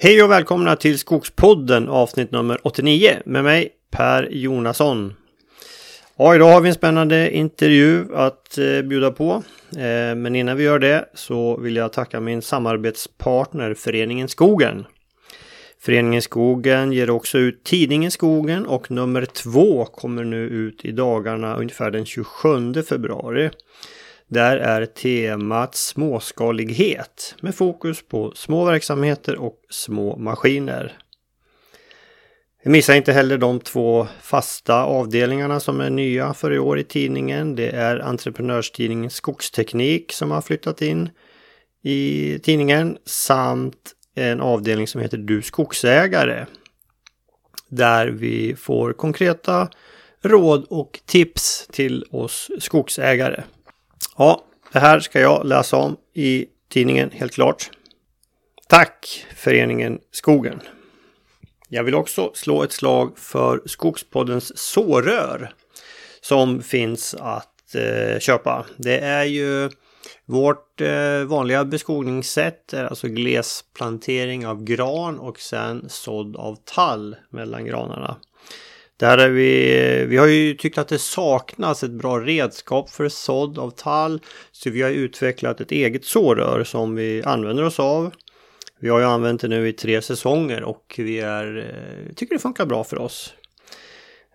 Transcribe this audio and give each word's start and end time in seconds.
Hej 0.00 0.22
och 0.22 0.30
välkomna 0.30 0.76
till 0.76 0.98
Skogspodden 0.98 1.88
avsnitt 1.88 2.30
nummer 2.30 2.58
89 2.62 3.16
med 3.24 3.44
mig 3.44 3.68
Per 3.90 4.28
Jonasson. 4.30 5.14
Ja, 6.16 6.34
idag 6.34 6.52
har 6.52 6.60
vi 6.60 6.68
en 6.68 6.74
spännande 6.74 7.30
intervju 7.30 8.14
att 8.14 8.58
eh, 8.58 8.82
bjuda 8.82 9.10
på. 9.10 9.42
Eh, 9.76 10.14
men 10.16 10.34
innan 10.34 10.56
vi 10.56 10.64
gör 10.64 10.78
det 10.78 11.08
så 11.14 11.56
vill 11.56 11.76
jag 11.76 11.92
tacka 11.92 12.20
min 12.20 12.42
samarbetspartner 12.42 13.74
Föreningen 13.74 14.28
Skogen. 14.28 14.84
Föreningen 15.80 16.22
Skogen 16.22 16.92
ger 16.92 17.10
också 17.10 17.38
ut 17.38 17.64
tidningen 17.64 18.10
Skogen 18.10 18.66
och 18.66 18.90
nummer 18.90 19.24
två 19.24 19.84
kommer 19.84 20.24
nu 20.24 20.46
ut 20.48 20.84
i 20.84 20.92
dagarna 20.92 21.56
ungefär 21.56 21.90
den 21.90 22.06
27 22.06 22.82
februari. 22.88 23.50
Där 24.28 24.56
är 24.56 24.86
temat 24.86 25.74
småskalighet 25.74 27.34
med 27.40 27.54
fokus 27.54 28.02
på 28.08 28.32
små 28.34 28.64
verksamheter 28.64 29.36
och 29.36 29.56
små 29.70 30.16
maskiner. 30.16 30.98
Missa 32.64 32.96
inte 32.96 33.12
heller 33.12 33.38
de 33.38 33.60
två 33.60 34.06
fasta 34.20 34.84
avdelningarna 34.84 35.60
som 35.60 35.80
är 35.80 35.90
nya 35.90 36.34
för 36.34 36.52
i 36.52 36.58
år 36.58 36.78
i 36.78 36.84
tidningen. 36.84 37.54
Det 37.54 37.68
är 37.68 37.98
entreprenörstidningen 37.98 39.10
Skogsteknik 39.10 40.12
som 40.12 40.30
har 40.30 40.40
flyttat 40.40 40.82
in 40.82 41.10
i 41.82 42.38
tidningen 42.42 42.98
samt 43.04 43.92
en 44.14 44.40
avdelning 44.40 44.86
som 44.86 45.00
heter 45.00 45.18
Du 45.18 45.42
skogsägare. 45.42 46.46
Där 47.68 48.06
vi 48.06 48.56
får 48.56 48.92
konkreta 48.92 49.70
råd 50.22 50.66
och 50.70 51.00
tips 51.06 51.68
till 51.72 52.04
oss 52.10 52.50
skogsägare. 52.58 53.42
Ja, 54.20 54.44
det 54.72 54.78
här 54.78 55.00
ska 55.00 55.20
jag 55.20 55.46
läsa 55.46 55.76
om 55.76 55.96
i 56.14 56.46
tidningen 56.68 57.10
helt 57.10 57.32
klart. 57.32 57.70
Tack 58.68 59.26
föreningen 59.36 59.98
Skogen! 60.10 60.60
Jag 61.68 61.84
vill 61.84 61.94
också 61.94 62.30
slå 62.34 62.62
ett 62.62 62.72
slag 62.72 63.18
för 63.18 63.62
Skogspoddens 63.66 64.58
sårör 64.58 65.52
som 66.20 66.62
finns 66.62 67.14
att 67.14 67.74
eh, 67.74 68.18
köpa. 68.18 68.66
Det 68.76 68.98
är 68.98 69.24
ju 69.24 69.70
vårt 70.24 70.80
eh, 70.80 71.22
vanliga 71.26 71.64
beskogningssätt, 71.64 72.72
är 72.72 72.84
alltså 72.84 73.08
glesplantering 73.08 74.46
av 74.46 74.64
gran 74.64 75.18
och 75.18 75.40
sen 75.40 75.84
sådd 75.88 76.36
av 76.36 76.56
tall 76.64 77.16
mellan 77.30 77.64
granarna. 77.64 78.16
Där 78.98 79.18
är 79.18 79.28
vi, 79.28 80.04
vi 80.08 80.16
har 80.16 80.26
ju 80.26 80.54
tyckt 80.54 80.78
att 80.78 80.88
det 80.88 80.98
saknas 80.98 81.82
ett 81.82 81.90
bra 81.90 82.20
redskap 82.20 82.90
för 82.90 83.08
sådd 83.08 83.58
av 83.58 83.70
tall. 83.70 84.20
Så 84.52 84.70
vi 84.70 84.82
har 84.82 84.90
utvecklat 84.90 85.60
ett 85.60 85.72
eget 85.72 86.04
sårör 86.04 86.64
som 86.64 86.94
vi 86.94 87.22
använder 87.22 87.64
oss 87.64 87.80
av. 87.80 88.12
Vi 88.80 88.88
har 88.88 88.98
ju 88.98 89.04
använt 89.04 89.40
det 89.40 89.48
nu 89.48 89.68
i 89.68 89.72
tre 89.72 90.02
säsonger 90.02 90.62
och 90.62 90.94
vi 90.98 91.20
är, 91.20 91.56
eh, 91.58 92.14
tycker 92.14 92.34
det 92.34 92.38
funkar 92.38 92.66
bra 92.66 92.84
för 92.84 92.98
oss. 92.98 93.34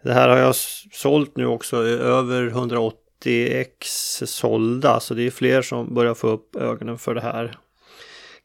Det 0.03 0.13
här 0.13 0.29
har 0.29 0.37
jag 0.37 0.55
sålt 0.91 1.37
nu 1.37 1.45
också 1.45 1.77
över 1.87 2.47
180 2.47 3.47
ex 3.51 3.87
sålda 4.25 4.99
så 4.99 5.13
det 5.13 5.23
är 5.23 5.31
fler 5.31 5.61
som 5.61 5.93
börjar 5.93 6.13
få 6.13 6.27
upp 6.27 6.55
ögonen 6.55 6.97
för 6.97 7.15
det 7.15 7.21
här. 7.21 7.57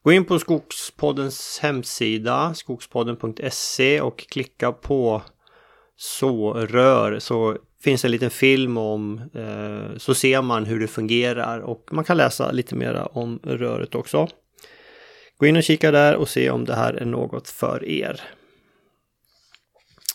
Gå 0.03 0.13
in 0.13 0.25
på 0.25 0.39
Skogspoddens 0.39 1.59
hemsida 1.63 2.55
skogspodden.se 2.55 4.01
och 4.01 4.19
klicka 4.19 4.73
på 4.73 5.23
sårör 6.01 7.19
så 7.19 7.57
finns 7.83 8.05
en 8.05 8.11
liten 8.11 8.31
film 8.31 8.77
om 8.77 9.23
eh, 9.35 9.99
så 9.99 10.15
ser 10.15 10.43
man 10.43 10.65
hur 10.65 10.81
det 10.81 10.89
fungerar 10.89 11.61
och 11.61 11.89
man 11.91 12.05
kan 12.05 12.17
läsa 12.17 12.53
lite 12.53 12.75
mera 12.75 13.07
om 13.07 13.41
röret 13.43 13.95
också. 13.95 14.29
Gå 15.39 15.47
in 15.47 15.57
och 15.57 15.63
kika 15.63 15.91
där 15.91 16.15
och 16.15 16.29
se 16.29 16.51
om 16.51 16.65
det 16.65 16.75
här 16.75 16.95
är 16.95 17.05
något 17.05 17.49
för 17.49 17.85
er. 17.85 18.21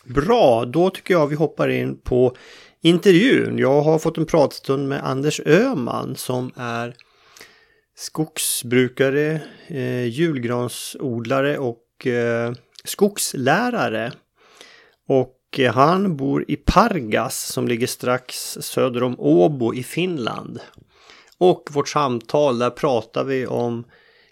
Bra, 0.04 0.66
då 0.66 0.90
tycker 0.90 1.14
jag 1.14 1.28
vi 1.28 1.36
hoppar 1.36 1.70
in 1.70 1.98
på 1.98 2.36
intervjun. 2.82 3.58
Jag 3.58 3.82
har 3.82 4.00
fått 4.00 4.18
en 4.18 4.26
pratstund 4.26 4.90
med 4.90 5.06
Anders 5.06 5.42
Öman 5.46 6.16
som 6.16 6.52
är 6.56 6.96
skogsbrukare, 7.96 9.42
eh, 9.68 10.06
julgransodlare 10.06 11.58
och 11.58 12.08
eh, 12.08 12.54
skogslärare. 12.84 14.12
Och 15.08 15.40
Eh, 15.60 15.74
han 15.74 16.18
bor 16.18 16.46
i 16.48 16.56
Pargas 16.56 17.46
som 17.46 17.68
ligger 17.68 17.88
strax 17.88 18.58
söder 18.62 19.04
om 19.04 19.16
Åbo 19.20 19.74
i 19.74 19.84
Finland. 19.84 20.60
Och 21.38 21.70
vårt 21.72 21.90
samtal 21.90 22.60
där 22.60 22.70
pratar 22.70 23.24
vi 23.24 23.48
om 23.48 23.84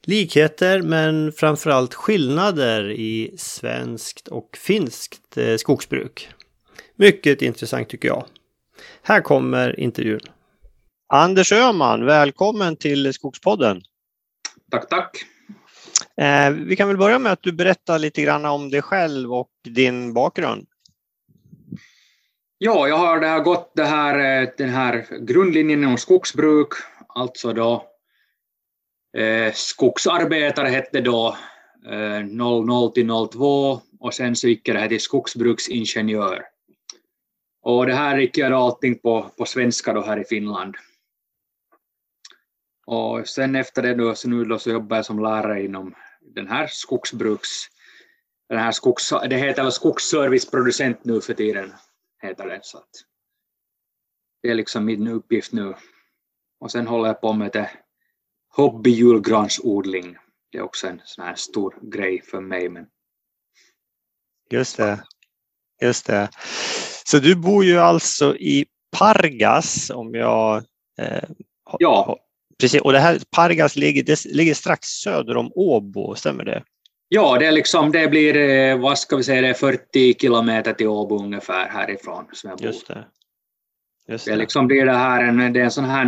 likheter 0.04 0.82
men 0.82 1.32
framförallt 1.32 1.94
skillnader 1.94 2.92
i 2.92 3.34
svenskt 3.38 4.28
och 4.28 4.58
finskt 4.58 5.38
eh, 5.38 5.56
skogsbruk. 5.56 6.30
Mycket 6.96 7.42
intressant 7.42 7.90
tycker 7.90 8.08
jag. 8.08 8.26
Här 9.02 9.22
kommer 9.22 9.80
intervjun. 9.80 10.20
Anders 11.14 11.52
Öhman, 11.52 12.06
välkommen 12.06 12.76
till 12.76 13.14
Skogspodden. 13.14 13.82
Tack, 14.72 14.90
tack. 14.90 15.26
Eh, 16.18 16.52
vi 16.52 16.76
kan 16.76 16.88
väl 16.88 16.98
börja 16.98 17.20
med 17.20 17.32
att 17.32 17.44
du 17.44 17.52
berättar 17.52 18.00
lite 18.00 18.22
grann 18.22 18.46
om 18.46 18.70
dig 18.70 18.82
själv 18.82 19.34
och 19.34 19.50
din 19.64 20.14
bakgrund. 20.14 20.68
Ja, 22.64 22.88
jag 22.88 22.98
har 22.98 23.20
där 23.20 23.40
gått 23.40 23.72
det 23.76 23.84
här, 23.84 24.44
eh, 24.44 24.50
den 24.58 24.70
här 24.70 25.08
grundlinjen 25.20 25.86
om 25.86 25.98
skogsbruk, 25.98 26.68
alltså 27.08 27.54
då 27.54 27.88
eh, 29.18 29.54
skogsarbetare 29.54 30.68
hette 30.68 31.02
då 31.02 31.38
eh, 31.90 32.24
00 32.26 32.92
till 32.92 33.08
02 33.32 33.82
och 34.00 34.14
sen 34.14 34.36
så 34.36 34.48
gick 34.48 34.68
jag 34.68 34.76
det 34.76 34.80
här 34.80 34.88
till 34.88 35.02
skogsbruksingenjör. 35.02 36.46
Och 37.62 37.86
det 37.86 37.94
här 37.94 38.18
gick 38.18 38.38
jag 38.38 38.52
då 38.52 38.58
allting 38.58 39.00
på, 39.00 39.32
på 39.38 39.46
svenska 39.46 39.94
då 39.94 40.02
här 40.02 40.20
i 40.20 40.24
Finland. 40.24 40.76
Och 42.86 43.28
sen 43.28 43.56
efter 43.56 43.82
det 43.82 43.94
då, 43.94 44.16
så 44.16 44.30
nu 44.30 44.46
då 44.46 44.60
så 44.60 44.70
jobbar 44.70 44.96
jag 44.96 45.06
som 45.06 45.20
lärare 45.20 45.64
inom 45.64 45.96
den 46.22 46.48
här 46.48 46.68
skogsbruks, 46.68 47.50
den 48.50 48.60
här 48.60 48.72
skogs, 48.72 49.14
det 49.30 49.38
heter 49.38 49.64
väl 49.64 49.72
skogsserviceproducent 49.72 51.06
nu 51.06 51.22
för 51.22 51.34
tiden, 51.34 51.74
heter 52.22 52.48
det. 52.48 52.60
Så 52.64 52.84
det 54.44 54.50
är 54.50 54.56
liksom 54.56 54.86
min 54.86 55.08
uppgift 55.08 55.52
nu. 55.52 55.76
Och 56.60 56.72
sen 56.72 56.88
håller 56.88 57.08
jag 57.08 57.22
på 57.22 57.34
med 57.34 57.52
det 57.52 57.72
hobbyjulgransodling. 58.56 60.18
Det 60.52 60.58
är 60.58 60.62
också 60.62 60.88
en 60.88 61.02
sån 61.06 61.26
här 61.26 61.36
stor 61.36 61.80
grej 61.82 62.22
för 62.22 62.42
mig. 62.42 62.70
Men... 62.70 62.88
Just 64.50 64.78
det. 64.78 65.04
Just 65.82 66.06
det. 66.06 66.30
Så 67.06 67.20
du 67.20 67.36
bor 67.36 67.66
ju 67.66 67.78
alltså 67.78 68.36
i 68.38 68.66
Pargas 68.98 69.90
om 69.90 70.14
jag... 70.14 70.64
Eh, 70.98 71.30
ja. 71.80 72.20
Precis, 72.60 72.82
och 72.82 72.92
det 72.92 73.00
här 73.00 73.22
Pargas 73.32 73.76
ligger, 73.76 74.04
det 74.04 74.26
ligger 74.26 74.54
strax 74.54 74.88
söder 74.88 75.38
om 75.38 75.52
Åbo, 75.56 76.16
stämmer 76.16 76.44
det? 76.44 76.64
Ja, 77.14 77.38
det, 77.38 77.46
är 77.46 77.52
liksom, 77.52 77.92
det 77.92 78.08
blir 78.08 78.38
eh, 78.38 78.80
vad 78.80 79.00
ska 79.00 79.16
vi 79.16 79.24
säga, 79.24 79.42
det 79.42 79.48
är 79.48 79.54
40 79.54 80.14
kilometer 80.20 80.74
till 80.74 80.88
Åbo 80.88 81.24
ungefär 81.24 81.70
härifrån 81.70 82.26
som 82.34 82.50
jag 82.50 82.60
bor. 82.60 82.68
Just 82.68 82.88
det. 82.88 83.06
Just 84.08 84.26
det. 84.26 84.32
det 84.32 84.38
liksom 84.38 84.68
blir 84.68 84.86
det 84.86 84.94
här 84.94 85.24
en, 85.24 85.54
det 85.54 85.60
är 85.60 85.64
en 85.64 85.72
sån 85.72 85.86
här 85.86 86.08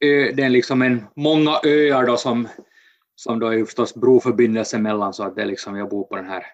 ö, 0.00 0.32
det 0.34 0.42
är 0.42 0.48
liksom 0.48 0.82
en, 0.82 1.04
många 1.16 1.60
öar 1.64 2.06
då 2.06 2.16
som, 2.16 2.48
som 3.14 3.38
då 3.38 3.46
är 3.46 3.64
förstås 3.64 3.94
broförbindelse 3.94 4.78
mellan 4.78 5.14
så 5.14 5.22
att 5.22 5.36
det 5.36 5.44
liksom, 5.44 5.76
jag 5.76 5.88
bor 5.88 6.04
på 6.04 6.16
den 6.16 6.26
här 6.26 6.46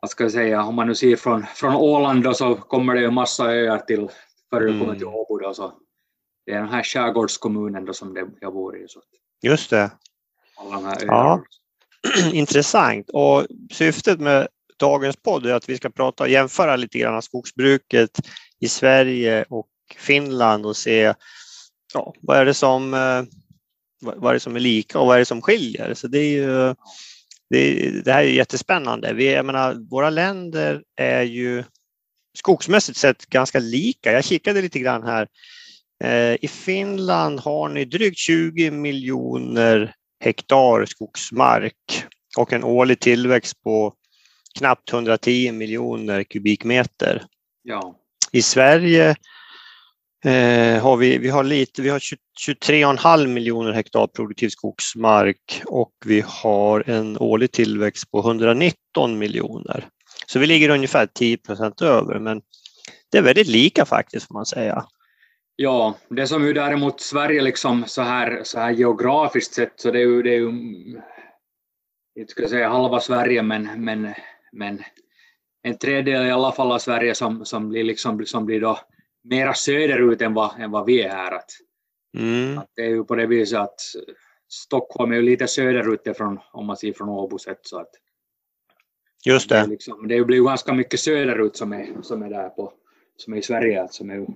vad 0.00 0.10
ska 0.10 0.24
jag 0.24 0.32
säga, 0.32 0.62
om 0.62 0.74
man 0.74 0.86
nu 0.86 0.94
ser 0.94 1.16
från, 1.16 1.42
från 1.42 1.74
Åland 1.74 2.24
då 2.24 2.34
så 2.34 2.54
kommer 2.54 2.94
det 2.94 3.00
ju 3.00 3.10
massa 3.10 3.44
öar 3.44 3.78
till 3.78 4.08
före 4.50 4.64
du 4.64 4.80
kommer 4.80 4.94
till 4.94 5.02
mm. 5.02 5.14
Åbo 5.14 5.38
då 5.38 5.54
så 5.54 5.72
det 6.46 6.52
är 6.52 6.60
den 6.60 6.68
här 6.68 6.82
skärgårdskommunen 6.82 7.84
då 7.84 7.92
som 7.92 8.14
det, 8.14 8.26
jag 8.40 8.52
bor 8.52 8.76
i. 8.76 8.88
Så. 8.88 9.00
Just 9.42 9.70
det. 9.70 9.90
Alla 10.56 10.70
de 10.70 10.84
här 10.84 11.04
öarna. 11.04 11.06
Ja. 11.06 11.44
intressant 12.32 13.10
och 13.10 13.46
syftet 13.72 14.20
med 14.20 14.48
dagens 14.78 15.16
podd 15.16 15.46
är 15.46 15.54
att 15.54 15.68
vi 15.68 15.76
ska 15.76 15.90
prata 15.90 16.24
och 16.24 16.30
jämföra 16.30 16.76
lite 16.76 16.98
grann 16.98 17.22
skogsbruket 17.22 18.20
i 18.60 18.68
Sverige 18.68 19.44
och 19.48 19.68
Finland 19.96 20.66
och 20.66 20.76
se 20.76 21.14
ja, 21.94 22.14
vad 22.20 22.38
är 22.38 22.44
det 22.44 22.54
som 22.54 22.94
eh, 22.94 23.22
vad 24.00 24.30
är 24.30 24.34
det 24.34 24.40
som 24.40 24.56
är 24.56 24.60
lika 24.60 24.98
och 24.98 25.06
vad 25.06 25.14
är 25.14 25.18
det 25.18 25.24
som 25.24 25.42
skiljer? 25.42 25.94
Så 25.94 26.08
det 26.08 26.18
är 26.18 26.30
ju 26.30 26.74
det, 27.50 27.90
det 28.04 28.12
här 28.12 28.22
är 28.22 28.28
jättespännande. 28.28 29.12
Vi, 29.12 29.32
jag 29.32 29.46
menar, 29.46 29.90
våra 29.90 30.10
länder 30.10 30.82
är 30.96 31.22
ju 31.22 31.64
skogsmässigt 32.38 32.98
sett 32.98 33.26
ganska 33.26 33.58
lika. 33.58 34.12
Jag 34.12 34.24
kikade 34.24 34.62
lite 34.62 34.78
grann 34.78 35.02
här. 35.02 35.28
Eh, 36.04 36.44
I 36.44 36.48
Finland 36.48 37.40
har 37.40 37.68
ni 37.68 37.84
drygt 37.84 38.18
20 38.18 38.70
miljoner 38.70 39.94
hektar 40.20 40.84
skogsmark 40.84 42.04
och 42.38 42.52
en 42.52 42.64
årlig 42.64 43.00
tillväxt 43.00 43.62
på 43.62 43.94
knappt 44.58 44.92
110 44.92 45.52
miljoner 45.52 46.22
kubikmeter. 46.22 47.24
Ja. 47.62 47.96
I 48.32 48.42
Sverige 48.42 49.16
Eh, 50.24 50.82
har 50.82 50.96
vi, 50.96 51.18
vi 51.18 51.28
har 51.28 51.44
lite, 51.44 51.82
vi 51.82 51.88
har 51.88 51.98
23,5 51.98 53.26
miljoner 53.26 53.72
hektar 53.72 54.06
produktiv 54.06 54.48
skogsmark 54.48 55.62
och 55.66 55.92
vi 56.04 56.24
har 56.26 56.90
en 56.90 57.18
årlig 57.18 57.52
tillväxt 57.52 58.10
på 58.10 58.18
119 58.18 59.18
miljoner. 59.18 59.88
Så 60.26 60.38
vi 60.38 60.46
ligger 60.46 60.68
ungefär 60.68 61.06
10 61.06 61.36
procent 61.36 61.82
över, 61.82 62.18
men 62.18 62.40
det 63.12 63.18
är 63.18 63.22
väldigt 63.22 63.46
lika 63.46 63.84
faktiskt 63.84 64.26
får 64.26 64.34
man 64.34 64.46
säga. 64.46 64.84
Ja, 65.60 65.98
det 66.08 66.26
som 66.26 66.46
ju 66.46 66.52
däremot 66.52 67.00
Sverige 67.00 67.42
liksom 67.42 67.84
så 67.86 68.02
här, 68.02 68.40
så 68.44 68.58
här 68.58 68.70
geografiskt 68.70 69.54
sett 69.54 69.72
så 69.76 69.90
det 69.90 69.98
är 69.98 70.06
ju, 70.06 70.22
det 70.22 70.30
är 70.30 70.38
ju 70.38 70.48
inte 72.18 72.32
ska 72.32 72.48
säga 72.48 72.68
halva 72.68 73.00
Sverige 73.00 73.42
men, 73.42 73.84
men, 73.84 74.14
men 74.52 74.82
en 75.62 75.78
tredjedel 75.78 76.26
i 76.26 76.30
alla 76.30 76.52
fall 76.52 76.72
av 76.72 76.78
Sverige 76.78 77.14
som, 77.14 77.44
som, 77.44 77.68
blir, 77.68 77.84
liksom, 77.84 78.26
som 78.26 78.46
blir 78.46 78.60
då 78.60 78.78
mera 79.24 79.54
söderut 79.54 80.22
än 80.22 80.34
vad, 80.34 80.60
än 80.60 80.70
vad 80.70 80.86
vi 80.86 81.02
är 81.02 81.10
här. 81.10 81.32
Att, 81.32 81.50
mm. 82.18 82.58
att 82.58 82.70
det 82.74 82.82
är 82.82 82.90
ju 82.90 83.04
på 83.04 83.14
det 83.14 83.26
viset 83.26 83.58
att 83.58 83.80
Stockholm 84.48 85.12
är 85.12 85.16
ju 85.16 85.22
lite 85.22 85.46
söderut 85.46 86.06
ifrån, 86.06 86.38
om 86.52 86.66
man 86.66 86.76
ser 86.76 86.92
från 86.92 87.08
Åbo 87.08 87.38
sett. 87.38 87.66
Så 87.66 87.80
att, 87.80 87.90
Just 89.24 89.48
det. 89.48 89.60
Det, 89.60 89.66
liksom, 89.66 90.08
det 90.08 90.24
blir 90.24 90.36
ju 90.36 90.44
ganska 90.44 90.72
mycket 90.72 91.00
söderut 91.00 91.56
som 91.56 91.72
är, 91.72 92.02
som 92.02 92.22
är 92.22 92.30
där 92.30 92.48
på, 92.48 92.72
som 93.18 93.32
är 93.32 93.36
i 93.36 93.42
Sverige, 93.42 93.86
som 93.90 94.10
är, 94.10 94.14
ju, 94.14 94.26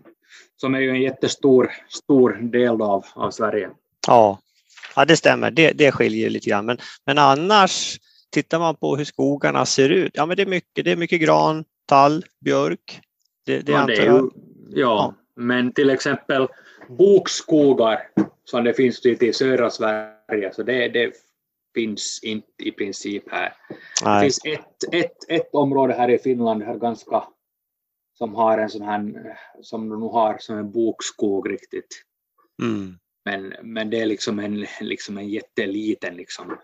som 0.56 0.75
är 0.75 0.81
ju 0.81 0.90
en 0.90 1.02
jättestor 1.02 1.73
stor 1.88 2.32
del 2.32 2.82
av, 2.82 3.05
av 3.14 3.31
Sverige. 3.31 3.70
Ja, 4.06 4.38
ja 4.96 5.05
det 5.05 5.17
stämmer. 5.17 5.50
Det, 5.50 5.73
det 5.73 5.93
skiljer 5.93 6.31
lite 6.31 6.50
grann. 6.50 6.67
Men, 6.67 6.79
men 7.06 7.19
annars, 7.19 7.99
tittar 8.31 8.58
man 8.58 8.76
på 8.76 8.96
hur 8.96 9.05
skogarna 9.05 9.67
ser 9.67 9.88
ut, 9.88 10.11
ja 10.14 10.26
men 10.26 10.37
det 10.37 10.43
är 10.43 10.46
mycket, 10.46 10.84
det 10.84 10.93
är 10.93 10.96
mycket 10.96 11.20
gran, 11.20 11.64
tall, 11.87 12.25
björk. 12.40 13.00
Det, 13.46 13.61
det, 13.61 13.73
ja, 13.73 13.87
det 13.87 13.96
är 13.96 14.05
ju, 14.05 14.29
ja, 14.70 15.14
men 15.37 15.73
till 15.73 15.90
exempel 15.90 16.49
bokskogar 16.88 18.08
som 18.44 18.64
det 18.64 18.75
finns 18.75 19.05
lite 19.05 19.26
i 19.26 19.32
södra 19.32 19.70
Sverige, 19.70 20.52
så 20.52 20.62
det, 20.62 20.88
det 20.88 21.12
finns 21.75 22.20
inte 22.23 22.49
i 22.58 22.70
princip 22.70 23.31
här. 23.31 23.55
Nej. 24.05 24.14
Det 24.14 24.20
finns 24.20 24.40
ett, 24.44 24.94
ett, 24.94 25.17
ett 25.29 25.55
område 25.55 25.94
här 25.94 26.11
i 26.11 26.19
Finland 26.19 26.62
här 26.62 26.76
ganska, 26.76 27.25
som 28.19 28.35
har 28.35 28.59
en 28.59 28.70
sån 28.70 28.82
här, 28.82 29.38
som 29.62 29.88
nu 29.88 30.06
har 30.06 30.38
som 30.38 30.59
en 30.59 30.73
bokskog 30.73 31.50
riktigt. 31.50 32.03
Mm. 32.62 32.99
Men, 33.25 33.55
men 33.62 33.91
det 33.91 34.00
är 34.00 34.06
liksom 34.06 34.38
en, 34.38 34.67
liksom 34.81 35.19
en 35.19 35.29
jätteliten, 35.29 36.17
liksom, 36.17 36.56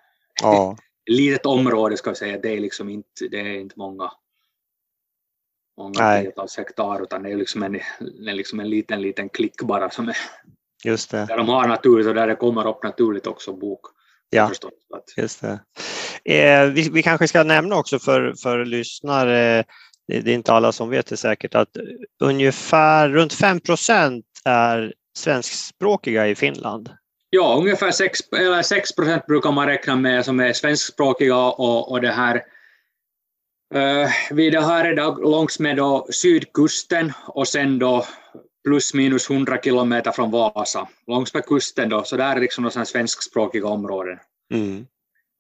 ja. 0.43 0.77
litet 1.11 1.47
område 1.47 1.97
ska 1.97 2.11
vi 2.11 2.17
säga, 2.17 2.39
det 2.39 2.57
är 2.57 2.61
liksom 2.61 2.89
inte, 2.89 3.29
det 3.31 3.41
är 3.41 3.61
inte 3.61 3.75
många 3.79 4.11
många 5.79 6.23
tiotals 6.23 6.57
hektar, 6.57 7.03
utan 7.03 7.23
det 7.23 7.31
är 7.31 7.37
liksom 7.37 7.63
en, 7.63 7.75
en, 7.75 8.37
liksom 8.37 8.61
en 8.61 8.71
liten, 8.71 9.03
liten 9.03 9.29
klick 9.29 9.63
bara 9.63 9.91
som 9.91 10.09
är 10.09 10.17
Just 10.85 11.11
det. 11.11 11.27
där 11.27 11.37
de 11.37 11.49
har 11.49 11.69
naturligt 11.69 12.07
och 12.07 12.15
där 12.15 12.27
det 12.27 12.37
kommer 12.37 12.67
upp 12.67 12.83
naturligt 12.83 13.27
också 13.27 13.53
bok. 13.53 13.81
Ja, 14.31 14.51
just 15.17 15.41
det. 15.41 15.61
Eh, 16.25 16.71
vi, 16.71 16.91
vi, 16.93 17.03
kanske 17.03 17.29
ska 17.29 17.43
nämna 17.43 17.77
också 17.77 17.99
för, 17.99 18.35
för 18.43 18.65
lyssnare, 18.65 19.65
det, 20.09 20.21
det 20.21 20.31
är 20.31 20.35
inte 20.35 20.53
alla 20.53 20.73
som 20.73 20.91
vet 20.91 21.07
det 21.07 21.17
säkert, 21.17 21.55
att 21.55 21.77
ungefär 22.21 23.09
runt 23.09 23.33
5 23.33 23.61
procent 23.61 24.25
är 24.45 24.93
svenskspråkiga 25.19 26.29
i 26.29 26.35
Finland. 26.35 26.91
Ja, 27.31 27.57
ungefär 27.59 27.91
6, 27.91 28.21
eller 28.39 28.63
6 28.63 28.95
procent 28.97 29.27
brukar 29.27 29.53
man 29.53 29.67
räkna 29.67 29.97
med 29.97 30.25
som 30.25 30.41
är 30.41 30.53
svenskspråkiga 30.53 31.37
och, 31.37 31.91
och 31.91 32.01
det 32.01 32.13
här 32.13 32.43
Uh, 33.75 34.09
vi 34.31 34.51
det 34.51 34.61
här 34.61 34.85
är 34.85 34.97
då 34.97 35.15
långs 35.15 35.59
med 35.59 35.77
då 35.77 36.07
sydkusten 36.11 37.13
och 37.27 37.49
sen 37.49 37.79
då 37.79 38.05
plus 38.65 38.95
minus 38.95 39.31
100 39.31 39.59
kilometer 39.63 40.13
från 40.13 40.31
Vasa, 40.31 40.89
långs 41.07 41.35
med 41.35 41.47
kusten 41.47 41.89
då, 41.89 42.05
så 42.05 42.17
där 42.17 42.37
är 42.37 42.41
liksom 42.41 42.71
svenskspråkiga 42.71 43.67
områden. 43.67 44.19
Mm. 44.55 44.87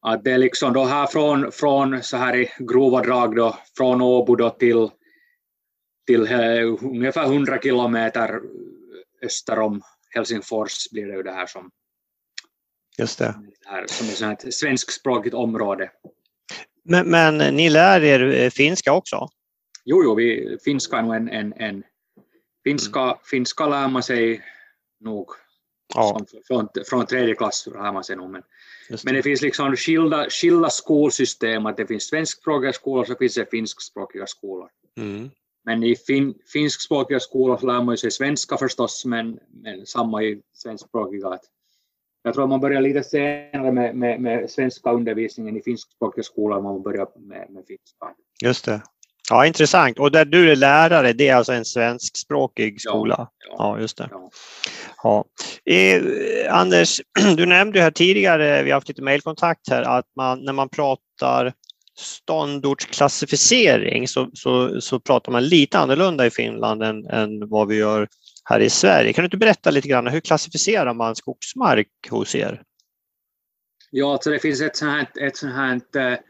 Att 0.00 0.24
det 0.24 0.30
är 0.32 0.38
liksom 0.38 0.72
då 0.72 0.84
här 0.84 1.06
från, 1.06 1.52
från 1.52 2.02
så 2.02 2.16
här 2.16 2.36
i 2.36 2.50
grova 2.58 3.02
drag 3.02 3.36
då, 3.36 3.58
från 3.76 4.02
Åbo 4.02 4.36
då 4.36 4.50
till, 4.50 4.90
till 6.06 6.22
uh, 6.22 6.84
ungefär 6.84 7.24
100 7.24 7.58
kilometer 7.62 8.40
öster 9.22 9.58
om 9.58 9.82
Helsingfors 10.10 10.90
blir 10.90 11.06
det 11.06 11.16
ju 11.16 11.22
det 11.22 11.32
här 11.32 11.46
som, 11.46 11.70
Just 12.98 13.18
det. 13.18 13.34
det 13.64 13.68
här, 13.68 13.86
som 13.86 14.28
är 14.28 14.32
ett 14.32 14.54
svenskspråkigt 14.54 15.34
område. 15.34 15.90
Men, 16.84 17.10
men 17.10 17.38
ni 17.38 17.70
lär 17.70 18.04
er 18.04 18.44
eh, 18.44 18.50
finska 18.50 18.92
också? 18.92 19.28
Jo, 19.84 20.04
jo 20.04 20.14
vi, 20.14 20.58
finska 20.64 20.98
är 20.98 21.02
nog 21.02 21.14
en, 21.14 21.28
en, 21.28 21.52
en 21.52 21.82
finska, 22.64 23.00
mm. 23.00 23.16
finska 23.30 23.66
lär 23.66 23.88
man 23.88 24.02
sig 24.02 24.42
nog 25.00 25.30
ja. 25.94 26.20
från, 26.46 26.68
från 26.86 27.06
tredje 27.06 27.34
klass 27.34 27.66
lär 27.66 27.92
man 27.92 28.04
nog. 28.16 28.30
Men, 28.30 28.42
det. 28.88 29.04
men 29.04 29.14
det 29.14 29.22
finns 29.22 29.42
liksom 29.42 29.76
skilda, 29.76 30.30
skilda 30.30 30.70
skolsystem, 30.70 31.66
att 31.66 31.76
det 31.76 31.86
finns 31.86 32.04
svenskspråkiga 32.04 32.72
skolor 32.72 33.00
och 33.00 33.06
så 33.06 33.14
finns 33.14 33.34
det 33.34 33.50
finskspråkiga 33.50 34.26
skolor. 34.26 34.68
Mm. 34.96 35.30
Men 35.64 35.82
i 35.82 35.96
fin, 35.96 36.34
finskspråkiga 36.52 37.20
skolor 37.20 37.56
så 37.56 37.66
lär 37.66 37.82
man 37.82 37.96
sig 37.96 38.10
svenska 38.10 38.56
förstås, 38.56 39.04
men, 39.04 39.38
men 39.62 39.86
samma 39.86 40.22
i 40.22 40.40
svenskspråkiga. 40.54 41.38
Jag 42.22 42.34
tror 42.34 42.46
man 42.46 42.60
börjar 42.60 42.80
lite 42.80 43.02
senare 43.02 43.72
med, 43.72 43.96
med, 43.96 44.20
med 44.20 44.50
svenska 44.50 44.92
undervisningen 44.92 45.56
i 45.56 45.62
finskspråkiga 45.62 46.22
skolor, 46.22 46.62
man 46.62 46.82
börjar 46.82 47.08
med, 47.16 47.50
med 47.50 47.64
finska. 47.66 48.06
Just 48.44 48.64
det. 48.64 48.82
Ja, 49.30 49.46
intressant. 49.46 49.98
Och 49.98 50.10
där 50.10 50.24
du 50.24 50.52
är 50.52 50.56
lärare, 50.56 51.12
det 51.12 51.28
är 51.28 51.34
alltså 51.34 51.52
en 51.52 51.64
svenskspråkig 51.64 52.80
skola? 52.80 53.14
Ja, 53.18 53.46
ja. 53.48 53.54
ja 53.58 53.80
just 53.80 53.98
det. 53.98 54.08
Ja 54.10 54.30
ja. 55.02 55.24
Eh, 55.64 56.02
Anders, 56.50 57.00
du 57.36 57.46
nämnde 57.46 57.80
här 57.80 57.90
tidigare, 57.90 58.62
vi 58.62 58.70
har 58.70 58.76
haft 58.76 58.88
lite 58.88 59.02
mejlkontakt 59.02 59.70
här, 59.70 59.82
att 59.82 60.06
man, 60.16 60.44
när 60.44 60.52
man 60.52 60.68
pratar 60.68 61.52
ståndortsklassificering 61.98 64.08
så, 64.08 64.30
så, 64.32 64.80
så 64.80 65.00
pratar 65.00 65.32
man 65.32 65.46
lite 65.46 65.78
annorlunda 65.78 66.26
i 66.26 66.30
Finland 66.30 66.82
än, 66.82 67.06
än 67.06 67.48
vad 67.48 67.68
vi 67.68 67.76
gör 67.76 68.08
här 68.44 68.60
i 68.60 68.70
Sverige. 68.70 69.12
Kan 69.12 69.22
du 69.22 69.26
inte 69.26 69.36
berätta 69.36 69.70
lite 69.70 69.88
grann, 69.88 70.06
hur 70.06 70.20
klassificerar 70.20 70.94
man 70.94 71.16
skogsmark 71.16 71.88
hos 72.10 72.34
er? 72.34 72.62
Ja, 73.90 74.12
alltså 74.12 74.30
det 74.30 74.38
finns 74.38 74.60
ett 74.60 74.76
sånt 74.76 74.90
här, 74.90 75.26
ett 75.26 75.36
sånt 75.36 75.54
här 75.54 75.76
ett, 75.76 76.20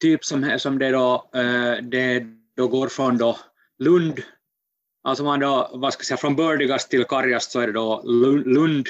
typ 0.00 0.24
som, 0.24 0.58
som 0.58 0.78
det, 0.78 0.90
då, 0.90 1.30
eh, 1.34 1.76
det 1.82 2.26
då 2.56 2.68
går 2.68 2.88
från 2.88 3.18
då 3.18 3.38
Lund, 3.78 4.22
alltså 5.06 5.24
man 5.24 5.40
då, 5.40 5.70
vad 5.72 5.92
ska 5.92 6.00
jag 6.00 6.06
säga, 6.06 6.16
från 6.16 6.36
bördigast 6.36 6.90
till 6.90 7.04
kargast 7.04 7.50
så 7.50 7.60
är 7.60 7.66
det 7.66 7.72
då 7.72 8.02
Lund, 8.44 8.86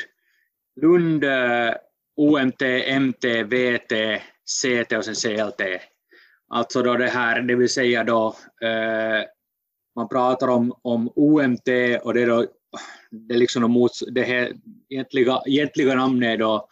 Lund 0.80 1.24
eh, 1.24 1.74
OMT, 2.16 2.62
MT, 3.00 3.42
VT, 3.42 4.22
CT 4.44 4.92
och 4.92 5.04
sen 5.04 5.14
CLT. 5.14 5.60
Alltså 6.48 6.82
då 6.82 6.94
det 6.94 7.08
här, 7.08 7.40
det 7.40 7.54
vill 7.54 7.68
säga 7.68 8.04
då 8.04 8.36
eh, 8.62 9.24
man 9.96 10.08
pratar 10.08 10.48
om, 10.48 10.74
om 10.82 11.12
OMT 11.14 11.68
och 12.02 12.14
det 12.14 12.22
är 12.22 12.26
då 12.26 12.46
det 13.10 13.34
är 13.34 13.38
liksom 13.38 13.70
mot, 13.70 13.92
det 14.10 14.22
här 14.22 14.52
egentliga, 14.88 15.42
egentliga 15.46 15.94
namnet 15.94 16.28
är 16.28 16.36
då 16.36 16.68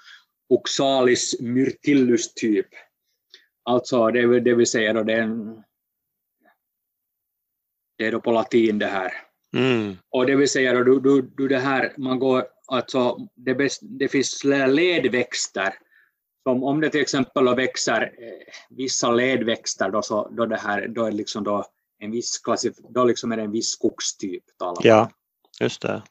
Oxalis 0.48 1.40
myrtillus 1.40 2.34
typ. 2.34 2.66
Alltså 3.62 4.10
det, 4.10 4.40
det 4.40 4.54
vill 4.54 4.66
säga 4.66 4.92
då 4.92 5.02
det 5.02 5.12
är, 5.12 5.22
en, 5.22 5.62
det 7.98 8.06
är 8.06 8.12
då 8.12 8.20
på 8.20 8.32
latin 8.32 8.78
det 8.78 8.86
här. 8.86 9.23
Mm. 9.54 9.96
Och 10.10 10.26
det 10.26 10.36
vill 10.36 10.48
säga 10.48 10.72
då 10.72 10.82
du, 10.82 11.00
du, 11.00 11.22
du 11.22 11.48
det 11.48 11.58
här, 11.58 11.92
man 11.98 12.18
går, 12.18 12.44
alltså 12.66 13.16
det, 13.34 13.54
bäst, 13.54 13.80
det 13.82 14.08
finns 14.08 14.44
ledväxter 14.44 15.74
som 16.42 16.64
om 16.64 16.80
det 16.80 16.90
till 16.90 17.00
exempel 17.00 17.54
växer 17.56 18.02
eh, 18.02 18.54
vissa 18.70 19.10
ledväxter 19.10 19.90
då, 19.90 20.02
så, 20.02 20.28
då, 20.28 20.46
det 20.46 20.56
här, 20.56 20.88
då 20.88 21.04
är 21.04 21.12
liksom 21.12 21.44
då 21.44 21.64
en 21.98 22.10
viss 22.10 22.38
klassif 22.38 22.74
då 22.88 23.04
liksom 23.04 23.32
är 23.32 23.36
det 23.36 23.42
en 23.42 23.52
viss 23.52 23.68
skogstyp. 23.68 24.44
Ja, 24.80 25.10
just 25.60 25.82
det. 25.82 26.02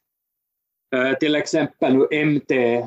Uh, 0.96 1.14
till 1.14 1.36
exempel 1.36 1.96
nu 1.96 2.26
MT, 2.26 2.52
eh, 2.52 2.86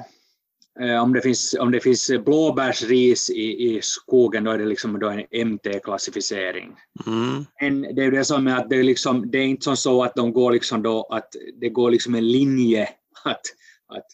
om, 1.02 1.12
det 1.12 1.21
finns, 1.21 1.54
om 1.61 1.71
det 1.71 1.80
finns 1.80 2.11
blåbärsris 2.25 3.30
i, 3.30 3.76
i 3.76 3.83
skogen 3.83 4.45
då 4.45 4.50
är 4.50 4.59
det 4.59 4.64
liksom 4.64 4.99
då 4.99 5.09
en 5.09 5.49
MT-klassificering. 5.49 6.76
Mm. 7.06 7.47
Men 7.61 7.95
det 7.95 8.04
är 8.04 8.11
det 8.11 8.25
som 8.25 8.47
är 8.47 8.56
att 8.56 8.71
det 8.71 8.76
är, 8.76 8.83
liksom, 8.83 9.30
det 9.30 9.38
är 9.38 9.47
inte 9.47 9.64
som 9.64 9.76
så 9.76 10.02
att 10.02 10.14
de 10.14 10.33
går 10.33 10.52
liksom 10.52 10.83
då 10.83 11.02
att 11.02 11.28
det 11.61 11.68
går 11.68 11.90
liksom 11.90 12.14
en 12.14 12.28
linje 12.28 12.88
att, 13.25 13.42
att 13.88 14.06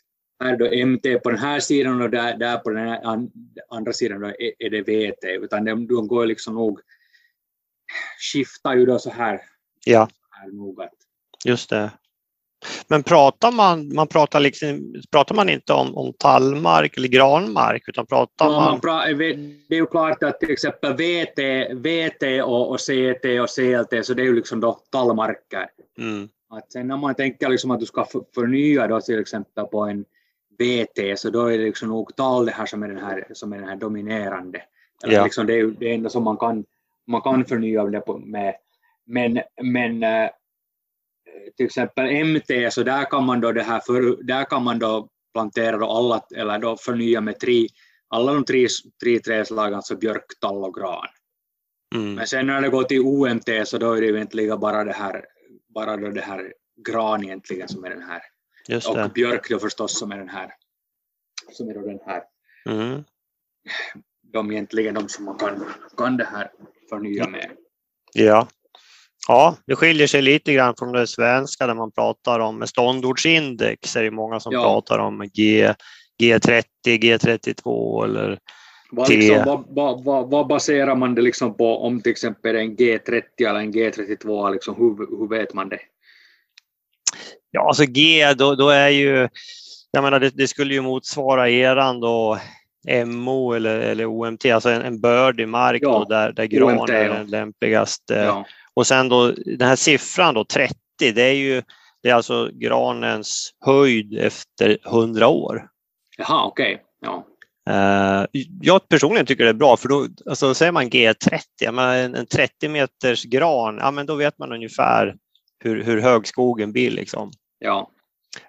här 0.44 0.56
då 0.56 0.86
MT 0.86 1.22
på 1.22 1.30
den 1.30 1.38
här 1.38 1.60
sidan 1.60 2.02
och 2.02 2.10
där, 2.10 2.36
där 2.36 2.58
på 2.58 2.70
den 2.70 2.88
här 2.88 3.28
andra 3.70 3.92
sidan 3.92 4.20
då 4.20 4.26
är, 4.26 4.52
är 4.58 4.70
det 4.70 4.82
VT, 4.82 5.24
utan 5.24 5.64
de, 5.64 5.86
de 5.86 6.08
går 6.08 6.26
liksom 6.26 6.54
nog 6.54 6.80
skiftar 8.32 8.76
ju 8.76 8.86
då 8.86 8.98
så 8.98 9.10
här. 9.10 9.40
Ja. 9.84 10.08
Här 10.30 10.48
noga. 10.52 10.88
Just 11.44 11.70
det. 11.70 11.90
Men 12.88 13.02
pratar 13.02 13.52
man, 13.52 13.94
man 13.94 14.06
pratar, 14.06 14.40
liksom, 14.40 14.94
pratar 15.10 15.34
man 15.34 15.48
inte 15.48 15.72
om, 15.72 15.96
om 15.96 16.12
tallmark 16.18 16.96
eller 16.96 17.08
granmark 17.08 17.82
utan 17.86 18.06
pratar 18.06 18.46
ja, 18.46 18.50
man... 18.50 18.80
Pra, 18.80 19.06
det 19.68 19.74
är 19.74 19.80
ju 19.80 19.86
klart 19.86 20.22
att 20.22 20.40
till 20.40 20.50
exempel 20.50 20.92
VT, 20.92 21.38
VT 21.74 22.42
och, 22.44 22.70
och 22.70 22.80
CT 22.80 23.24
och 23.40 23.48
CLT 23.48 24.06
så 24.06 24.14
det 24.14 24.22
är 24.22 24.26
ju 24.26 24.34
liksom 24.34 24.60
då 24.60 24.80
tallmarker. 24.90 25.68
Mm. 25.98 26.28
Att 26.50 26.72
sen 26.72 26.88
när 26.88 26.96
man 26.96 27.14
tänker 27.14 27.48
liksom 27.48 27.70
att 27.70 27.80
du 27.80 27.86
ska 27.86 28.06
förnya 28.34 28.86
då 28.86 29.00
till 29.00 29.20
exempel 29.20 29.64
på 29.64 29.80
en 29.80 30.04
VT 30.58 31.18
så 31.18 31.30
då 31.30 31.46
är 31.46 31.58
det 31.58 31.64
liksom 31.64 31.88
nog 31.88 32.16
tal 32.16 32.46
det 32.46 32.52
här 32.52 32.66
som 32.66 32.82
är 32.82 32.88
den 32.88 33.04
här, 33.04 33.26
som 33.32 33.52
är 33.52 33.58
den 33.58 33.68
här 33.68 33.76
dominerande. 33.76 34.62
Ja. 35.06 35.24
Liksom 35.24 35.46
det 35.46 35.60
är 35.60 35.66
det 35.66 35.94
enda 35.94 36.10
som 36.10 36.24
man 36.24 36.36
kan, 36.36 36.64
man 37.06 37.20
kan 37.20 37.44
förnya 37.44 37.84
det 37.84 38.00
på, 38.00 38.18
med. 38.18 38.54
Men, 39.04 39.40
men 39.62 40.02
äh, 40.02 40.30
till 41.56 41.66
exempel 41.66 42.24
MT 42.24 42.72
så 42.72 42.82
där 42.82 43.04
kan 43.04 43.24
man 43.24 43.40
då 43.40 43.52
det 43.52 43.62
här 43.62 43.80
för, 43.80 44.22
där 44.22 44.44
kan 44.44 44.64
man 44.64 44.78
då 44.78 45.08
plantera 45.32 45.76
då 45.76 45.86
alla, 45.86 46.26
eller 46.36 46.58
då 46.58 46.76
förnya 46.76 47.20
med 47.20 47.40
tre, 47.40 47.66
alla 48.08 48.32
de 48.32 48.44
tre, 48.44 48.68
tre 49.02 49.18
trädslagen, 49.18 49.74
alltså 49.74 49.96
björk, 49.96 50.26
tall 50.40 50.64
och 50.64 50.74
gran. 50.74 51.06
Mm. 51.94 52.14
Men 52.14 52.26
sen 52.26 52.46
när 52.46 52.62
det 52.62 52.68
går 52.68 52.82
till 52.82 53.00
OMT 53.00 53.48
så 53.64 53.78
då 53.78 53.92
är 53.92 54.00
det 54.00 54.06
egentligen 54.06 54.60
bara 54.60 54.84
det 54.84 54.92
här, 54.92 55.24
bara 55.74 55.96
då 55.96 56.08
det 56.08 56.20
här 56.20 56.52
gran 56.86 57.24
egentligen 57.24 57.68
som 57.68 57.84
är 57.84 57.90
den 57.90 58.02
här. 58.02 58.22
Och 58.88 59.10
björk 59.10 59.50
då 59.50 59.58
förstås 59.58 59.98
som 59.98 60.12
är 60.12 60.18
den 60.18 60.28
här. 60.28 60.54
Som 61.50 61.68
är 61.68 61.74
då 61.74 61.80
den 61.80 61.98
här. 62.06 62.22
Mm. 62.68 63.04
De 64.32 64.52
egentligen 64.52 64.94
de 64.94 65.08
som 65.08 65.24
man 65.24 65.38
kan, 65.38 65.64
kan 65.96 66.16
det 66.16 66.24
här 66.24 66.50
förnya 66.88 67.28
med. 67.28 67.50
Ja. 68.12 68.48
Ja, 69.28 69.56
det 69.66 69.76
skiljer 69.76 70.06
sig 70.06 70.22
lite 70.22 70.52
grann 70.52 70.74
från 70.78 70.92
det 70.92 71.06
svenska 71.06 71.66
där 71.66 71.74
man 71.74 71.92
pratar 71.92 72.40
om 72.40 72.66
ståndortsindex. 72.66 73.96
är 73.96 74.02
det 74.02 74.10
många 74.10 74.40
som 74.40 74.52
ja. 74.52 74.62
pratar 74.62 74.98
om 74.98 75.28
G, 75.34 75.72
G30, 76.22 76.64
G32 76.84 78.04
eller 78.04 78.38
vad, 78.90 79.08
liksom, 79.08 79.42
vad, 79.46 79.64
vad, 79.68 80.04
vad, 80.04 80.30
vad, 80.30 80.46
baserar 80.46 80.96
man 80.96 81.14
det 81.14 81.22
liksom 81.22 81.56
på 81.56 81.86
om 81.86 82.00
till 82.00 82.12
exempel 82.12 82.56
en 82.56 82.76
G30 82.76 83.22
eller 83.38 83.60
en 83.60 83.72
G32? 83.72 84.52
Liksom, 84.52 84.74
hur, 84.76 85.18
hur 85.18 85.28
vet 85.28 85.54
man 85.54 85.68
det? 85.68 85.80
Ja, 87.50 87.68
alltså 87.68 87.84
G, 87.84 88.34
då, 88.34 88.54
då 88.54 88.68
är 88.68 88.88
ju, 88.88 89.28
jag 89.90 90.04
menar 90.04 90.20
det, 90.20 90.30
det 90.30 90.48
skulle 90.48 90.74
ju 90.74 90.80
motsvara 90.80 91.50
eran 91.50 92.00
då 92.00 92.38
MO 93.06 93.52
eller, 93.52 93.80
eller 93.80 94.06
OMT, 94.06 94.46
alltså 94.46 94.68
en, 94.68 94.82
en 94.82 95.00
bördig 95.00 95.48
mark 95.48 95.82
ja, 95.82 95.98
då, 95.98 96.04
där, 96.04 96.32
där 96.32 96.44
gran 96.44 96.80
OMT, 96.80 96.90
är 96.90 97.08
den 97.08 97.26
lämpligaste. 97.26 98.14
Ja. 98.14 98.46
Och 98.74 98.86
sen 98.86 99.08
då 99.08 99.32
den 99.32 99.68
här 99.68 99.76
siffran 99.76 100.34
då 100.34 100.44
30, 100.44 100.74
det 100.98 101.22
är 101.22 101.32
ju 101.32 101.62
det 102.02 102.10
är 102.10 102.14
alltså 102.14 102.50
granens 102.52 103.50
höjd 103.64 104.18
efter 104.18 104.78
100 104.86 105.28
år. 105.28 105.68
Jaha, 106.18 106.44
okej. 106.44 106.74
Okay. 106.74 106.84
Ja. 107.00 107.26
Uh, 107.70 108.26
jag 108.62 108.88
personligen 108.88 109.26
tycker 109.26 109.44
det 109.44 109.50
är 109.50 109.54
bra 109.54 109.76
för 109.76 109.88
då 109.88 110.06
alltså, 110.26 110.54
säger 110.54 110.72
man 110.72 110.90
G30, 110.90 111.40
en, 111.62 112.14
en 112.14 112.26
30 112.26 112.68
meters 112.68 113.24
gran, 113.24 113.78
ja 113.78 113.90
men 113.90 114.06
då 114.06 114.14
vet 114.14 114.38
man 114.38 114.52
ungefär 114.52 115.16
hur, 115.58 115.84
hur 115.84 116.00
hög 116.00 116.26
skogen 116.26 116.72
blir. 116.72 116.90
Liksom. 116.90 117.30
Ja. 117.58 117.90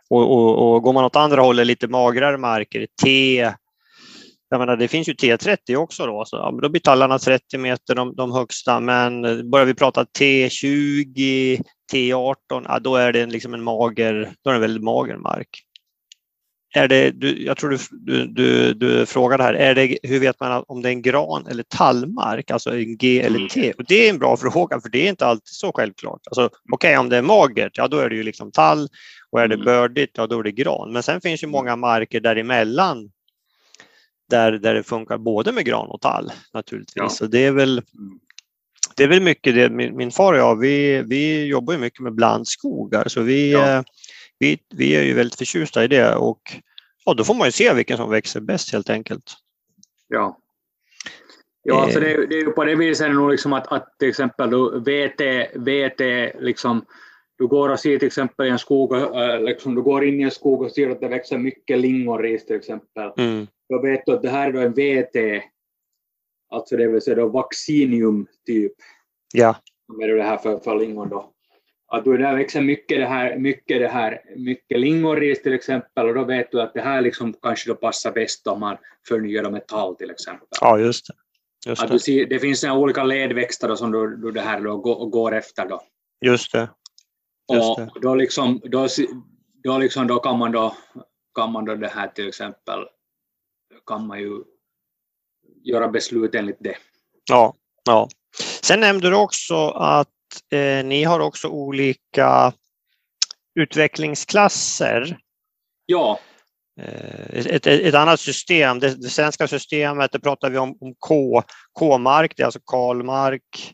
Och, 0.10 0.32
och, 0.32 0.76
och 0.76 0.82
går 0.82 0.94
man 0.94 1.06
åt 1.06 1.16
andra 1.16 1.42
hållet, 1.42 1.68
lite 1.68 1.88
magrare 1.88 2.38
marker, 2.38 2.88
T, 3.04 3.54
jag 4.54 4.60
menar, 4.60 4.78
det 4.78 4.88
finns 4.88 5.10
ju 5.10 5.14
T30 5.14 5.76
också 5.76 6.06
då, 6.06 6.26
så, 6.26 6.36
ja, 6.36 6.60
då 6.62 6.70
blir 6.70 6.82
tallarna 6.82 7.20
30 7.20 7.58
meter 7.58 7.96
de, 7.96 8.16
de 8.16 8.32
högsta, 8.32 8.80
men 8.80 9.22
börjar 9.52 9.66
vi 9.66 9.74
prata 9.74 10.04
T20, 10.20 11.62
T18, 11.94 12.36
ja, 12.50 12.80
då 12.80 12.96
är 12.96 13.14
det 13.14 13.26
liksom 13.26 13.54
en 13.54 13.64
mager, 13.64 14.34
då 14.44 14.50
är 14.50 14.54
det 14.54 14.58
en 14.58 14.62
väldigt 14.62 14.84
mager 14.84 15.18
mark. 15.18 15.50
Är 16.76 16.88
det, 16.88 17.12
du, 17.12 17.46
jag 17.46 17.58
tror 17.58 17.70
du, 17.70 17.78
du, 17.92 18.28
du, 18.28 18.74
du 18.74 19.06
frågade 19.06 19.44
här, 19.44 19.54
är 19.54 19.76
det, 19.76 19.98
hur 20.04 20.20
vet 20.20 20.40
man 20.40 20.64
om 20.68 20.82
det 20.82 20.90
är 20.90 20.94
en 20.94 21.02
gran 21.02 21.48
eller 21.48 21.64
tallmark, 21.64 22.52
alltså 22.52 22.70
en 22.70 22.98
G 22.98 23.22
eller 23.22 23.38
mm. 23.38 23.50
T? 23.50 23.74
Och 23.78 23.86
det 23.88 24.08
är 24.08 24.10
en 24.10 24.20
bra 24.20 24.38
fråga 24.38 24.82
för 24.82 24.90
det 24.90 25.06
är 25.06 25.10
inte 25.10 25.26
alltid 25.26 25.48
så 25.48 25.72
självklart. 25.72 26.22
Alltså, 26.26 26.46
Okej, 26.46 26.56
okay, 26.74 26.98
om 26.98 27.10
det 27.10 27.18
är 27.18 27.22
magert, 27.22 27.78
ja 27.78 27.88
då 27.88 27.98
är 27.98 28.10
det 28.10 28.16
ju 28.16 28.24
liksom 28.24 28.52
tall 28.52 28.88
och 29.32 29.42
är 29.42 29.48
det 29.48 29.56
mm. 29.56 29.66
bördigt, 29.66 30.12
ja 30.18 30.28
då 30.28 30.40
är 30.40 30.44
det 30.44 30.52
gran. 30.52 30.94
Men 30.94 31.04
sen 31.04 31.22
finns 31.22 31.44
ju 31.44 31.48
många 31.48 31.76
marker 31.76 32.20
däremellan 32.20 33.10
där, 34.34 34.52
där 34.52 34.74
det 34.74 34.84
funkar 34.84 35.18
både 35.18 35.52
med 35.52 35.66
gran 35.66 35.88
och 35.88 36.02
tall 36.02 36.32
naturligtvis. 36.54 36.94
Ja. 36.96 37.10
Så 37.10 37.26
det 37.26 37.46
är 37.46 37.52
väl 37.52 37.78
mm. 37.78 38.20
det 38.96 39.04
är 39.04 39.08
väl 39.08 39.22
mycket 39.22 39.56
det, 39.56 39.70
min, 39.70 39.98
min 39.98 40.12
far 40.12 40.34
och 40.34 40.40
jag, 40.40 40.60
vi, 40.60 41.04
vi 41.06 41.46
jobbar 41.46 41.74
ju 41.74 41.80
mycket 41.80 42.00
med 42.00 42.16
blandskogar 42.16 43.08
så 43.08 43.22
vi, 43.22 43.52
ja. 43.52 43.78
Eh, 43.78 43.84
vi, 44.40 44.58
vi 44.76 44.96
är 44.96 45.04
ju 45.04 45.14
väldigt 45.14 45.38
förtjusta 45.38 45.84
i 45.84 45.88
det 45.88 46.16
och 46.16 46.42
ja, 47.06 47.14
då 47.14 47.24
får 47.24 47.34
man 47.34 47.48
ju 47.48 47.52
se 47.52 47.74
vilken 47.74 47.98
som 47.98 48.10
växer 48.10 48.42
bäst 48.42 48.72
helt 48.72 48.90
enkelt. 48.90 49.34
Ja. 50.08 50.40
Ja, 51.64 51.84
alltså 51.84 52.00
det, 52.00 52.28
det 52.28 52.36
är 52.36 52.40
ju 52.40 52.52
på 52.52 52.64
det 52.64 52.76
viset 52.76 53.12
nog 53.12 53.32
liksom 53.32 53.54
att, 53.54 53.68
att 53.68 53.96
till 54.00 54.10
exempel 54.10 54.50
då 54.50 54.80
VT, 54.80 55.22
VT 55.56 56.02
liksom, 56.40 56.86
du 57.38 57.48
går 57.48 57.70
och 57.70 57.80
ser 57.80 58.00
till 58.00 58.08
exempel 58.08 58.48
i 58.48 58.50
en 58.50 58.60
skog, 58.60 58.96
äh, 58.96 59.42
liksom, 59.42 59.76
du 59.76 59.82
går 59.82 60.06
in 60.06 60.20
i 60.20 60.24
en 60.24 60.32
skog 60.32 60.62
och 60.62 60.72
ser 60.72 60.90
att 60.90 61.00
det 61.00 61.08
växer 61.08 61.38
mycket 61.38 61.80
lingonris 61.80 62.46
till 62.46 62.56
exempel. 62.56 63.12
Mm. 63.18 63.48
Då 63.70 63.82
vet 63.82 64.10
att 64.10 64.22
det 64.22 64.30
här 64.30 64.50
är 64.50 64.54
då 64.54 64.60
en 64.60 64.74
VT, 64.74 65.44
alltså 66.50 66.78
det 66.78 66.88
vill 66.88 67.02
säga 67.02 67.16
då 67.16 67.28
vaccinium 67.28 68.28
typ. 68.46 68.74
Ja. 69.34 69.56
Som 69.86 70.02
är 70.02 70.08
det 70.08 70.24
här 70.24 70.38
för, 70.38 70.60
för 70.60 70.80
lingon 70.80 71.10
då 71.10 71.34
att 71.94 72.04
du 72.04 72.18
där 72.18 72.36
växer 72.36 72.62
mycket 72.62 73.00
det 73.00 73.06
här, 73.06 73.38
mycket 73.38 73.80
det 73.80 73.88
här, 73.88 74.22
mycket 74.36 74.80
lingonris 74.80 75.42
till 75.42 75.54
exempel 75.54 76.08
och 76.08 76.16
då 76.16 76.24
vet 76.24 76.52
du 76.52 76.62
att 76.62 76.74
det 76.74 76.82
här 76.82 77.02
liksom 77.02 77.34
kanske 77.42 77.70
då 77.70 77.76
passar 77.76 78.12
bäst 78.12 78.48
om 78.48 78.60
man 78.60 78.78
förnyar 79.08 79.50
med 79.50 79.68
tall 79.68 79.96
till 79.96 80.12
exempel. 80.12 80.48
Ja, 80.62 80.80
just 80.80 81.08
det. 81.08 81.14
Just 81.70 81.84
att 81.84 81.92
du 81.92 82.00
ser, 82.00 82.26
det 82.26 82.40
finns 82.40 82.64
olika 82.64 83.04
ledväxter 83.04 83.68
då 83.68 83.76
som 83.76 83.92
du, 83.92 84.18
du 84.18 84.32
det 84.32 84.42
här 84.42 84.62
då 84.62 84.78
går, 84.78 85.06
går 85.06 85.36
efter 85.36 85.70
då. 85.70 85.82
Just 86.26 86.52
det. 86.52 86.70
Just 87.54 87.70
och 87.70 87.80
det. 87.80 88.00
då 88.02 88.16
liksom, 88.16 88.62
då, 88.64 88.88
då 89.64 89.78
liksom 89.78 90.08
då 90.08 90.20
kan 90.20 90.40
man 90.40 90.52
då, 90.52 90.76
kan 91.36 91.52
man 91.52 91.66
då 91.66 91.76
det 91.76 91.88
här 91.88 92.08
till 92.08 92.28
exempel, 92.28 92.80
kan 93.86 94.08
man 94.08 94.20
ju 94.20 94.44
göra 95.64 95.88
beslut 95.88 96.36
enligt 96.36 96.58
det. 96.60 96.76
Ja, 97.30 97.54
ja. 97.84 98.10
Sen 98.62 98.80
nämnde 98.80 99.10
du 99.10 99.16
också 99.16 99.70
att 99.70 100.08
eh, 100.52 100.86
ni 100.86 101.04
har 101.04 101.20
också 101.20 101.48
olika 101.48 102.54
utvecklingsklasser. 103.60 105.18
Ja. 105.86 106.20
Eh, 106.82 107.46
ett, 107.46 107.68
ett, 107.68 107.96
annat 107.96 108.20
system, 108.20 108.80
det, 108.80 108.96
det, 109.02 109.10
svenska 109.10 109.48
systemet, 109.48 110.12
det 110.12 110.20
pratar 110.20 110.50
vi 110.50 110.58
om, 110.58 110.78
om 110.82 110.96
K, 111.00 111.44
K-mark, 111.80 112.34
det 112.36 112.44
är 112.44 112.46
alltså 112.46 112.60
kalmark. 112.72 113.74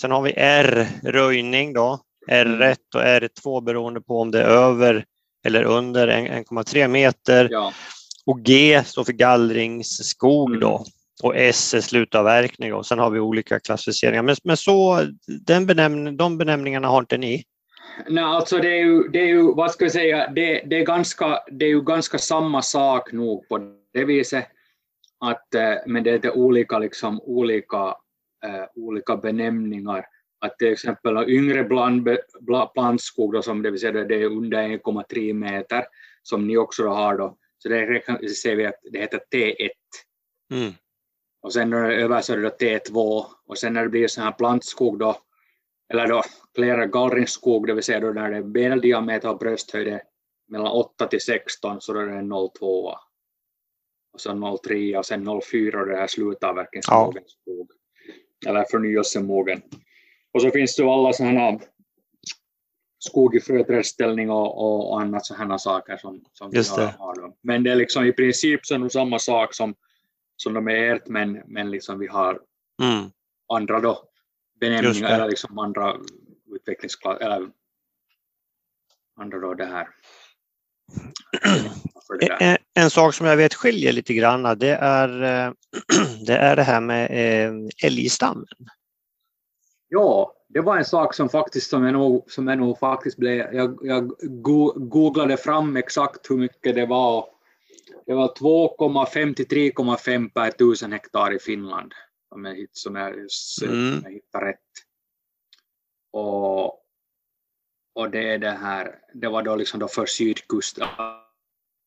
Sen 0.00 0.10
har 0.10 0.22
vi 0.22 0.32
R, 0.36 0.88
röjning 1.02 1.72
då, 1.72 2.00
R1 2.30 2.76
och 2.94 3.00
R2 3.00 3.64
beroende 3.64 4.00
på 4.00 4.20
om 4.20 4.30
det 4.30 4.42
är 4.42 4.48
över 4.48 5.04
eller 5.46 5.64
under 5.64 6.08
1,3 6.08 6.88
meter. 6.88 7.48
Ja. 7.50 7.72
Och 8.30 8.40
G 8.40 8.82
står 8.84 9.04
för 9.04 9.12
gallringsskog 9.12 10.48
mm. 10.48 10.60
då 10.60 10.84
och 11.22 11.36
S 11.36 11.74
är 11.74 11.80
slutavverkning 11.80 12.74
och 12.74 12.86
sen 12.86 12.98
har 12.98 13.10
vi 13.10 13.20
olika 13.20 13.60
klassificeringar. 13.60 14.22
Men, 14.22 14.36
men 14.44 14.56
så, 14.56 15.06
den 15.46 15.66
benämning, 15.66 16.16
de 16.16 16.38
benämningarna 16.38 16.88
har 16.88 17.00
inte 17.00 17.18
ni? 17.18 17.44
Nej, 18.08 18.24
alltså 18.24 18.58
det 18.58 18.68
är 18.68 18.84
ju, 18.84 19.08
det 19.08 19.18
är 19.18 19.26
ju 19.26 19.54
vad 19.54 19.70
ska 19.70 19.84
jag 19.84 19.92
säga, 19.92 20.30
det, 20.30 20.62
det, 20.66 20.76
är 20.76 20.84
ganska, 20.84 21.38
det 21.50 21.64
är 21.64 21.68
ju 21.68 21.82
ganska 21.82 22.18
samma 22.18 22.62
sak 22.62 23.12
nog 23.12 23.48
på 23.48 23.58
det 23.92 24.04
viset, 24.04 24.44
att, 25.20 25.54
eh, 25.54 25.74
men 25.86 26.02
det 26.02 26.24
är 26.24 26.36
olika, 26.36 26.78
liksom, 26.78 27.20
olika, 27.20 27.86
uh, 28.46 28.64
olika 28.74 29.16
benämningar. 29.16 30.04
Att 30.40 30.58
till 30.58 30.72
exempel 30.72 31.28
yngre 31.28 31.64
bland, 31.64 32.08
plantskog, 32.74 33.32
då, 33.32 33.42
som 33.42 33.62
det 33.62 33.70
vill 33.70 33.80
säga 33.80 33.92
det 33.92 34.22
är 34.22 34.26
under 34.26 34.58
1,3 34.58 35.32
meter, 35.32 35.84
som 36.22 36.46
ni 36.46 36.56
också 36.56 36.88
har 36.88 37.18
då, 37.18 37.36
så 37.62 37.68
det 37.68 38.28
ser 38.42 38.56
vi 38.56 38.66
att 38.66 38.80
det 38.92 38.98
heter 38.98 39.20
T1. 39.34 39.70
Mm. 40.52 40.72
Och 41.42 41.52
sen 41.52 41.70
när 41.70 41.88
det 41.88 41.94
är 41.94 41.98
över 41.98 42.20
så 42.20 42.32
är 42.32 42.36
det 42.36 42.42
då 42.42 42.56
T2 42.56 43.24
och 43.46 43.58
sen 43.58 43.72
när 43.72 43.82
det 43.82 43.88
blir 43.88 44.08
sån 44.08 44.24
här 44.24 44.32
plantskog 44.32 44.98
då, 44.98 45.16
eller 45.92 46.06
då 46.06 46.22
flera 46.54 46.86
gallringsskog, 46.86 47.66
det 47.66 47.74
vill 47.74 47.84
säga 47.84 48.00
då 48.00 48.10
när 48.10 48.30
det 48.30 48.36
är 48.36 48.42
bendiameter 48.42 49.30
och 49.30 49.38
brösthöjd 49.38 50.00
mellan 50.48 50.72
8 50.72 51.06
till 51.06 51.20
16 51.20 51.80
så 51.80 51.92
då 51.92 52.00
är 52.00 52.06
det 52.06 52.18
en 52.18 52.30
02 52.30 52.94
och 54.12 54.20
så 54.20 54.58
03 54.64 54.98
och 54.98 55.06
sen 55.06 55.40
04 55.42 55.80
och 55.80 55.86
det 55.86 55.96
här 55.96 56.06
slutavverkningsmogen 56.06 57.22
ja. 57.26 57.32
skog 57.42 57.70
eller 58.46 58.64
förnyelsemogen. 58.70 59.62
Och 60.32 60.42
så 60.42 60.50
finns 60.50 60.76
det 60.76 60.84
alla 60.84 61.12
sådana 61.12 61.60
skog 63.00 63.36
i 63.36 63.40
fröträdställning 63.40 64.30
och, 64.30 64.90
och 64.90 65.00
annat 65.00 65.26
sådana 65.26 65.58
saker 65.58 65.96
som, 65.96 66.24
som 66.32 66.50
Just 66.52 66.78
vi 66.78 66.82
har. 66.82 66.92
har 66.98 67.32
Men 67.42 67.62
det 67.62 67.70
är 67.70 67.76
liksom 67.76 68.04
i 68.04 68.12
princip 68.12 68.66
så 68.66 68.88
samma 68.88 69.18
sak 69.18 69.54
som 69.54 69.74
som 70.42 70.54
de 70.54 70.68
är 70.68 70.94
ert, 70.94 71.08
men, 71.08 71.42
men 71.46 71.70
liksom 71.70 71.98
vi 71.98 72.06
har 72.06 72.40
mm. 72.82 73.10
andra 73.52 73.80
då 73.80 74.08
benämningar 74.60 75.10
eller 75.10 75.28
liksom 75.28 75.58
andra 75.58 75.96
utvecklingsklasser, 76.54 77.24
eller 77.24 77.50
andra 79.20 79.38
då 79.38 79.54
det 79.54 79.64
här. 79.64 79.88
Det 82.20 82.26
en, 82.26 82.56
en, 82.74 82.90
sak 82.90 83.14
som 83.14 83.26
jag 83.26 83.36
vet 83.36 83.54
skiljer 83.54 83.92
lite 83.92 84.14
grann, 84.14 84.58
det 84.58 84.74
är 84.74 85.08
det, 86.26 86.36
är 86.36 86.56
det 86.56 86.62
här 86.62 86.80
med 86.80 87.10
eh, 87.10 87.52
älgstammen. 87.84 88.46
Ja, 89.88 90.34
det 90.52 90.60
var 90.60 90.76
en 90.76 90.84
sak 90.84 91.14
som 91.14 91.28
faktiskt 91.28 91.70
som 91.70 91.84
jag 91.84 91.92
nog, 91.92 92.30
som 92.30 92.48
jag 92.48 92.58
nog 92.58 92.78
faktiskt 92.78 93.16
blev, 93.16 93.54
jag, 93.54 93.78
jag 93.82 94.08
googlade 94.90 95.36
fram 95.36 95.76
exakt 95.76 96.30
hur 96.30 96.36
mycket 96.36 96.74
det 96.74 96.86
var. 96.86 97.28
Det 98.06 98.14
var 98.14 98.28
2,5 98.28 99.34
till 99.34 99.46
3,5 99.46 100.30
per 100.30 100.50
tusen 100.50 100.92
hektar 100.92 101.34
i 101.34 101.38
Finland, 101.38 101.94
om 102.30 102.44
jag, 102.44 102.66
som 102.72 102.96
jag, 102.96 103.08
mm. 103.08 104.00
jag 104.04 104.10
hittar 104.10 104.40
rätt. 104.40 104.58
Och, 106.12 106.64
och 107.94 108.10
det 108.10 108.28
är 108.28 108.38
det 108.38 108.50
här, 108.50 108.98
det 109.14 109.28
var 109.28 109.42
då 109.42 109.56
liksom 109.56 109.80
då 109.80 109.88
för 109.88 110.06
sydkusten, 110.06 110.88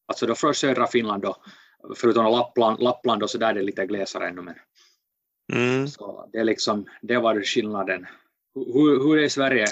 alltså 0.08 0.25
då 0.25 0.36
för 0.36 0.53
södra 0.53 0.88
Finland 0.88 1.24
då, 1.24 1.36
förutom 1.96 2.25
Lappland, 2.25 2.79
Lappland 2.79 3.24
och 3.24 3.29
så 3.29 3.38
där 3.38 3.50
är 3.50 3.53
det 3.53 3.62
lite 3.62 3.86
glesare 3.86 4.27
ännu 4.27 4.41
men 4.41 4.55
mm. 5.53 5.88
så 5.88 6.29
det 6.32 6.38
är 6.38 6.43
liksom, 6.43 6.86
det 7.01 7.17
var 7.17 7.41
skillnaden 7.41 8.08
hur, 8.55 9.03
hur 9.03 9.24
är 9.24 9.29
Sverige? 9.29 9.65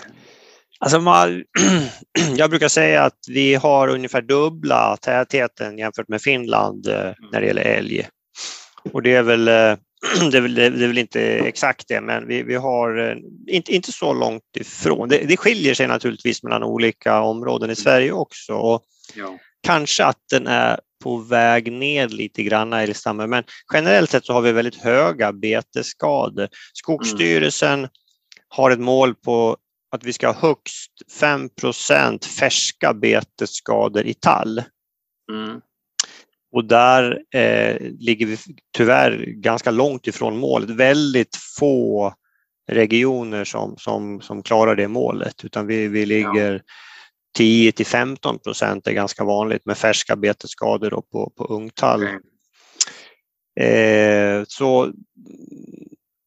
Alltså 0.80 1.00
man, 1.00 1.44
jag 2.36 2.50
brukar 2.50 2.68
säga 2.68 3.04
att 3.04 3.20
vi 3.28 3.56
har 3.56 3.88
ungefär 3.88 4.22
dubbla 4.22 4.98
tätheten 4.98 5.78
jämfört 5.78 6.08
med 6.08 6.22
Finland 6.22 6.88
eh, 6.88 7.00
mm. 7.00 7.16
när 7.32 7.42
det 7.42 7.48
gäller 7.48 7.62
älg. 7.62 8.08
Och 8.92 9.02
det 9.02 9.16
är 9.16 9.24
väl, 9.24 9.48
eh, 9.48 9.78
det 10.32 10.38
är 10.38 10.42
väl, 10.42 10.56
det 10.56 10.66
är 10.66 10.88
väl 10.88 10.98
inte 10.98 11.22
exakt 11.22 11.88
det, 11.88 12.02
men 12.02 12.28
vi, 12.28 12.44
vi 12.44 12.56
har 12.56 13.10
eh, 13.10 13.16
inte, 13.48 13.76
inte 13.76 13.92
så 13.92 14.14
långt 14.14 14.58
ifrån. 14.58 15.10
Det, 15.10 15.18
det 15.18 15.38
skiljer 15.38 15.74
sig 15.74 15.88
naturligtvis 15.88 16.44
mellan 16.44 16.64
olika 16.64 17.22
områden 17.22 17.70
i 17.70 17.74
mm. 17.74 17.76
Sverige 17.76 18.12
också. 18.12 18.54
Och 18.54 18.84
ja. 19.16 19.38
Kanske 19.64 20.06
att 20.06 20.24
den 20.32 20.48
är 20.48 20.80
på 21.04 21.18
väg 21.18 21.72
ned 21.72 22.14
lite 22.14 22.44
grann 22.44 22.74
älgstammen, 22.74 23.30
men 23.30 23.44
generellt 23.74 24.10
sett 24.10 24.26
så 24.26 24.34
har 24.34 24.42
vi 24.42 24.52
väldigt 24.52 24.84
höga 24.84 25.34
betesskador. 25.34 26.48
Skogsstyrelsen 26.74 27.80
mm 27.80 27.90
har 28.52 28.72
ett 28.72 28.80
mål 28.80 29.16
på 29.16 29.58
att 29.92 30.04
vi 30.04 30.14
ska 30.14 30.28
ha 30.28 30.34
högst 30.34 30.92
5% 31.22 32.26
färska 32.26 32.94
betesskador 32.94 34.06
i 34.06 34.14
tall. 34.14 34.64
Mm. 35.32 35.62
Och 36.52 36.66
där 36.66 37.22
eh, 37.34 37.78
ligger 37.80 38.26
vi 38.26 38.38
tyvärr 38.78 39.26
ganska 39.28 39.72
långt 39.72 40.08
ifrån 40.08 40.38
målet. 40.38 40.70
Väldigt 40.70 41.36
få 41.60 42.14
regioner 42.72 43.44
som, 43.44 43.78
som, 43.78 44.22
som 44.22 44.44
klarar 44.44 44.76
det 44.76 44.88
målet, 44.88 45.46
utan 45.46 45.68
vi, 45.68 45.88
vi 45.88 46.06
ligger 46.06 46.54
ja. 46.54 46.60
10 47.38 47.72
till 47.72 47.86
15 47.86 48.40
procent 48.40 48.88
är 48.88 48.92
ganska 48.92 49.24
vanligt 49.24 49.66
med 49.66 49.78
färska 49.78 50.16
betesskador 50.16 50.90
på, 51.12 51.34
på 51.38 51.46
ungtall. 51.46 52.04
Okay. 52.04 52.20
Eh, 53.68 54.44
så 54.48 54.92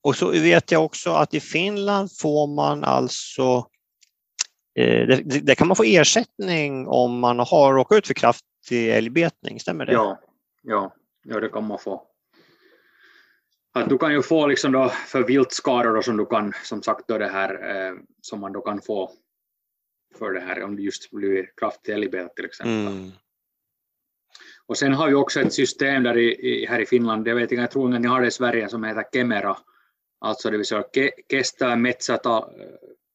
och 0.04 0.16
så 0.16 0.30
vet 0.30 0.70
jag 0.70 0.84
också 0.84 1.10
att 1.10 1.34
i 1.34 1.40
Finland 1.40 2.08
får 2.18 2.46
man 2.46 2.84
alltså 2.84 3.66
eh, 4.78 5.06
det, 5.06 5.22
det, 5.24 5.54
kan 5.54 5.68
man 5.68 5.76
få 5.76 5.84
ersättning 5.84 6.86
om 6.86 7.18
man 7.18 7.38
har 7.38 7.74
råkat 7.74 7.98
ut 7.98 8.06
för 8.06 8.14
kraftig 8.14 8.90
älgbetning, 8.90 9.60
stämmer 9.60 9.86
det? 9.86 9.92
Ja, 9.92 10.20
ja, 10.62 10.94
ja 11.24 11.40
det 11.40 11.48
kan 11.48 11.66
man 11.66 11.78
få. 11.78 12.02
Att 13.74 13.88
du 13.88 13.98
kan 13.98 14.12
ju 14.12 14.22
få 14.22 14.46
liksom 14.46 14.72
då 14.72 14.88
för 14.88 15.22
viltskador 15.22 16.02
som 16.02 16.16
du 16.16 16.26
kan, 16.26 16.52
som 16.64 16.82
sagt 16.82 17.08
då 17.08 17.18
det 17.18 17.28
här 17.28 17.50
eh, 17.76 17.94
som 18.20 18.40
man 18.40 18.52
då 18.52 18.60
kan 18.60 18.82
få 18.82 19.10
för 20.18 20.32
det 20.32 20.40
här 20.40 20.62
om 20.62 20.76
det 20.76 20.82
just 20.82 21.10
blir 21.10 21.50
kraftig 21.56 21.92
älgbete 21.92 22.34
till 22.36 22.44
exempel. 22.44 22.86
Mm. 22.86 23.10
Och 24.66 24.78
sen 24.78 24.92
har 24.94 25.08
vi 25.08 25.14
också 25.14 25.40
ett 25.40 25.52
system 25.52 26.02
där 26.02 26.16
i, 26.16 26.48
i, 26.48 26.66
här 26.66 26.80
i 26.80 26.86
Finland, 26.86 27.28
jag 27.28 27.34
vet 27.34 27.42
inte, 27.42 27.54
jag 27.54 27.70
tror 27.70 27.86
inte 27.86 27.98
ni 27.98 28.08
har 28.08 28.20
det 28.20 28.26
i 28.26 28.30
Sverige, 28.30 28.68
som 28.68 28.84
heter 28.84 29.04
Kemera, 29.12 29.56
alltså 30.24 30.50
det 30.50 30.56
vill 30.56 30.66
säga 30.66 30.82
ke, 30.82 31.10
kestävä 31.30 31.76
metsäta, 31.76 32.48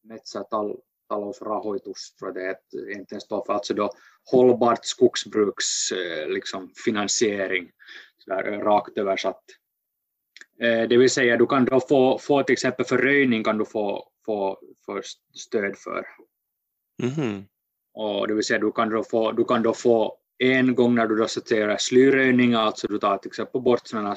metsätalousrahoitus, 0.04 2.16
tror 2.16 2.40
jag 2.40 2.56
det 2.74 2.92
egentligen 2.92 3.22
står 3.22 3.46
för, 3.46 3.54
alltså 3.54 3.74
då 3.74 3.92
hållbart 4.32 4.86
skogsbruks 4.86 5.92
eh, 5.92 6.28
liksom, 6.28 6.72
finansiering, 6.86 7.72
så 8.18 8.30
där, 8.30 8.54
eh, 8.54 8.60
rakt 8.60 8.98
översatt. 8.98 9.44
Eh, 10.62 10.88
det 10.88 10.98
vill 10.98 11.10
säga 11.10 11.38
du 11.38 11.48
kan 11.48 11.66
då 11.66 11.80
få, 11.80 12.20
få 12.20 12.44
till 12.44 12.54
exempel 12.54 12.86
för 12.86 12.98
röjning 12.98 13.44
kan 13.44 13.58
du 13.58 13.66
få, 13.66 14.08
få, 14.26 14.60
få 14.86 15.02
stöd 15.34 15.78
för. 15.78 16.06
Mm. 17.04 17.44
Och 17.94 18.28
det 18.28 18.34
vill 18.34 18.44
säga 18.44 18.60
du 18.60 18.72
kan 18.72 18.90
då 18.90 19.04
få, 19.04 19.32
du 19.32 19.46
kan 19.46 19.64
då 19.64 19.74
få 19.74 20.18
en 20.38 20.76
gång 20.76 20.96
när 20.96 21.08
du 21.08 21.16
då 21.16 21.28
sorterar 21.28 21.78
slyröjning, 21.78 22.54
alltså 22.54 22.88
du 22.88 23.00
tar 23.00 23.18
till 23.18 23.30
exempel 23.30 23.62
bort 23.62 23.88
sådana 23.88 24.16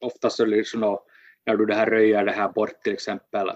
oftast 0.00 0.40
är 0.40 0.46
det 0.46 0.56
liksom 0.56 0.80
då 0.80 1.06
när 1.46 1.56
du 1.56 1.66
det 1.66 1.74
här 1.74 1.86
röjer 1.86 2.24
det 2.24 2.32
här 2.32 2.48
bort 2.48 2.82
till 2.82 2.92
exempel 2.92 3.50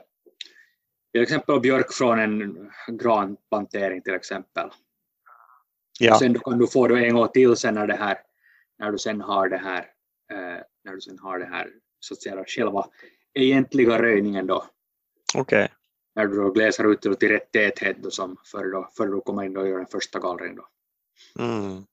till 1.13 1.23
exempel 1.23 1.61
björk 1.61 1.93
från 1.93 2.19
en 2.19 2.71
granplantering 2.89 4.03
till 4.03 4.15
exempel. 4.15 4.71
Ja. 6.01 6.13
Och 6.13 6.19
sen 6.19 6.39
kan 6.39 6.59
du 6.59 6.67
få 6.67 6.89
det 6.89 7.07
en 7.07 7.15
gång 7.15 7.29
till 7.29 7.57
sen 7.57 7.75
när 7.75 7.87
det 7.87 7.97
här 7.97 8.19
när 8.79 8.93
du 8.93 8.99
sen 8.99 9.21
har 9.21 9.49
det 9.49 9.59
här 9.59 9.91
eh, 10.33 10.63
när 10.85 10.93
du 10.95 11.01
sen 11.01 11.19
har 11.19 11.39
det 11.39 11.47
här 11.47 11.71
så 12.01 12.15
att 12.15 12.23
säga 12.23 12.45
själva 12.47 12.87
egentliga 13.35 14.03
röjningen 14.03 14.47
då. 14.47 14.65
Okej. 15.35 15.65
Okay. 15.65 15.69
När 16.15 16.27
du 16.27 16.37
då 16.37 16.51
glesar 16.51 16.93
ut 16.93 17.03
det 17.03 17.15
till 17.15 17.29
rätt 17.29 17.53
täthet 17.53 17.97
då 18.03 18.11
som 18.11 18.37
för 18.45 18.73
då, 18.73 18.91
för 18.97 19.07
du 19.07 19.21
kommer 19.21 19.45
in 19.45 19.57
och 19.57 19.69
gör 19.69 19.79
den 19.79 19.87
första 19.87 20.19
gallringen 20.19 20.57
då. 20.57 20.69
Mm. 21.45 21.85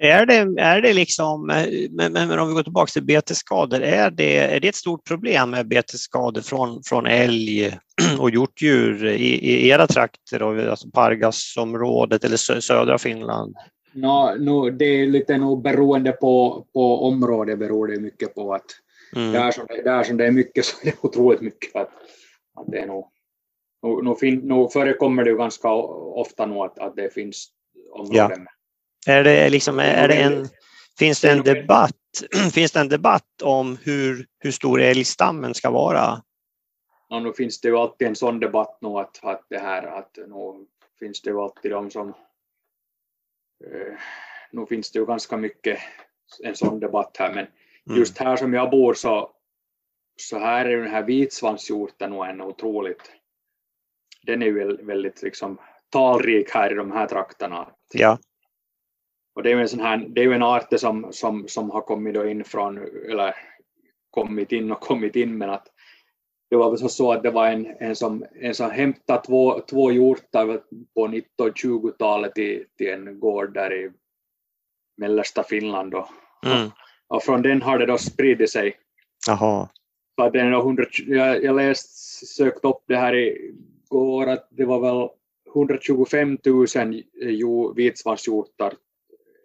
Är 0.00 0.26
det, 0.26 0.62
är 0.62 0.80
det 0.80 0.92
liksom, 0.92 1.46
men, 1.90 2.12
men 2.12 2.38
om 2.38 2.48
vi 2.48 2.54
går 2.54 2.62
tillbaka 2.62 2.90
till 2.90 3.04
betesskador, 3.04 3.80
är 3.80 4.10
det, 4.10 4.38
är 4.38 4.60
det 4.60 4.68
ett 4.68 4.74
stort 4.74 5.04
problem 5.04 5.50
med 5.50 5.68
betesskador 5.68 6.40
från, 6.40 6.82
från 6.82 7.06
älg 7.06 7.78
och 8.18 8.30
hjortdjur 8.30 9.06
i, 9.06 9.34
i 9.34 9.68
era 9.68 9.86
trakter, 9.86 10.68
alltså 10.68 10.90
Pargasområdet 10.90 12.24
eller 12.24 12.60
södra 12.60 12.98
Finland? 12.98 13.56
No, 13.92 14.36
no, 14.38 14.70
det 14.70 14.84
är 14.84 15.06
lite 15.06 15.38
nog 15.38 15.62
beroende 15.62 16.12
på, 16.12 16.66
på 16.72 17.06
område 17.06 17.56
beror 17.56 17.86
det 17.86 18.00
mycket 18.00 18.34
på 18.34 18.54
att 18.54 18.66
mm. 19.16 19.32
där, 19.32 19.50
som 19.50 19.66
det, 19.68 19.82
där 19.82 20.02
som 20.02 20.16
det 20.16 20.26
är 20.26 20.30
mycket 20.30 20.64
så 20.64 20.76
är 20.82 20.90
det 20.90 20.96
otroligt 21.00 21.40
mycket. 21.40 21.76
Att, 21.76 21.90
att 22.54 22.66
det 22.66 22.78
är 22.78 22.86
nog, 22.86 23.10
nog, 23.82 24.04
nog, 24.04 24.18
fin, 24.18 24.38
nog 24.38 24.72
förekommer 24.72 25.24
det 25.24 25.30
ju 25.30 25.36
ganska 25.36 25.72
ofta 25.72 26.46
nog 26.46 26.64
att, 26.64 26.78
att 26.78 26.96
det 26.96 27.14
finns 27.14 27.48
områden 27.92 28.46
ja. 28.46 28.50
Är 29.06 29.24
det 29.24 29.50
liksom, 29.50 29.78
är 29.78 30.08
det 30.08 30.14
en, 30.14 30.48
finns 30.98 31.20
det 31.20 31.30
en 31.30 31.42
debatt, 31.42 31.92
finns 32.54 32.72
det 32.72 32.80
en 32.80 32.88
debatt 32.88 33.42
om 33.42 33.78
hur, 33.82 34.26
hur 34.38 34.50
stor 34.50 34.80
älgstammen 34.80 35.54
ska 35.54 35.70
vara? 35.70 36.22
Ja, 37.08 37.20
nu 37.20 37.32
finns 37.32 37.60
det 37.60 37.68
ju 37.68 37.76
alltid 37.76 38.08
en 38.08 38.16
sån 38.16 38.40
debatt 38.40 38.78
nu 38.80 38.88
att, 38.88 39.24
att 39.24 39.46
det 39.48 39.58
här 39.58 39.82
att 39.82 40.18
nu 40.26 40.66
finns 40.98 41.22
det 41.22 41.30
ju 41.30 41.40
alltid 41.40 41.70
de 41.70 41.90
som 41.90 42.08
eh, 43.64 43.94
nu 44.52 44.66
finns 44.66 44.92
det 44.92 44.98
ju 44.98 45.06
ganska 45.06 45.36
mycket 45.36 45.78
en 46.42 46.56
sån 46.56 46.80
debatt 46.80 47.16
här 47.18 47.34
men 47.34 47.46
mm. 47.86 47.98
just 47.98 48.18
här 48.18 48.36
som 48.36 48.54
jag 48.54 48.70
bor 48.70 48.94
så, 48.94 49.30
så 50.16 50.38
här 50.38 50.64
är 50.64 50.76
den 50.76 50.90
här 50.90 51.02
vitsvanshjorten 51.02 52.10
nog 52.10 52.26
en 52.26 52.40
otroligt 52.40 53.12
den 54.26 54.42
är 54.42 54.46
ju 54.46 54.76
väldigt 54.76 55.22
liksom 55.22 55.58
talrik 55.88 56.50
här 56.50 56.72
i 56.72 56.74
de 56.74 56.92
här 56.92 57.06
trakterna. 57.06 57.68
Ja. 57.92 58.18
Och 59.34 59.42
det 59.42 59.50
är 59.50 59.54
ju 59.54 59.60
en, 59.60 59.68
sån 59.68 59.80
här, 59.80 60.06
det 60.08 60.22
är 60.22 60.32
en 60.32 60.42
art 60.42 60.80
som, 60.80 61.06
som, 61.10 61.48
som 61.48 61.70
har 61.70 61.80
kommit 61.80 62.16
in 62.16 62.44
från, 62.44 62.78
eller 63.10 63.34
kommit 64.10 64.52
in 64.52 64.72
och 64.72 64.80
kommit 64.80 65.16
in, 65.16 65.38
men 65.38 65.50
att 65.50 65.66
det 66.50 66.56
var 66.56 66.70
väl 66.70 66.88
så 66.88 67.12
att 67.12 67.22
det 67.22 67.30
var 67.30 67.46
en, 67.46 67.66
en, 67.80 67.96
som, 67.96 68.24
en 68.40 68.54
som 68.54 68.70
hämtade 68.70 69.22
två, 69.26 69.60
två 69.60 69.92
hjortar 69.92 70.60
på 70.94 71.08
1920-talet 71.08 72.34
till, 72.34 72.64
till 72.78 72.88
en 72.88 73.20
gård 73.20 73.54
där 73.54 73.72
i 73.72 73.90
mellersta 74.96 75.42
Finland. 75.42 75.94
Och, 75.94 76.08
mm. 76.46 76.70
och 77.08 77.22
från 77.22 77.42
den 77.42 77.62
har 77.62 77.78
det 77.78 77.86
då 77.86 77.98
spridit 77.98 78.50
sig. 78.50 78.76
Aha. 79.30 79.68
Så 80.16 80.22
att 80.22 80.32
den 80.32 80.52
100, 80.52 80.84
jag, 81.06 81.44
jag 81.44 81.56
läst, 81.56 82.26
sökt 82.36 82.64
upp 82.64 82.82
det 82.86 82.96
här 82.96 83.14
igår 83.14 84.26
att 84.26 84.48
det 84.50 84.64
var 84.64 84.80
väl 84.80 85.08
125 85.54 86.38
000 86.44 86.66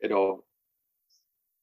då 0.07 0.43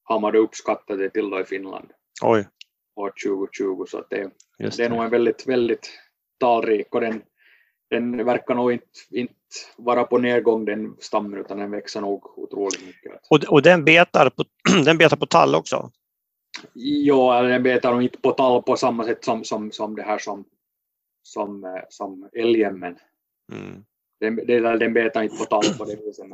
har 0.03 0.21
man 0.21 0.37
uppskattat 0.37 0.99
det 0.99 1.11
till 1.11 1.31
då 1.31 1.41
i 1.41 1.45
Finland 1.45 1.89
Oj. 2.23 2.49
år 2.97 3.13
2020 3.27 3.85
så 3.89 3.99
att 3.99 4.11
det, 4.11 4.31
det. 4.59 4.77
det 4.77 4.85
är 4.85 4.91
nog 4.91 5.05
en 5.05 5.11
väldigt, 5.11 5.47
väldigt 5.47 5.91
talrik 6.41 6.95
och 6.95 7.01
den, 7.01 7.23
den 7.91 8.25
verkar 8.25 8.55
nog 8.55 8.73
inte, 8.73 8.87
inte 9.11 9.35
vara 9.77 10.05
på 10.05 10.19
nedgång 10.19 10.65
den 10.65 10.97
stammen 10.99 11.41
utan 11.41 11.59
den 11.59 11.71
växer 11.71 12.01
nog 12.01 12.39
otroligt 12.39 12.87
mycket. 12.87 13.13
Och, 13.31 13.45
och 13.45 13.63
den, 13.63 13.85
betar 13.85 14.31
på, 14.31 14.45
den 14.85 14.99
betar 14.99 15.17
på 15.17 15.27
tall 15.27 15.55
också? 15.55 15.91
Ja, 16.75 17.43
den 17.43 17.63
betar 17.63 17.93
nog 17.93 18.03
inte 18.03 18.19
på 18.19 18.31
tall 18.31 18.63
på 18.63 18.77
samma 18.77 19.05
sätt 19.05 19.25
som, 19.25 19.45
som, 19.45 19.73
som 19.73 19.97
det 19.97 20.03
här 20.03 20.19
som, 20.19 20.45
som, 21.23 21.65
eh, 21.65 21.83
som 21.89 22.29
älgen 22.33 22.79
men 22.79 22.99
mm. 23.53 23.85
den, 24.21 24.37
den 24.79 24.93
betar 24.93 25.23
inte 25.23 25.37
på 25.37 25.45
tall 25.45 25.79
på 25.79 25.85
det 25.85 25.97
viset. 25.97 26.27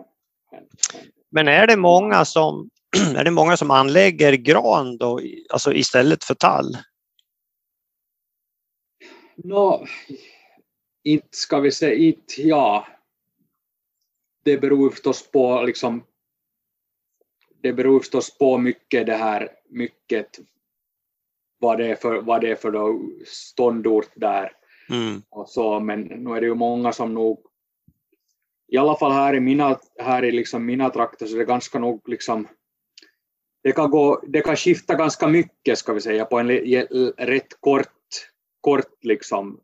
Men, 1.31 1.49
är 1.49 1.67
det 1.67 1.77
många 1.77 2.25
som, 2.25 2.71
är 3.17 3.25
det 3.25 3.31
många 3.31 3.57
som 3.57 3.71
anlägger 3.71 4.33
gran 4.33 4.97
då, 4.97 5.21
alltså 5.53 5.73
istället 5.73 6.25
för 6.25 6.35
tall? 6.35 6.77
no, 9.37 9.87
inte 11.05 11.29
ska 11.31 11.61
vi 11.61 11.73
säga, 11.73 11.95
inte, 11.95 12.43
ja. 12.43 12.87
Det 14.45 14.59
beror 14.59 14.91
förstås 14.91 15.31
på 15.31 15.63
liksom 15.63 16.05
det 17.63 17.73
beror 17.73 18.01
förstås 18.01 18.39
på 18.39 18.59
mycket 18.59 19.07
det 19.07 19.17
här, 19.17 19.49
mycket 19.69 20.39
vad 21.59 21.79
det 21.79 21.87
är 21.87 21.97
för, 21.97 22.21
vad 22.21 22.41
det 22.41 22.51
är 22.51 22.57
för 22.57 22.71
då 22.71 23.01
ståndort 23.27 24.11
där. 24.15 24.53
Mm. 24.91 25.23
Och 25.31 25.49
så, 25.49 25.81
men 25.81 26.01
nu 26.01 26.31
är 26.31 26.41
det 26.41 26.47
ju 26.47 26.55
många 26.55 26.93
som 26.93 27.15
nog, 27.15 27.47
i 28.73 28.79
alla 28.79 28.97
fall 28.97 29.13
här 29.13 29.35
i 29.35 29.41
mina, 29.41 29.79
här 29.99 30.25
i 30.25 30.33
liksom 30.33 30.67
mina 30.67 30.91
trakter 30.91 31.27
så 31.27 31.35
är 31.35 31.39
det 31.39 31.45
ganska 31.45 31.79
nog 31.79 32.09
liksom, 32.09 32.49
det 33.63 33.73
kan, 33.73 33.91
gå, 33.91 34.23
det 34.27 34.41
kan 34.41 34.57
skifta 34.57 34.95
ganska 34.95 35.29
mycket 35.29 35.79
ska 35.79 35.93
vi 35.93 36.01
säga 36.01 36.25
på 36.25 36.39
en 36.39 36.49
rätt 37.19 37.61
kort, 37.61 37.89
kort 38.61 39.05
liksom, 39.05 39.61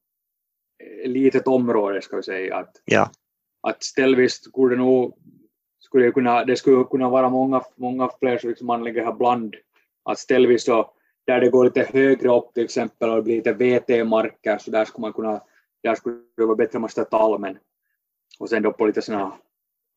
litet 1.04 1.46
område 1.46 2.02
ska 2.02 2.16
vi 2.16 2.22
säga. 2.22 2.56
Att, 2.56 2.82
ja. 2.84 3.10
att 3.62 3.82
ställvis 3.82 4.34
skulle 4.34 4.74
det 4.74 4.82
nog 4.82 5.18
skulle 5.80 6.04
det, 6.04 6.12
kunna, 6.12 6.44
det 6.44 6.56
skulle 6.56 6.84
kunna 6.84 7.08
vara 7.08 7.28
många, 7.28 7.62
många 7.76 8.10
fler 8.18 8.38
som 8.38 8.48
liksom 8.48 8.66
man 8.66 8.84
lägger 8.84 9.04
här 9.04 9.12
bland. 9.12 9.56
Att 10.04 10.18
ställvis 10.18 10.64
så 10.64 10.90
där 11.26 11.40
det 11.40 11.50
går 11.50 11.64
lite 11.64 11.88
högre 11.92 12.36
upp 12.36 12.54
till 12.54 12.64
exempel 12.64 13.10
och 13.10 13.16
det 13.16 13.22
blir 13.22 13.36
lite 13.36 13.52
VT-marker 13.52 14.58
så 14.58 14.70
där 14.70 14.84
skulle 14.84 15.02
man 15.02 15.12
kunna, 15.12 15.42
där 15.82 15.94
skulle 15.94 16.16
det 16.36 16.44
vara 16.44 16.56
bättre 16.56 16.78
om 16.78 16.80
man 16.80 16.90
sätter 16.90 17.16
almen. 17.16 17.58
Och 18.38 18.48
sen 18.48 18.62
då 18.62 18.72
på 18.72 18.86
lite 18.86 19.02
sådana 19.02 19.32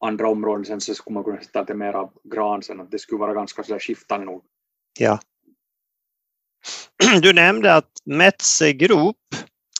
andra 0.05 0.29
områden 0.29 0.65
sen 0.65 0.81
så 0.81 0.93
skulle 0.93 1.13
man 1.13 1.23
kunna 1.23 1.41
sätta 1.41 1.61
lite 1.61 1.73
mer 1.73 1.93
av 1.93 2.11
gran 2.23 2.63
sen 2.63 2.79
att 2.79 2.91
det 2.91 2.99
skulle 2.99 3.19
vara 3.19 3.33
ganska 3.33 3.63
sådär 3.63 3.79
skiftande 3.79 4.25
nog. 4.25 4.43
Ja. 4.99 5.19
Du 7.21 7.33
nämnde 7.33 7.75
att 7.75 7.91
Metze 8.05 8.73
Group, 8.73 9.17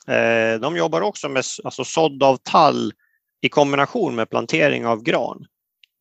eh, 0.08 0.62
de 0.62 0.78
jobbar 0.78 1.02
också 1.02 1.30
med 1.30 1.44
alltså 1.64 1.84
sådd 1.84 2.24
av 2.24 2.38
tall 2.38 2.94
i 3.42 3.50
kombination 3.50 4.16
med 4.16 4.30
plantering 4.30 4.86
av 4.86 5.04
gran. 5.04 5.46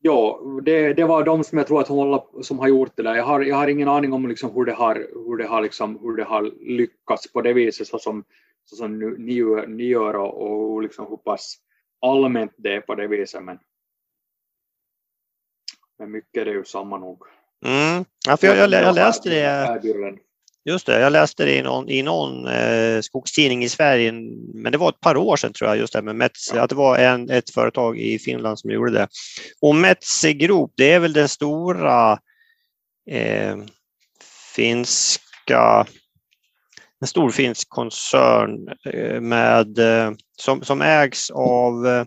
Ja, 0.03 0.39
det, 0.63 0.93
det 0.93 1.03
var 1.03 1.23
de 1.23 1.43
som 1.43 1.57
jag 1.57 1.67
tror 1.67 1.81
att 1.81 1.87
hon 1.87 2.21
som 2.41 2.59
har 2.59 2.67
gjort 2.67 2.91
det 2.95 3.03
där. 3.03 3.15
Jag 3.15 3.23
har, 3.23 3.41
jag 3.41 3.55
har 3.55 3.67
ingen 3.67 3.87
aning 3.87 4.13
om 4.13 4.27
liksom 4.27 4.51
hur 4.53 4.65
det 4.65 4.73
har, 4.73 4.95
hur 4.95 5.37
det 5.37 5.47
har, 5.47 5.61
liksom, 5.61 5.99
hur 6.01 6.15
det 6.15 6.23
har 6.23 6.51
lyckats 6.61 7.33
på 7.33 7.41
det 7.41 7.53
viset 7.53 7.87
så 7.87 7.99
som, 7.99 8.23
så 8.65 8.75
som 8.75 8.99
ni, 8.99 9.41
ni 9.67 9.83
gör 9.83 10.15
och, 10.15 10.71
och 10.71 10.81
liksom 10.81 11.05
hur 11.09 11.17
pass 11.17 11.57
allmänt 12.01 12.51
det 12.57 12.75
är 12.75 12.81
på 12.81 12.95
det 12.95 13.07
viset. 13.07 13.43
Men, 13.43 13.59
men 15.99 16.11
mycket 16.11 16.41
är 16.41 16.45
det 16.45 16.51
ju 16.51 16.65
samma 16.65 16.97
nog. 16.97 17.23
Mm. 17.65 18.05
Ja, 18.27 18.37
för 18.37 18.47
jag, 18.47 18.57
jag, 18.57 18.83
jag 18.83 18.95
läste 18.95 19.29
det. 19.29 20.17
Just 20.65 20.85
det, 20.85 20.99
jag 20.99 21.11
läste 21.11 21.45
det 21.45 21.57
i 21.57 21.61
någon, 21.61 21.89
i 21.89 22.01
någon 22.01 22.47
eh, 22.47 23.01
skogstidning 23.01 23.63
i 23.63 23.69
Sverige, 23.69 24.11
men 24.53 24.71
det 24.71 24.77
var 24.77 24.89
ett 24.89 24.99
par 24.99 25.17
år 25.17 25.35
sedan 25.35 25.53
tror 25.53 25.69
jag, 25.69 25.77
just 25.77 25.93
det 25.93 26.01
med 26.01 26.15
Metsä, 26.15 26.55
ja. 26.55 26.61
att 26.61 26.69
det 26.69 26.75
var 26.75 26.97
en, 26.97 27.29
ett 27.29 27.49
företag 27.49 27.99
i 27.99 28.19
Finland 28.19 28.59
som 28.59 28.71
gjorde 28.71 28.91
det. 28.91 29.07
Och 29.61 29.75
Metsä 29.75 30.33
Group, 30.33 30.71
det 30.75 30.91
är 30.91 30.99
väl 30.99 31.13
den 31.13 31.29
stora 31.29 32.19
eh, 33.09 33.57
finska, 34.55 35.85
en 37.01 37.07
stor 37.07 37.29
finsk 37.29 37.69
koncern 37.69 38.69
eh, 38.85 39.21
med, 39.21 39.79
eh, 39.79 40.11
som, 40.37 40.61
som 40.63 40.81
ägs 40.81 41.31
av 41.31 41.87
eh, 41.87 42.05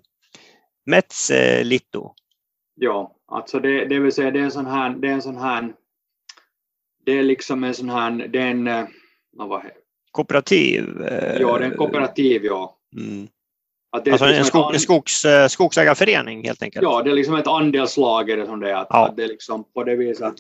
Metsä 0.87 1.65
Litto. 1.65 2.15
Ja, 2.75 3.17
alltså 3.27 3.61
det, 3.61 3.85
det 3.85 3.99
vill 3.99 4.13
säga 4.13 4.31
det 4.31 4.39
är 4.39 4.45
en 4.45 4.51
sån 4.51 4.67
här, 4.67 4.91
det 4.91 5.09
är 5.09 5.13
en 5.13 5.23
sån 5.23 5.37
här 5.37 5.73
det 7.05 7.13
är 7.13 7.23
liksom 7.23 7.65
en 7.65 7.75
sån 7.75 7.89
här, 7.89 8.11
det 8.11 8.39
är 8.39 8.51
en, 8.51 8.87
vad 9.37 9.63
heter 9.63 9.79
Kooperativ? 10.11 10.89
Ja, 11.41 11.59
det 11.59 11.65
är 11.65 11.71
en 11.71 11.77
kooperativ, 11.77 12.45
ja. 12.45 12.79
Mm. 12.97 13.29
Att 13.93 14.05
det 14.05 14.11
alltså 14.11 14.27
liksom 14.27 14.41
en, 14.41 14.45
skog, 14.45 14.75
en 14.75 14.81
skogs, 14.81 15.23
skogsägarförening 15.49 16.45
helt 16.45 16.63
enkelt? 16.63 16.83
Ja, 16.83 17.03
det 17.03 17.11
är 17.11 17.15
liksom 17.15 17.35
ett 17.35 17.47
andelslager 17.47 18.47
som 18.47 18.61
det 18.61 18.71
är. 18.71 18.75
Att, 18.75 18.87
ja. 18.91 19.09
att 19.09 19.17
det 19.17 19.25
är 19.25 19.29
liksom 19.29 19.65
på 19.75 19.85
det 19.85 19.97
viset. 19.97 20.35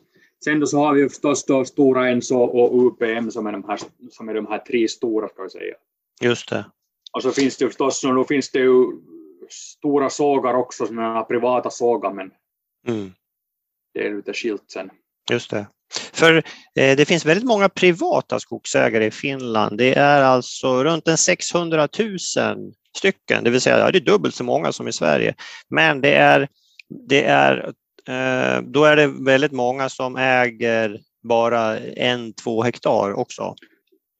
Sen 0.44 0.60
då 0.60 0.66
så 0.66 0.78
har 0.78 0.94
vi 0.94 1.00
ju 1.00 1.08
förstås 1.08 1.44
då 1.44 1.64
Stora 1.64 2.08
Enso 2.08 2.36
och 2.36 2.86
UPM 2.86 3.30
som 3.30 3.46
är 3.46 3.52
de 3.52 3.64
här, 3.64 3.80
som 4.10 4.28
är 4.28 4.34
de 4.34 4.46
här 4.46 4.58
tre 4.58 4.88
stora 4.88 5.28
ska 5.28 5.42
vi 5.42 5.50
säga. 5.50 5.74
Just 6.20 6.48
det. 6.48 6.64
Och 7.12 7.22
så 7.22 7.32
finns 7.32 7.56
det 7.56 7.64
ju 7.64 7.68
förstås, 7.68 8.02
då 8.02 8.24
finns 8.24 8.50
det 8.50 8.58
ju 8.58 8.86
stora 9.50 10.10
sågar 10.10 10.54
också, 10.54 10.84
är 10.84 11.24
privata 11.24 11.70
sågar, 11.70 12.12
men 12.12 12.30
mm. 12.88 13.12
det 13.94 14.06
är 14.06 14.16
lite 14.16 14.32
skilt 14.32 14.70
sen. 14.70 14.90
Just 15.30 15.50
det. 15.50 15.66
För 16.12 16.36
eh, 16.74 16.96
det 16.96 17.08
finns 17.08 17.24
väldigt 17.24 17.46
många 17.46 17.68
privata 17.68 18.40
skogsägare 18.40 19.06
i 19.06 19.10
Finland. 19.10 19.78
Det 19.78 19.94
är 19.94 20.22
alltså 20.22 20.84
runt 20.84 21.08
en 21.08 21.18
600 21.18 21.88
000 21.98 22.18
stycken, 22.96 23.44
det 23.44 23.50
vill 23.50 23.60
säga 23.60 23.78
ja, 23.78 23.90
det 23.90 23.98
är 23.98 24.00
dubbelt 24.00 24.34
så 24.34 24.44
många 24.44 24.72
som 24.72 24.88
i 24.88 24.92
Sverige. 24.92 25.34
Men 25.68 26.00
det 26.00 26.14
är, 26.14 26.48
det 27.08 27.24
är, 27.24 27.72
då 28.62 28.84
är 28.84 28.96
det 28.96 29.06
väldigt 29.06 29.52
många 29.52 29.88
som 29.88 30.16
äger 30.16 31.00
bara 31.22 31.78
en, 31.78 32.32
två 32.32 32.62
hektar 32.62 33.12
också. 33.12 33.54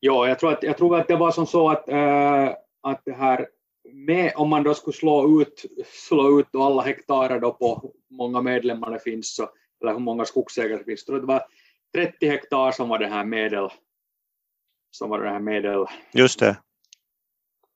Ja, 0.01 0.29
jag 0.29 0.39
tror 0.39 0.53
att, 0.53 0.63
jag 0.63 0.77
tror 0.77 0.99
att 0.99 1.09
det 1.09 1.17
var 1.17 1.31
som 1.31 1.47
så 1.47 1.71
att, 1.71 1.89
äh, 1.89 2.49
att 2.83 3.03
det 3.05 3.13
här 3.13 3.49
med, 3.93 4.33
om 4.37 4.49
man 4.49 4.63
då 4.63 4.75
skulle 4.75 4.97
slå 4.97 5.41
ut, 5.43 5.65
slå 6.09 6.41
ut 6.41 6.47
alla 6.55 6.83
hektarer 6.83 7.41
då 7.41 7.53
på 7.53 7.93
många 8.11 8.43
medlemmar 8.43 8.91
det 8.91 8.99
finns, 8.99 9.35
så, 9.35 9.49
eller 9.83 9.93
hur 9.93 10.01
många 10.01 10.25
skogsägare 10.25 10.79
det 10.79 10.85
finns, 10.85 11.05
så 11.05 11.13
det 11.13 11.27
var 11.27 11.43
30 11.95 12.29
hektar 12.29 12.73
som 12.73 12.89
var 12.89 12.99
det 12.99 13.07
här 13.07 13.25
medel 13.25 13.69
som 14.91 15.11
var 15.11 15.23
det 15.23 15.31
här 15.31 15.41
medel. 15.41 15.87
Just 16.13 16.41
det. 16.41 16.57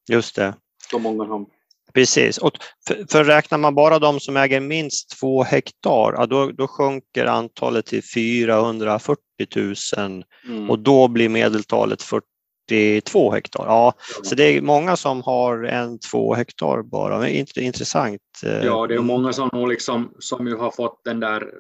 Just 0.09 0.37
det. 0.37 0.55
Så 0.91 0.99
många 0.99 1.27
som 1.27 1.51
Precis, 1.95 2.39
och 2.39 2.53
för, 2.87 3.07
för 3.11 3.25
räknar 3.25 3.59
man 3.59 3.75
bara 3.75 3.99
de 3.99 4.21
som 4.21 4.37
äger 4.37 4.61
minst 4.61 5.19
två 5.21 5.43
hektar, 5.43 6.15
ja, 6.17 6.27
då, 6.27 6.51
då 6.51 6.69
sjunker 6.69 7.27
antalet 7.27 7.87
till 7.87 8.03
440 8.15 9.23
000 9.57 10.25
mm. 10.49 10.71
och 10.71 10.79
då 10.79 11.09
blir 11.09 11.29
medeltalet 11.29 12.03
42 12.03 13.33
hektar. 13.33 13.65
Ja, 13.67 13.95
ja, 14.17 14.25
Så 14.25 14.35
det 14.35 14.45
är 14.45 14.61
många 14.61 14.97
som 14.97 15.23
har 15.23 15.65
en, 15.65 15.99
två 15.99 16.35
hektar 16.35 16.83
bara. 16.83 17.19
Men 17.19 17.47
intressant. 17.57 18.21
Eh, 18.45 18.65
ja, 18.65 18.87
det 18.87 18.95
är 18.95 18.99
många 18.99 19.33
som, 19.33 19.69
liksom, 19.69 20.15
som 20.19 20.47
ju 20.47 20.57
har 20.57 20.71
fått 20.71 21.05
den 21.05 21.21
där 21.21 21.51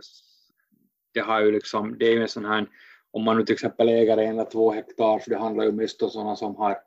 det, 1.14 1.20
har 1.20 1.40
ju 1.40 1.52
liksom, 1.52 1.98
det 1.98 2.06
är 2.06 2.12
ju 2.12 2.22
en 2.22 2.28
sån 2.28 2.44
här, 2.44 2.66
om 3.12 3.24
man 3.24 3.36
nu 3.36 3.44
till 3.44 3.52
exempel 3.52 3.88
äger 3.88 4.16
en 4.16 4.38
eller 4.38 4.50
två 4.50 4.72
hektar, 4.72 5.18
så 5.18 5.30
det 5.30 5.38
handlar 5.38 5.64
ju 5.64 5.72
mest 5.72 6.02
om 6.02 6.10
sådana 6.10 6.36
som 6.36 6.56
har 6.56 6.78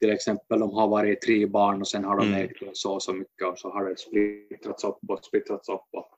till 0.00 0.10
exempel 0.10 0.60
de 0.60 0.70
har 0.70 0.88
varit 0.88 1.22
tre 1.22 1.46
barn 1.46 1.80
och 1.80 1.88
sen 1.88 2.04
har 2.04 2.16
de 2.16 2.26
mm. 2.26 2.44
ägt 2.44 2.56
så 2.72 2.92
och 2.92 3.02
så 3.02 3.12
mycket 3.12 3.46
och 3.46 3.58
så 3.58 3.70
har 3.70 3.84
det 3.84 3.98
splittrats 3.98 4.84
upp 4.84 4.98
och 5.08 5.24
splittrats 5.24 5.68
upp. 5.68 5.88
Och, 5.92 6.08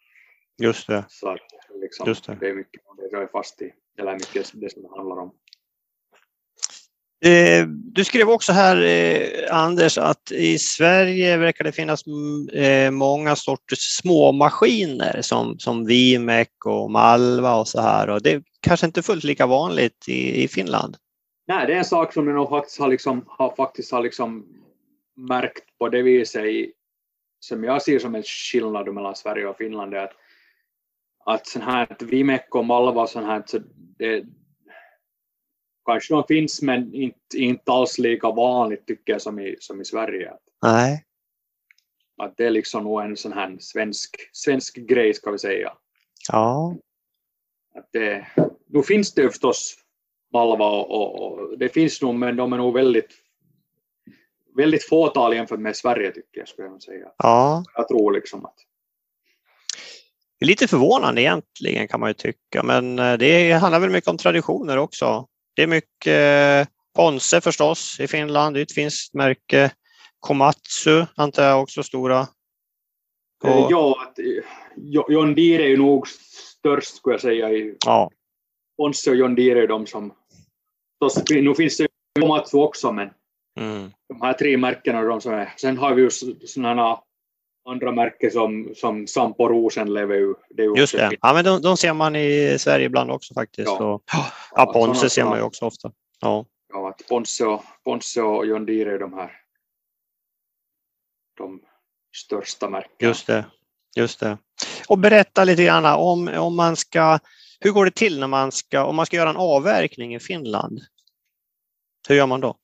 Just 0.63 0.87
det. 0.87 1.05
Så 1.09 1.37
liksom, 1.81 2.09
Just 2.09 2.27
det. 2.27 2.37
det 2.41 2.49
är 2.49 2.55
mycket 2.55 2.83
det 3.11 3.17
är 3.17 3.27
fast 3.27 3.63
i, 3.63 3.73
eller 3.99 4.13
mycket 4.13 4.53
det 4.55 4.73
som 4.73 4.83
det 4.83 4.89
handlar 4.97 5.17
om. 5.17 5.33
Eh, 7.25 7.67
du 7.67 8.05
skrev 8.05 8.31
också 8.31 8.53
här, 8.53 8.83
eh, 8.83 9.57
Anders, 9.57 9.99
att 9.99 10.33
i 10.33 10.59
Sverige 10.59 11.37
verkar 11.37 11.65
det 11.65 11.73
finnas 11.73 12.07
eh, 12.53 12.91
många 12.91 13.37
sorters 13.37 13.79
små 13.79 14.33
maskiner 14.33 15.23
som, 15.23 15.59
som 15.59 15.87
Vimek 15.87 16.67
och 16.67 16.91
Malva 16.91 17.55
och 17.55 17.69
så 17.69 17.81
här. 17.81 18.11
Och 18.11 18.23
det 18.23 18.33
är 18.33 18.43
kanske 18.61 18.87
inte 18.87 19.03
fullt 19.03 19.25
lika 19.25 19.47
vanligt 19.47 20.09
i, 20.09 20.43
i 20.43 20.49
Finland? 20.49 20.97
Nej, 21.51 21.67
det 21.67 21.73
är 21.73 21.79
en 21.79 21.85
sak 21.85 22.13
som 22.13 22.27
jag 22.27 22.37
nog 22.37 22.49
faktiskt 22.49 22.79
har, 22.79 22.89
liksom, 22.89 23.25
har, 23.29 23.55
faktiskt 23.57 23.93
har 23.93 24.03
liksom 24.03 24.47
märkt 25.15 25.79
på 25.79 25.89
det 25.89 26.03
viset 26.03 26.45
i, 26.45 26.73
som 27.41 27.65
jag 27.65 27.83
ser 27.83 27.99
som 27.99 28.15
en 28.15 28.23
skillnad 28.23 28.95
mellan 28.95 29.17
Sverige 29.17 29.47
och 29.47 29.57
Finland. 29.57 29.95
Är 29.95 29.99
att, 29.99 30.13
att 31.25 31.47
sån 31.47 31.63
här 31.63 31.97
Vimek 32.01 32.55
och 32.55 32.65
Malva 32.65 33.03
och 33.03 33.11
sån 33.11 33.25
här, 33.25 33.43
så 33.47 33.59
det, 33.99 34.25
kanske 35.85 36.15
de 36.15 36.25
finns 36.29 36.63
men 36.63 36.95
inte, 36.95 37.37
inte 37.37 37.73
alls 37.73 37.99
lika 37.99 38.31
vanligt 38.31 38.87
tycker 38.87 39.13
jag 39.13 39.23
som 39.23 39.39
i, 39.39 39.57
som 39.61 39.81
i 39.81 39.85
Sverige. 39.85 40.33
Nej. 40.63 41.05
Att 42.17 42.37
det 42.37 42.47
är 42.47 42.51
liksom 42.51 42.85
nog 42.85 43.03
en 43.03 43.17
sån 43.17 43.33
här 43.33 43.57
svensk, 43.61 44.17
svensk 44.33 44.77
grej 44.77 45.15
ska 45.15 45.31
vi 45.31 45.39
säga. 45.39 45.73
Ja. 46.29 46.77
Att 47.75 47.89
det, 47.93 48.27
nu 48.67 48.83
finns 48.83 49.15
det 49.15 49.29
förstås 49.29 49.80
Malva 50.33 50.65
och, 50.65 50.91
och, 50.91 51.23
och, 51.23 51.59
det 51.59 51.69
finns 51.69 52.03
nog 52.03 52.15
men 52.15 52.37
de 52.37 52.53
är 52.53 52.57
nog 52.57 52.75
väldigt 52.75 53.11
väldigt 54.57 54.89
fåtal 54.89 55.35
jämfört 55.35 55.61
med 55.61 55.77
Sverige 55.77 56.11
tycker 56.11 56.39
jag 56.41 56.49
skulle 56.49 56.69
jag 56.69 56.83
säga. 56.83 57.07
Ja. 57.19 57.65
Jag 57.75 57.89
tror 57.89 58.13
liksom 58.13 58.45
att 58.45 58.55
det 60.39 60.45
är 60.45 60.49
lite 60.49 60.69
förvånande 60.69 61.23
egentligen 61.23 61.89
kan 61.89 62.01
man 62.01 62.11
ju 62.11 62.15
tycka, 62.15 62.63
men 62.63 62.99
eh, 62.99 63.13
det 63.13 63.53
handlar 63.53 63.81
väl 63.81 63.91
mycket 63.91 64.11
om 64.11 64.17
traditioner 64.17 64.77
också. 64.77 65.27
Det 65.55 65.63
är 65.63 65.67
mycket 65.67 66.69
Ponse 66.97 67.41
förstås 67.41 68.01
i 68.01 68.07
Finland, 68.07 68.57
det 68.57 68.61
är 68.61 68.63
ett 68.63 68.75
finskt 68.75 69.15
märke. 69.15 69.71
Komatsu 70.21 71.05
antar 71.15 71.43
jag 71.43 71.63
också 71.63 71.83
stora. 71.83 72.21
Och... 73.43 73.67
Ja, 73.71 74.13
John 75.09 75.35
Deere 75.35 75.63
är 75.63 75.69
ju 75.69 75.77
nog 75.77 76.09
störst 76.09 76.97
skulle 76.97 77.15
jag 77.15 77.21
säga. 77.21 77.51
I... 77.51 77.77
Ja. 77.87 78.11
Ponse 78.77 79.11
och 79.11 79.17
John 79.17 79.35
Deere 79.35 79.63
är 79.63 79.69
de 79.69 79.87
som... 79.87 80.13
Nu 81.31 81.55
finns 81.55 81.77
det 81.77 81.89
Komatsu 82.21 82.59
också 82.59 82.93
men, 82.93 83.11
Mm. 83.61 83.91
De 84.09 84.23
här 84.23 84.33
tre 84.33 84.57
märkena 84.57 85.03
de 85.03 85.21
som 85.21 85.33
är. 85.33 85.55
Sen 85.57 85.79
har 85.79 85.95
vi 85.95 86.03
ju 86.03 86.11
sådana 86.47 87.01
andra 87.69 87.93
märken 87.93 88.31
som, 88.31 88.73
som 88.77 89.07
Sampo 89.07 89.49
Rosenleve. 89.49 90.35
Det 90.51 90.63
är 90.63 90.79
Just 90.79 90.97
det, 90.97 91.17
ja, 91.21 91.33
men 91.33 91.45
de, 91.45 91.63
de, 91.63 91.77
ser 91.77 91.93
man 91.93 92.17
i 92.17 92.57
Sverige 92.59 92.87
ibland 92.87 93.11
också 93.11 93.35
faktiskt. 93.35 93.67
Ja, 93.67 93.95
och, 93.95 94.03
ja 94.55 94.73
Ponse 94.73 95.11
ser 95.11 95.25
man 95.25 95.39
ju 95.39 95.45
också 95.45 95.65
ofta. 95.65 95.93
Ja, 96.21 96.47
ja 96.73 96.89
att 96.89 97.09
Ponse, 97.09 97.45
och, 97.45 97.65
Ponse 97.85 98.23
och 98.23 98.47
John 98.47 98.67
Deere 98.67 98.95
är 98.95 98.99
de 98.99 99.13
här 99.13 99.31
de 101.37 101.61
största 102.17 102.71
märkena. 102.71 103.09
Just 103.09 103.27
det, 103.27 103.45
just 103.97 104.21
det. 104.21 104.39
Och 104.89 104.99
berätta 104.99 105.45
lite 105.45 105.65
grann 105.65 105.85
om, 105.85 106.29
om 106.29 106.57
man 106.57 106.77
ska, 106.77 107.19
hur 107.61 107.71
går 107.71 107.85
det 107.85 107.91
till 107.91 108.21
när 108.21 108.27
man 108.27 108.53
ska, 108.53 108.85
om 108.85 108.97
man 108.97 109.07
ska 109.07 109.17
göra 109.17 109.31
en 109.31 109.37
avverkning 109.37 110.15
i 110.15 110.21
Finland? 110.21 110.81
Hur 112.09 112.17
gör 112.17 112.27
man 112.27 112.41
då? 112.41 112.57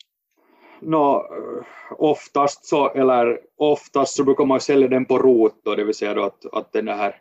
No, 0.80 1.22
oftast 1.90 2.66
så, 2.66 2.90
eller 2.94 3.40
oftast 3.56 4.16
så 4.16 4.24
brukar 4.24 4.44
man 4.44 4.61
sälja 4.61 4.88
den 4.88 5.04
på 5.04 5.18
rot 5.18 5.61
då, 5.64 5.74
det 5.74 5.85
vill 5.85 5.94
säga 5.94 6.14
då 6.14 6.22
att, 6.22 6.46
att 6.52 6.72
den 6.72 6.88
här, 6.88 7.16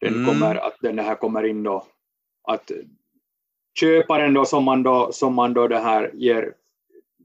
den 0.00 0.14
mm. 0.14 0.26
kommer, 0.26 0.54
att 0.54 0.76
den 0.80 0.98
här 0.98 1.14
kommer 1.14 1.46
in 1.46 1.62
då, 1.62 1.86
att 2.48 2.70
köparen 3.80 4.34
då 4.34 4.44
som 4.44 4.64
man 4.64 4.82
då, 4.82 5.12
som 5.12 5.34
man 5.34 5.54
då 5.54 5.68
det 5.68 5.78
här 5.78 6.10
ger, 6.14 6.54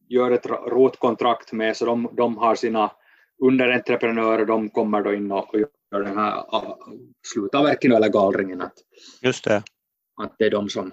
gör 0.09 0.31
ett 0.31 0.45
rotkontrakt 0.45 1.51
med, 1.51 1.77
så 1.77 1.85
de, 1.85 2.09
de 2.13 2.37
har 2.37 2.55
sina 2.55 2.91
underentreprenörer, 3.41 4.45
de 4.45 4.69
kommer 4.69 5.01
då 5.01 5.13
in 5.13 5.31
och, 5.31 5.53
och 5.53 5.59
gör 5.59 6.03
den 6.03 6.17
här 6.17 6.43
slutavverkningen 7.33 7.97
eller 7.97 8.09
gallringen. 8.09 8.61
Att, 8.61 8.73
Just 9.21 9.43
det. 9.43 9.63
Att 10.21 10.35
det 10.37 10.45
är 10.45 10.51
de 10.51 10.69
som... 10.69 10.91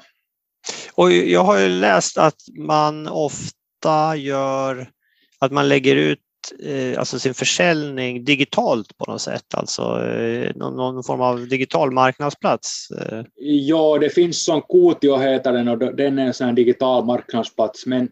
Och 0.95 1.13
jag 1.13 1.45
har 1.45 1.61
ju 1.61 1.69
läst 1.69 2.19
att 2.19 2.41
man 2.59 3.09
ofta 3.09 4.17
gör 4.17 4.91
att 5.39 5.53
man 5.53 5.69
lägger 5.69 5.97
ut 5.97 6.21
eh, 6.63 6.99
alltså 6.99 7.19
sin 7.19 7.35
försäljning 7.35 8.25
digitalt 8.25 8.99
på 8.99 9.11
något 9.11 9.21
sätt, 9.21 9.55
alltså 9.55 9.83
eh, 9.83 10.57
någon, 10.57 10.77
någon, 10.77 11.05
form 11.05 11.21
av 11.21 11.49
digital 11.49 11.91
marknadsplats? 11.91 12.91
Eh. 12.91 13.23
Ja, 13.41 13.99
det 13.99 14.11
finns 14.11 14.45
som 14.45 14.63
Kotio 14.63 15.17
heter 15.17 15.53
den 15.53 15.69
och 15.69 15.79
den 15.79 16.19
är 16.19 16.27
en 16.27 16.35
sån 16.35 16.55
digital 16.55 17.05
marknadsplats, 17.05 17.87
men, 17.87 18.09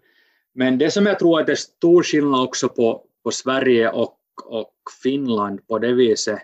men 0.55 0.79
det 0.79 0.91
som 0.91 1.07
jag 1.07 1.19
tror 1.19 1.41
att 1.41 1.47
det 1.47 1.53
är 1.53 1.57
stor 1.57 2.03
skillnad 2.03 2.41
också 2.41 2.69
på, 2.69 3.03
på 3.25 3.31
Sverige 3.31 3.91
och, 3.91 4.16
och 4.45 4.75
Finland 5.03 5.67
på 5.69 5.79
det 5.79 5.93
viset, 5.93 6.39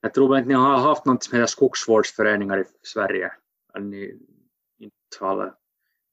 jag 0.00 0.14
tror 0.14 0.36
att 0.36 0.46
ni 0.46 0.54
har 0.54 0.76
haft 0.76 1.04
något 1.04 1.24
som 1.24 1.38
heter 1.38 1.46
skogsvårdsföreningar 1.46 2.60
i 2.60 2.64
Sverige, 2.82 3.32
ni, 3.80 4.14
inte 4.80 4.94
har, 5.20 5.54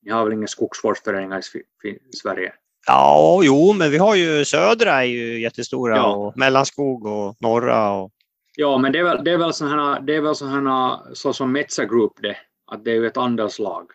ni 0.02 0.12
har 0.12 0.24
väl 0.24 0.34
inga 0.34 0.48
skogsvårdsföreningar 0.48 1.42
i, 1.84 2.16
Sverige? 2.16 2.54
Ja, 2.88 3.42
jo, 3.44 3.74
men 3.74 3.92
vi 3.92 3.98
har 3.98 4.16
ju 4.16 4.46
södra 4.46 4.92
är 4.92 5.04
ju 5.04 5.42
jättestora 5.42 5.96
ja. 5.96 6.16
och 6.16 6.38
mellanskog 6.38 7.06
och 7.06 7.36
norra. 7.40 7.92
Och... 7.92 8.12
Ja, 8.56 8.78
men 8.78 8.92
det 8.92 9.00
är 9.00 9.04
väl, 9.04 9.24
det 9.24 9.32
är 9.32 9.38
väl 9.38 9.54
sådana, 9.54 10.00
det 10.00 10.16
är 10.16 10.22
väl 10.22 10.36
sådana, 10.36 11.02
så 11.14 11.34
som 11.34 11.52
Metsa 11.52 11.86
Group 11.86 12.14
det, 12.22 12.38
att 12.72 12.84
det 12.84 12.92
är 12.92 12.96
ju 12.96 13.08
ett 13.08 13.18
andelslag. 13.18 13.86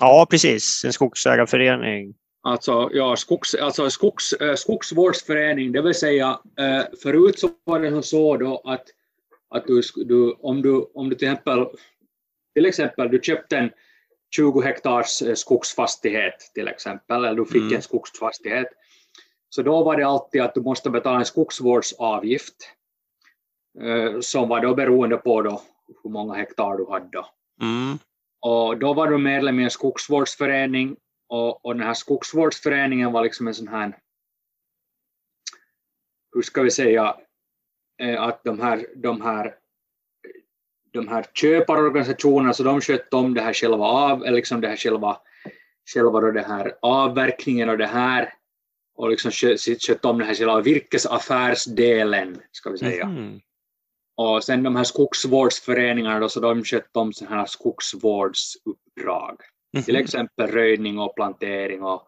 Ja, 0.00 0.26
precis, 0.30 0.84
en 0.84 0.92
skogsägarförening. 0.92 2.14
Alltså, 2.46 2.90
ja, 2.92 3.16
skogs, 3.16 3.54
alltså 3.54 3.90
skogs, 3.90 4.32
äh, 4.32 4.54
skogsvårdsförening, 4.54 5.72
det 5.72 5.82
vill 5.82 5.94
säga 5.94 6.40
äh, 6.58 6.84
förut 7.02 7.38
så 7.38 7.50
var 7.64 7.80
det 7.80 8.02
så 8.02 8.36
då 8.36 8.62
att, 8.64 8.84
att 9.50 9.66
du, 9.66 9.82
du, 9.96 10.32
om, 10.32 10.62
du, 10.62 10.90
om 10.94 11.08
du 11.08 11.16
till 11.16 11.28
exempel, 11.28 11.66
till 12.54 12.66
exempel 12.66 13.10
du 13.10 13.20
köpte 13.22 13.56
en 13.56 13.70
20 14.36 14.60
hektars 14.60 15.22
eh, 15.22 15.34
skogsfastighet 15.34 16.50
till 16.54 16.68
exempel, 16.68 17.24
eller 17.24 17.34
du 17.34 17.44
fick 17.44 17.62
mm. 17.62 17.74
en 17.74 17.82
skogsfastighet, 17.82 18.68
så 19.48 19.62
då 19.62 19.84
var 19.84 19.96
det 19.96 20.06
alltid 20.06 20.42
att 20.42 20.54
du 20.54 20.60
måste 20.60 20.90
betala 20.90 21.18
en 21.18 21.24
skogsvårdsavgift 21.24 22.70
eh, 23.80 24.20
som 24.20 24.48
var 24.48 24.60
då 24.60 24.74
beroende 24.74 25.16
på 25.16 25.42
då 25.42 25.62
hur 26.02 26.10
många 26.10 26.34
hektar 26.34 26.76
du 26.76 26.86
hade. 26.90 27.24
Mm. 27.62 27.98
Och 28.40 28.78
då 28.78 28.94
var 28.94 29.06
du 29.10 29.18
medlem 29.18 29.60
i 29.60 29.64
en 29.64 29.70
skogsvårdsförening 29.70 30.96
och, 31.28 31.64
och 31.64 31.74
den 31.74 31.86
här 31.86 31.94
skogsvårdsföreningen 31.94 33.12
var 33.12 33.22
liksom 33.22 33.48
en 33.48 33.54
sån 33.54 33.68
här, 33.68 33.98
hur 36.34 36.42
ska 36.42 36.62
vi 36.62 36.70
säga, 36.70 37.16
eh, 38.02 38.22
att 38.22 38.44
de 38.44 38.60
här, 38.60 38.86
de 38.96 39.20
här 39.20 39.54
de 40.96 41.08
här 41.08 41.26
köparorganisationerna, 41.34 42.52
så 42.52 42.62
de 42.62 42.80
skötte 42.80 43.16
om 43.16 43.34
det 43.34 43.40
här 43.40 43.52
själva 43.52 43.84
av, 43.84 44.24
eller 44.24 44.36
liksom 44.36 44.60
det 44.60 44.68
här 44.68 44.76
själva, 44.76 45.16
själva 45.94 46.20
då 46.20 46.30
det 46.30 46.46
här 46.46 46.74
avverkningen 46.82 47.68
och 47.68 47.78
det 47.78 47.86
här, 47.86 48.34
och 48.96 49.10
liksom 49.10 49.30
skötte 49.30 50.08
om 50.08 50.18
den 50.18 50.26
här 50.26 50.34
själva 50.34 50.60
virkesaffärsdelen, 50.60 52.40
ska 52.52 52.70
vi 52.70 52.78
säga. 52.78 53.04
Mm. 53.04 53.40
Och 54.16 54.44
sen 54.44 54.62
de 54.62 54.76
här 54.76 54.84
skogsvårdsföreningarna 54.84 56.20
då, 56.20 56.28
så 56.28 56.40
de 56.40 56.64
skötte 56.64 56.98
om 56.98 57.12
sådana 57.12 57.36
här 57.36 57.46
skogsvårdsuppdrag. 57.46 59.40
Mm. 59.76 59.84
Till 59.84 59.96
exempel 59.96 60.46
röjning 60.46 60.98
och 60.98 61.14
plantering 61.14 61.82
och, 61.82 62.02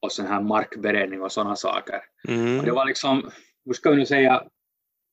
och 0.00 0.12
sån 0.12 0.26
här 0.26 0.40
markberedning 0.40 1.22
och 1.22 1.32
sådana 1.32 1.56
saker. 1.56 2.00
Mm. 2.28 2.58
Och 2.58 2.64
det 2.64 2.72
var 2.72 2.86
liksom, 2.86 3.30
hur 3.64 3.72
ska 3.72 3.90
vi 3.90 3.96
nu 3.96 4.06
säga, 4.06 4.42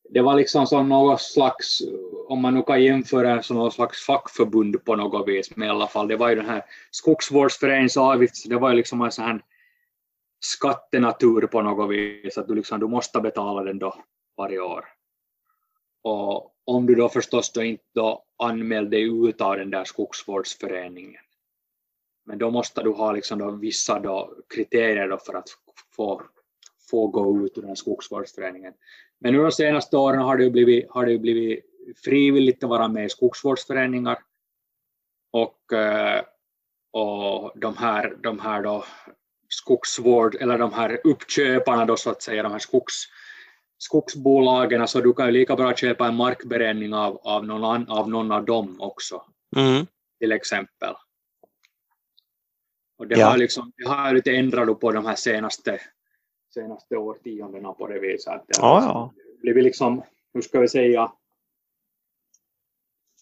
det 0.09 0.21
var 0.21 0.35
liksom 0.35 0.67
som 0.67 0.89
något 0.89 1.21
slags, 1.21 1.79
om 2.27 2.41
man 2.41 2.53
nu 2.53 2.61
kan 2.61 2.83
jämföra 2.83 3.43
som 3.43 3.57
något 3.57 3.73
slags 3.73 4.05
fackförbund 4.05 4.85
på 4.85 4.95
något 4.95 5.27
vis, 5.27 5.55
men 5.55 5.67
i 5.67 5.71
alla 5.71 5.87
fall, 5.87 6.07
det 6.07 6.15
var 6.15 6.29
ju 6.29 6.35
den 6.35 6.49
här 6.49 6.65
skogsvårdsföreningsavgift, 6.91 8.49
det 8.49 8.55
var 8.55 8.69
ju 8.69 8.75
liksom 8.75 9.01
en 9.01 9.11
sån 9.11 9.25
här 9.25 9.41
skattenatur 10.39 11.41
på 11.41 11.61
något 11.61 11.89
vis, 11.89 12.37
att 12.37 12.47
du, 12.47 12.55
liksom, 12.55 12.79
du 12.79 12.87
måste 12.87 13.21
betala 13.21 13.63
den 13.63 13.79
då 13.79 13.95
varje 14.37 14.59
år. 14.59 14.85
Och 16.03 16.53
om 16.65 16.85
du 16.85 16.95
då 16.95 17.09
förstås 17.09 17.51
då 17.51 17.63
inte 17.63 17.83
då 17.95 18.23
anmälde 18.43 18.89
dig 18.89 19.27
ut 19.29 19.41
av 19.41 19.57
den 19.57 19.69
där 19.69 19.83
skogsvårdsföreningen. 19.83 21.21
Men 22.29 22.37
då 22.37 22.51
måste 22.51 22.83
du 22.83 22.89
ha 22.89 23.11
liksom 23.11 23.39
då 23.39 23.51
vissa 23.51 23.99
då 23.99 24.33
kriterier 24.53 25.07
då 25.09 25.17
för 25.17 25.33
att 25.33 25.49
få, 25.95 26.21
få 26.89 27.07
gå 27.07 27.45
ut 27.45 27.57
ur 27.57 27.61
den 27.61 27.75
skogsvårdsföreningen. 27.75 28.73
Men 29.19 29.33
nu 29.33 29.41
de 29.41 29.51
senaste 29.51 29.97
åren 29.97 30.21
har 30.21 30.37
det 30.37 30.49
blivit, 30.49 30.89
har 30.89 31.05
det 31.05 31.17
blivit 31.17 31.65
frivilligt 32.03 32.63
att 32.63 32.69
vara 32.69 32.87
med 32.87 33.05
i 33.05 33.09
skogsvårdsföreningar. 33.09 34.17
Och, 35.31 35.73
eh, 35.73 36.21
och 36.91 37.51
de 37.55 37.77
här, 37.77 38.17
de 38.23 38.39
här 38.39 38.63
då 38.63 38.85
skogsvård, 39.47 40.35
eller 40.35 40.57
de 40.57 40.73
här 40.73 41.01
uppköparna 41.03 41.85
då 41.85 41.97
så 41.97 42.09
att 42.09 42.21
säga, 42.21 42.43
de 42.43 42.51
här 42.51 42.59
skogs, 42.59 43.03
skogsbolagen, 43.77 44.87
så 44.87 45.01
du 45.01 45.13
kan 45.13 45.25
ju 45.25 45.31
lika 45.31 45.55
bra 45.55 45.75
köpa 45.75 46.07
en 46.07 46.15
markberedning 46.15 46.93
av, 46.93 47.19
av, 47.23 47.45
någon, 47.45 47.89
av 47.89 48.09
någon 48.09 48.31
av 48.31 48.45
dem 48.45 48.81
också. 48.81 49.21
Mm. 49.57 49.85
Till 50.19 50.31
exempel. 50.31 50.93
Och 52.99 53.07
det, 53.07 53.19
ja. 53.19 53.27
har 53.27 53.37
liksom, 53.37 53.71
det 53.77 53.87
har 53.87 54.13
lite 54.13 54.31
ändrat 54.31 54.79
på 54.79 54.91
de 54.91 55.05
här 55.05 55.15
senaste 55.15 55.79
senaste 56.53 56.97
årtiondena 56.97 57.73
på 57.73 57.87
det 57.87 57.99
viset. 57.99 58.33
Att 58.33 58.47
det 58.47 58.53
ja, 58.57 58.83
ja. 58.83 59.13
blivit 59.41 59.63
liksom, 59.63 60.03
hur 60.33 60.41
ska 60.41 60.59
vi 60.59 60.67
säga, 60.67 61.11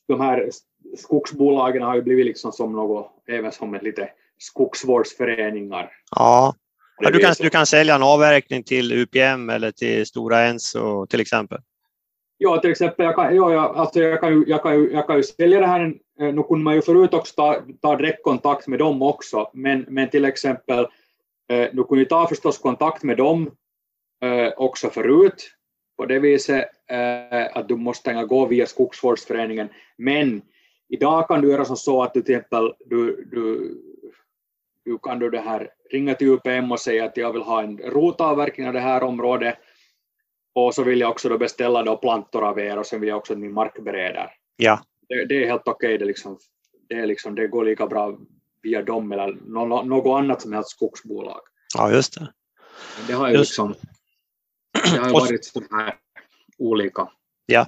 de 0.08 0.22
här 0.22 0.50
skogsbolagen 0.98 1.82
har 1.82 1.96
ju 1.96 2.02
blivit 2.02 2.26
liksom 2.26 2.52
som 2.52 2.72
något, 2.72 3.12
även 3.28 3.52
som 3.52 3.76
ett 3.76 3.84
lite 3.84 4.10
skogsvårdsföreningar. 4.38 5.92
Ja, 6.16 6.56
ja 7.00 7.10
du, 7.12 7.20
kan, 7.20 7.34
du 7.40 7.50
kan 7.50 7.66
sälja 7.66 7.96
en 7.96 8.04
avverkning 8.04 8.64
till 8.64 8.92
UPM 8.92 9.50
eller 9.50 9.72
till 9.72 10.06
Stora 10.06 10.42
Enso 10.42 11.06
till 11.08 11.22
exempel. 11.22 11.62
Ja, 12.38 12.58
till 12.58 12.72
exempel, 12.72 13.06
jag 13.06 13.16
kan, 13.16 13.36
ja, 13.36 13.52
jag, 13.52 13.78
alltså 13.78 14.00
jag, 14.00 14.20
kan, 14.20 14.34
ju, 14.34 14.44
jag, 14.48 14.64
kan, 14.64 14.80
ju, 14.80 14.92
jag 14.92 15.08
kan 15.08 15.18
ju 15.18 15.24
sälja 15.24 15.60
det 15.60 15.68
här, 15.68 15.94
nu 16.20 16.44
kunde 16.44 16.64
man 16.64 16.76
ju 16.76 16.82
förut 16.82 17.14
också 17.14 17.36
ta, 17.36 17.62
ta 17.82 17.96
direktkontakt 17.96 18.68
med 18.68 18.80
dem 18.80 19.02
också, 19.02 19.50
men, 19.54 19.86
men 19.90 20.10
till 20.10 20.26
exempel 20.26 20.88
Eh, 21.50 21.70
du 21.74 21.84
kunde 21.84 22.06
ta 22.06 22.28
förstås 22.28 22.58
kontakt 22.58 23.04
med 23.04 23.18
dem 23.18 23.52
eh, 24.22 24.54
också 24.58 24.90
förut 24.90 25.52
på 25.98 26.06
det 26.06 26.20
viset 26.20 26.66
eh, 26.90 27.58
att 27.58 27.68
du 27.68 27.76
måste 27.76 28.14
gå 28.14 28.46
via 28.46 28.66
skogsvårdsföreningen. 28.66 29.70
Men 29.98 30.42
idag 30.90 31.28
kan 31.28 31.42
du 31.42 31.52
göra 31.52 31.66
som 31.66 31.78
så 31.78 32.04
att 32.04 32.14
du 32.14 32.22
till 32.22 32.36
exempel 32.36 32.74
du, 32.86 33.26
du, 33.32 33.78
du 34.86 34.98
kan 34.98 35.20
du 35.20 35.30
det 35.30 35.40
här, 35.40 35.70
ringa 35.92 36.14
till 36.14 36.28
UPM 36.28 36.72
och 36.72 36.80
säga 36.80 37.06
att 37.06 37.18
jag 37.18 37.34
vill 37.34 37.42
ha 37.42 37.64
en 37.64 37.78
rotavverkning 37.78 38.68
av 38.68 38.74
det 38.74 38.80
här 38.80 39.04
området 39.04 39.56
och 40.66 40.76
så 40.76 40.84
vill 40.84 41.00
jag 41.00 41.10
också 41.10 41.30
då 41.30 41.38
beställa 41.38 41.84
då 41.84 41.98
plantor 41.98 42.48
av 42.48 42.60
er 42.60 42.78
och 42.78 42.86
sen 42.86 43.00
vill 43.00 43.10
jag 43.10 43.18
också 43.18 43.34
att 43.34 43.40
ni 43.40 43.50
markbereder. 43.50 44.30
Ja. 44.56 44.82
Det, 45.10 45.26
det 45.26 45.44
är 45.44 45.48
helt 45.48 45.68
okej, 45.68 45.88
okay. 45.88 45.98
det, 45.98 46.06
liksom, 46.06 46.40
det, 46.90 47.06
liksom, 47.06 47.36
det 47.36 47.48
går 47.48 47.66
lika 47.66 47.88
bra 47.88 48.18
via 48.64 48.82
dem 48.82 49.12
eller 49.12 49.38
något 49.86 50.20
annat 50.20 50.42
som 50.42 50.54
helst 50.54 50.70
skogsbolag. 50.70 51.40
Ja, 51.76 51.92
just 51.92 52.14
det. 52.14 52.34
Det 53.08 53.14
har 53.14 53.30
ju 53.30 53.38
liksom, 53.38 53.76
det 54.94 55.00
har 55.00 55.14
varit 55.14 55.46
så 55.46 55.64
här 55.72 55.96
olika. 56.58 57.10
Ja. 57.46 57.68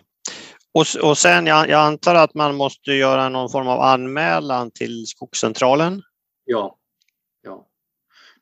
Och, 0.74 1.10
och 1.10 1.18
sen, 1.18 1.48
jag, 1.48 1.70
jag 1.70 1.82
antar 1.82 2.16
att 2.16 2.34
man 2.34 2.56
måste 2.56 2.92
göra 2.92 3.30
någon 3.30 3.50
form 3.50 3.68
av 3.68 3.82
anmälan 3.82 4.72
till 4.72 5.08
Skogscentralen? 5.08 6.02
Ja. 6.46 6.79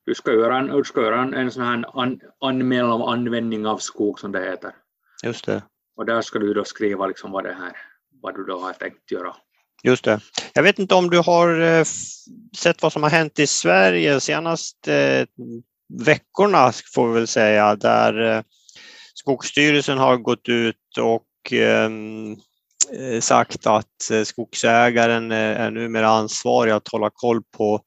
Du 0.08 0.16
ska 0.16 0.32
göra 0.32 0.58
en, 0.58 0.68
du 0.68 0.84
ska 0.84 1.02
göra 1.02 1.22
en, 1.22 1.34
en 1.34 1.52
sån 1.52 1.64
här 1.64 2.02
an, 2.02 2.20
anmälan 2.42 2.92
om 2.92 3.02
användning 3.02 3.68
av 3.68 3.78
skog 3.78 4.20
som 4.20 4.32
det 4.32 4.40
heter. 4.40 4.72
Just 5.24 5.46
det. 5.46 5.64
Och 5.98 6.06
där 6.06 6.22
ska 6.22 6.40
du 6.40 6.54
då 6.54 6.64
skriva 6.64 7.08
liksom 7.08 7.32
vad 7.32 7.44
det 7.44 7.54
här, 7.54 7.72
vad 8.22 8.36
du 8.36 8.46
då 8.46 8.60
har 8.60 8.74
tänkt 8.74 9.12
göra. 9.12 9.36
Just 9.84 10.04
det. 10.04 10.20
Jag 10.54 10.64
vet 10.64 10.80
inte 10.80 10.96
om 10.96 11.10
du 11.10 11.20
har 11.20 11.62
eh, 11.62 11.86
sett 12.58 12.82
vad 12.82 12.94
som 12.94 13.04
har 13.04 13.10
hänt 13.10 13.40
i 13.40 13.48
Sverige 13.48 14.20
senaste 14.20 14.96
eh, 14.96 15.28
veckorna 16.06 16.72
får 16.96 17.08
vi 17.08 17.14
väl 17.14 17.28
säga, 17.28 17.76
där 17.76 18.38
eh, 18.38 18.44
Skogsstyrelsen 19.14 19.98
har 19.98 20.18
gått 20.18 20.50
ut 20.50 20.98
och 21.00 21.52
ehm, 21.52 22.36
sagt 23.22 23.68
att 23.68 24.26
skogsägaren 24.26 25.32
är 25.32 25.72
numera 25.72 26.08
ansvarig 26.08 26.72
att 26.72 26.88
hålla 26.88 27.10
koll 27.14 27.42
på 27.58 27.82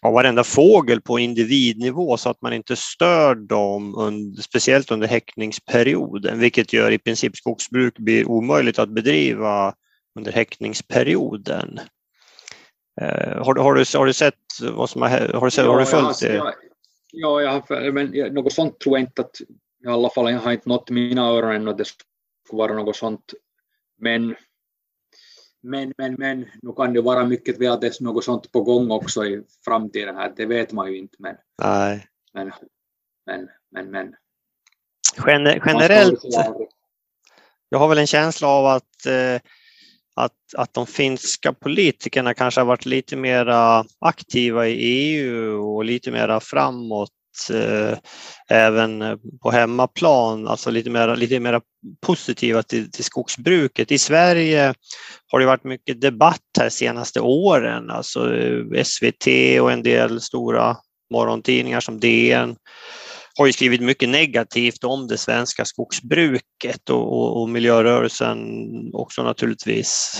ja, 0.00 0.10
varenda 0.10 0.44
fågel 0.44 1.00
på 1.00 1.18
individnivå 1.18 2.16
så 2.16 2.30
att 2.30 2.42
man 2.42 2.52
inte 2.52 2.76
stör 2.76 3.34
dem, 3.34 3.94
under, 3.94 4.42
speciellt 4.42 4.90
under 4.90 5.08
häckningsperioden, 5.08 6.38
vilket 6.38 6.72
gör 6.72 6.90
i 6.90 6.98
princip 6.98 7.36
skogsbruk 7.36 7.98
blir 7.98 8.28
omöjligt 8.28 8.78
att 8.78 8.88
bedriva 8.88 9.74
under 10.18 10.32
häckningsperioden. 10.32 11.80
Eh, 13.00 13.44
har, 13.44 13.54
har, 13.54 13.74
du, 13.74 13.98
har 13.98 14.06
du 14.06 14.12
sett 14.12 14.34
vad 14.72 14.90
som 14.90 15.02
har, 15.02 15.10
har 15.10 15.44
du, 15.44 15.50
sett, 15.50 15.64
ja, 15.64 15.72
har 15.72 15.80
du 15.80 15.86
följt 15.86 16.20
det? 16.20 16.34
Ja, 16.34 16.52
ja 17.12 17.40
jag 17.42 17.50
har, 17.50 17.92
men 17.92 18.34
något 18.34 18.52
sånt 18.52 18.80
tror 18.80 18.98
jag 18.98 19.06
inte 19.06 19.22
att, 19.22 19.40
i 19.84 19.88
alla 19.88 20.10
fall 20.10 20.32
jag 20.32 20.40
har 20.40 20.52
inte 20.52 20.68
nått 20.68 20.90
mina 20.90 21.22
öron 21.28 21.54
ännu 21.54 21.70
att 21.70 21.78
det 21.78 21.84
skulle 21.84 22.58
vara 22.58 22.74
något 22.74 22.96
sånt. 22.96 23.34
Men, 23.98 24.34
men, 25.70 25.92
men, 25.98 26.14
men 26.18 26.46
nu 26.62 26.72
kan 26.72 26.92
det 26.92 27.00
vara 27.00 27.24
mycket 27.24 27.60
väl 27.60 27.72
att 27.72 27.80
det 27.80 28.00
är 28.00 28.04
något 28.04 28.24
sånt 28.24 28.52
på 28.52 28.62
gång 28.62 28.90
också 28.90 29.24
i 29.24 29.42
framtiden 29.64 30.16
här, 30.16 30.32
det 30.36 30.46
vet 30.46 30.72
man 30.72 30.92
ju 30.92 30.98
inte. 30.98 31.16
Men, 31.18 31.36
Nej. 31.62 32.06
men, 32.32 32.52
men, 33.26 33.48
men, 33.70 33.90
men. 33.90 34.14
generellt, 35.66 36.20
jag 37.68 37.78
har 37.78 37.88
väl 37.88 37.98
en 37.98 38.06
känsla 38.06 38.48
av 38.48 38.66
att 38.66 39.06
eh, 39.06 39.40
att, 40.20 40.32
att 40.56 40.74
de 40.74 40.86
finska 40.86 41.52
politikerna 41.52 42.34
kanske 42.34 42.60
har 42.60 42.66
varit 42.66 42.86
lite 42.86 43.16
mer 43.16 43.46
aktiva 43.98 44.66
i 44.66 44.72
EU 44.72 45.76
och 45.76 45.84
lite 45.84 46.10
mer 46.10 46.40
framåt 46.40 47.10
eh, 47.50 47.98
även 48.48 49.18
på 49.42 49.50
hemmaplan, 49.50 50.48
alltså 50.48 50.70
lite 50.70 50.90
mer, 50.90 51.16
lite 51.16 51.40
mer 51.40 51.60
positiva 52.06 52.62
till, 52.62 52.90
till 52.90 53.04
skogsbruket. 53.04 53.92
I 53.92 53.98
Sverige 53.98 54.74
har 55.32 55.40
det 55.40 55.46
varit 55.46 55.64
mycket 55.64 56.00
debatt 56.00 56.40
här 56.58 56.68
senaste 56.68 57.20
åren, 57.20 57.90
alltså 57.90 58.34
eh, 58.34 58.82
SVT 58.84 59.26
och 59.60 59.72
en 59.72 59.82
del 59.82 60.20
stora 60.20 60.76
morgontidningar 61.10 61.80
som 61.80 62.00
DN 62.00 62.56
har 63.38 63.46
ju 63.46 63.52
skrivit 63.52 63.80
mycket 63.80 64.08
negativt 64.08 64.84
om 64.84 65.06
det 65.06 65.18
svenska 65.18 65.64
skogsbruket 65.64 66.90
och, 66.90 67.12
och, 67.12 67.42
och 67.42 67.48
miljörörelsen 67.48 68.38
också 68.92 69.22
naturligtvis. 69.22 70.12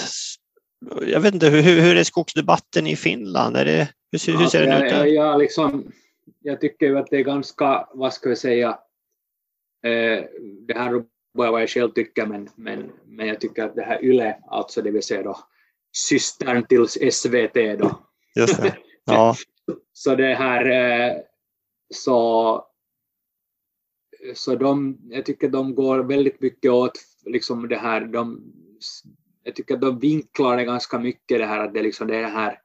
Jag 1.07 1.20
vet 1.20 1.35
inte, 1.35 1.48
hur, 1.48 1.62
hur 1.62 1.96
är 1.96 2.05
skogsdebatten 2.05 2.87
i 2.87 2.96
Finland? 2.96 3.57
Är 3.57 3.64
det, 3.64 3.88
hur, 4.26 4.38
hur 4.38 4.46
ser 4.46 4.66
ja, 4.66 4.79
det 4.79 4.87
ut 4.87 4.92
där? 4.92 5.07
Jag, 5.07 5.38
liksom, 5.38 5.92
jag 6.46 6.61
tycker 6.61 6.94
att 6.94 7.11
det 7.11 7.16
är 7.16 7.22
ganska, 7.22 7.88
vad 7.92 8.12
ska 8.14 8.28
vi 8.28 8.37
säga, 8.37 8.68
eh, 9.85 10.24
det 10.66 10.74
här 10.74 10.94
är 10.94 11.04
bara 11.35 11.50
vad 11.50 11.62
jag 11.62 11.68
själv 11.68 11.90
tycker, 11.90 12.26
men, 12.26 12.48
men, 12.54 12.92
men 13.04 13.26
jag 13.26 13.40
tycker 13.40 13.64
att 13.64 13.74
det 13.74 13.82
här 13.82 14.04
YLE, 14.04 14.38
alltså 14.46 14.82
det 14.82 14.90
vill 14.90 15.02
säga 15.02 15.22
då 15.22 15.38
systern 15.92 16.66
till 16.66 17.12
SVT 17.12 17.78
då. 17.78 18.00
Just 18.35 18.62
det. 18.62 18.76
Ja. 19.09 19.35
så 19.92 20.14
det 20.14 20.35
här, 20.35 20.70
eh, 20.70 21.16
så 21.94 22.62
så 24.35 24.56
de, 24.56 24.98
jag 25.11 25.24
tycker 25.24 25.48
de 25.48 25.74
går 25.74 25.98
väldigt 25.98 26.40
mycket 26.40 26.70
åt 26.70 26.98
liksom 27.24 27.68
det 27.68 27.76
här, 27.76 28.00
de, 28.00 28.52
jag 29.42 29.54
tycker 29.54 29.76
de 29.76 29.98
vinklar 29.98 30.56
det 30.56 30.64
ganska 30.64 30.98
mycket 30.98 31.38
det 31.38 31.46
här 31.46 31.64
att 31.64 31.74
det, 31.74 31.82
liksom, 31.82 32.06
det 32.06 32.26
här 32.26 32.61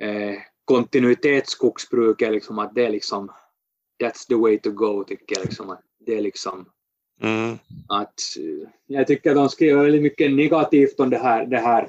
eh, 0.00 0.38
kontinuitetsskogsbruket, 0.70 2.32
liksom, 2.32 2.58
att 2.58 2.74
det 2.74 2.86
är 2.86 2.90
liksom 2.90 3.30
that's 4.02 4.26
the 4.28 4.34
way 4.34 4.58
to 4.58 4.70
go 4.70 5.04
tycker 5.04 5.36
jag. 5.36 5.44
Liksom, 5.44 5.70
att 5.70 5.82
det 5.98 6.16
är 6.16 6.20
liksom 6.20 6.66
mm. 7.22 7.58
att 7.88 8.14
jag 8.86 9.06
tycker 9.06 9.34
de 9.34 9.48
skriver 9.48 9.82
väldigt 9.82 10.02
mycket 10.02 10.32
negativt 10.32 11.00
om 11.00 11.10
det 11.10 11.18
här, 11.18 11.46
det 11.46 11.58
här, 11.58 11.88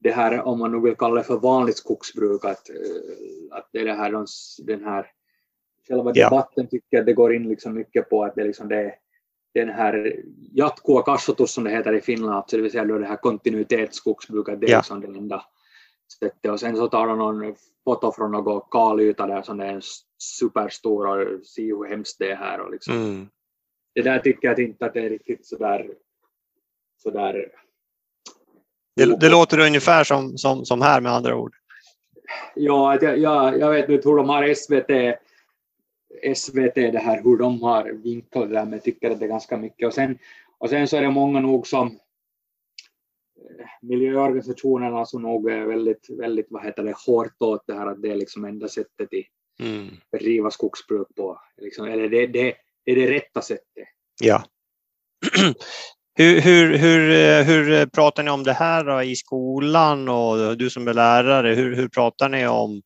det 0.00 0.10
här 0.10 0.42
om 0.42 0.58
man 0.58 0.72
nu 0.72 0.80
vill 0.80 0.94
kalla 0.94 1.14
det 1.14 1.24
för 1.24 1.38
vanligt 1.38 1.76
skogsbruk, 1.76 2.44
att, 2.44 2.70
eh, 2.70 2.76
att 3.50 3.68
det 3.72 3.78
är 3.78 3.84
det 3.84 3.94
här, 3.94 4.26
den 4.58 4.84
här 4.84 5.06
själva 5.88 6.12
debatten 6.12 6.66
tycker 6.66 6.96
jag 6.96 7.06
det 7.06 7.12
går 7.12 7.34
in 7.34 7.48
liksom 7.48 7.74
mycket 7.74 8.10
på 8.10 8.24
att 8.24 8.34
det, 8.34 8.44
liksom 8.44 8.68
det 8.68 8.94
den 9.54 9.68
här 9.68 10.16
jatkua 10.52 11.02
kasvatus 11.02 11.52
som 11.52 11.64
det 11.64 11.70
heter 11.70 11.92
i 11.92 12.00
Finland, 12.00 12.34
alltså 12.34 12.56
det 12.56 12.62
vill 12.62 12.72
säga 12.72 12.84
det 12.84 13.06
här 13.06 13.16
kontinuitetsskogsbruket, 13.16 14.60
det 14.60 14.66
är 14.66 14.70
ja. 14.70 14.78
liksom 14.78 15.00
det 15.00 15.06
enda 15.06 15.44
sättet. 16.18 16.50
Och 16.50 16.60
sen 16.60 16.76
så 16.76 16.88
tar 16.88 17.06
de 17.06 17.18
någon 17.18 17.54
foto 17.84 18.12
från 18.12 18.32
någon 18.32 18.62
kalyta 18.70 19.26
där 19.26 19.42
som 19.42 19.60
är 19.60 19.66
en 19.66 19.82
superstor 20.18 21.06
och 21.06 21.46
ser 21.46 21.62
hur 21.62 21.88
hemskt 21.88 22.18
det 22.18 22.30
är 22.30 22.36
här. 22.36 22.60
Och 22.60 22.70
liksom. 22.70 22.94
Mm. 22.94 23.28
Det 23.94 24.02
där 24.02 24.18
tycker 24.18 24.48
jag 24.48 24.58
inte 24.58 24.86
att 24.86 24.94
det 24.94 25.00
är 25.00 25.10
riktigt 25.10 25.46
sådär, 25.46 25.90
sådär 27.02 27.48
det, 28.96 29.20
det 29.20 29.28
låter 29.28 29.58
ungefär 29.58 30.04
som, 30.04 30.38
som, 30.38 30.64
som 30.64 30.82
här 30.82 31.00
med 31.00 31.12
andra 31.12 31.36
ord. 31.36 31.54
Ja, 32.54 32.98
jag, 33.00 33.18
jag, 33.18 33.58
jag 33.58 33.70
vet 33.70 33.88
inte 33.88 34.08
hur 34.08 34.16
de 34.16 34.28
har 34.28 34.54
SVT 34.54 35.18
SVT 36.36 36.74
det 36.74 37.02
här 37.04 37.22
hur 37.22 37.36
de 37.36 37.62
har 37.62 37.92
vinklat 37.92 38.48
det 38.48 38.54
där 38.54 38.64
men 38.64 38.72
jag 38.72 38.82
tycker 38.82 39.10
att 39.10 39.18
det 39.18 39.26
är 39.26 39.28
ganska 39.28 39.56
mycket 39.56 39.86
och 39.86 39.94
sen, 39.94 40.18
och 40.58 40.70
sen 40.70 40.88
så 40.88 40.96
är 40.96 41.02
det 41.02 41.10
många 41.10 41.40
nog 41.40 41.66
som 41.66 41.98
miljöorganisationerna 43.82 45.06
som 45.06 45.22
nog 45.22 45.50
är 45.50 45.66
väldigt, 45.66 46.10
väldigt 46.18 46.46
vad 46.50 46.64
heter 46.64 46.82
det, 46.84 46.94
hårt 47.06 47.42
åt 47.42 47.64
det 47.66 47.74
här 47.74 47.86
att 47.86 48.02
det 48.02 48.10
är 48.10 48.16
liksom 48.16 48.44
enda 48.44 48.68
sättet 48.68 48.90
att 49.00 49.66
mm. 49.66 49.88
bedriva 50.12 50.50
skogsbruk 50.50 51.08
på. 51.16 51.40
Liksom, 51.56 51.86
eller 51.86 52.08
det, 52.08 52.26
det, 52.26 52.54
är 52.84 52.96
det 52.96 53.10
rätta 53.10 53.42
sättet. 53.42 53.88
Ja. 54.20 54.44
hur, 56.14 56.40
hur, 56.40 56.78
hur, 56.78 57.10
eh, 57.10 57.44
hur 57.44 57.86
pratar 57.86 58.22
ni 58.22 58.30
om 58.30 58.44
det 58.44 58.52
här 58.52 58.84
då, 58.84 59.02
i 59.02 59.16
skolan 59.16 60.08
och 60.08 60.58
du 60.58 60.70
som 60.70 60.88
är 60.88 60.94
lärare, 60.94 61.54
hur, 61.54 61.76
hur 61.76 61.88
pratar 61.88 62.28
ni 62.28 62.46
om 62.46 62.82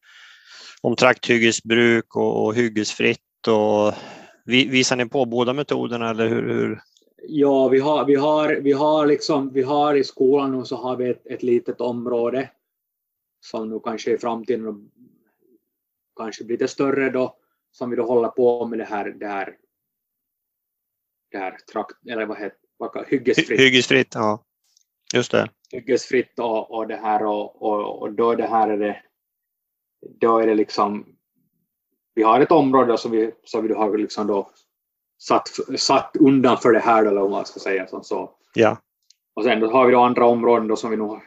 om 0.87 0.97
trakthyggesbruk 0.97 2.17
och, 2.17 2.45
och 2.45 2.55
hyggesfritt 2.55 3.49
och 3.49 3.95
visar 4.45 4.97
ni 4.97 5.07
på 5.07 5.25
båda 5.25 5.53
metoderna 5.53 6.11
eller 6.11 6.29
hur? 6.29 6.49
hur? 6.49 6.81
Ja, 7.23 7.69
vi 7.69 7.79
har, 7.79 8.05
vi 8.05 8.15
har, 8.15 8.55
vi 8.55 8.73
har 8.73 9.07
liksom, 9.07 9.53
vi 9.53 9.63
har 9.63 9.95
i 9.95 10.05
skolan 10.05 10.59
nu 10.59 10.65
så 10.65 10.77
har 10.77 10.97
vi 10.97 11.11
ett, 11.11 11.27
ett 11.27 11.43
litet 11.43 11.81
område 11.81 12.51
som 13.41 13.71
nu 13.71 13.81
kanske 13.81 14.13
i 14.13 14.19
framtiden 14.19 14.91
kanske 16.17 16.45
blir 16.45 16.55
lite 16.55 16.69
större 16.69 17.11
då, 17.11 17.37
som 17.71 17.91
vi 17.91 17.97
då 17.97 18.07
håller 18.07 18.29
på 18.29 18.67
med 18.67 18.79
det 18.79 18.85
här, 18.85 19.05
det 19.11 19.27
här, 19.27 19.57
det 21.31 21.39
här 21.39 21.57
trakt, 21.73 22.07
eller 22.07 22.27
vad 22.27 22.39
heter 22.39 22.59
vad, 22.77 23.07
hyggesfritt. 23.09 23.61
Hyggesfritt, 23.61 24.15
ja. 24.15 24.45
Just 25.15 25.31
det. 25.31 25.51
Hyggesfritt 25.71 26.39
och, 26.39 26.71
och 26.71 26.89
det 26.89 26.97
här 26.97 27.27
och, 27.27 27.63
och, 27.63 28.03
och 28.03 28.13
då 28.13 28.35
det 28.35 28.47
här 28.47 28.69
är 28.69 28.79
det 28.79 29.03
då 30.01 30.39
är 30.39 30.47
det 30.47 30.55
liksom, 30.55 31.17
vi 32.15 32.23
har 32.23 32.41
ett 32.41 32.51
område 32.51 32.99
som 32.99 33.11
vi, 33.11 33.33
som 33.45 33.67
vi 33.67 33.75
har 33.75 33.99
liksom 33.99 34.27
då 34.27 34.51
satt, 35.19 35.49
satt 35.77 36.17
undan 36.21 36.59
för 36.59 36.73
det 36.73 36.79
här 36.79 37.05
eller 37.05 37.23
om 37.23 37.31
man 37.31 37.47
ska 37.47 37.61
säga 37.61 37.87
som 37.87 38.05
så. 38.05 38.31
Ja. 38.55 38.79
Och 39.35 39.45
sen 39.45 39.61
då 39.61 39.71
har 39.71 39.87
vi 39.87 39.93
då 39.93 40.01
andra 40.01 40.27
områden 40.27 40.69
då 40.69 40.77
som 40.77 40.91
vi 40.91 40.97
nog 40.97 41.21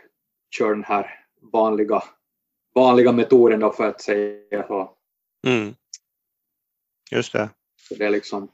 kör 0.50 0.70
den 0.70 0.84
här 0.84 1.26
vanliga, 1.54 2.04
vanliga 2.76 3.12
metoden 3.12 3.60
då 3.60 3.72
för 3.72 3.88
att 3.88 4.02
säga 4.02 4.68
så. 4.68 4.92
Mm. 5.48 5.76
Just 7.12 7.34
det. 7.34 7.50
Så 7.90 7.96
det 7.96 8.06
är 8.06 8.10
liksom... 8.10 8.52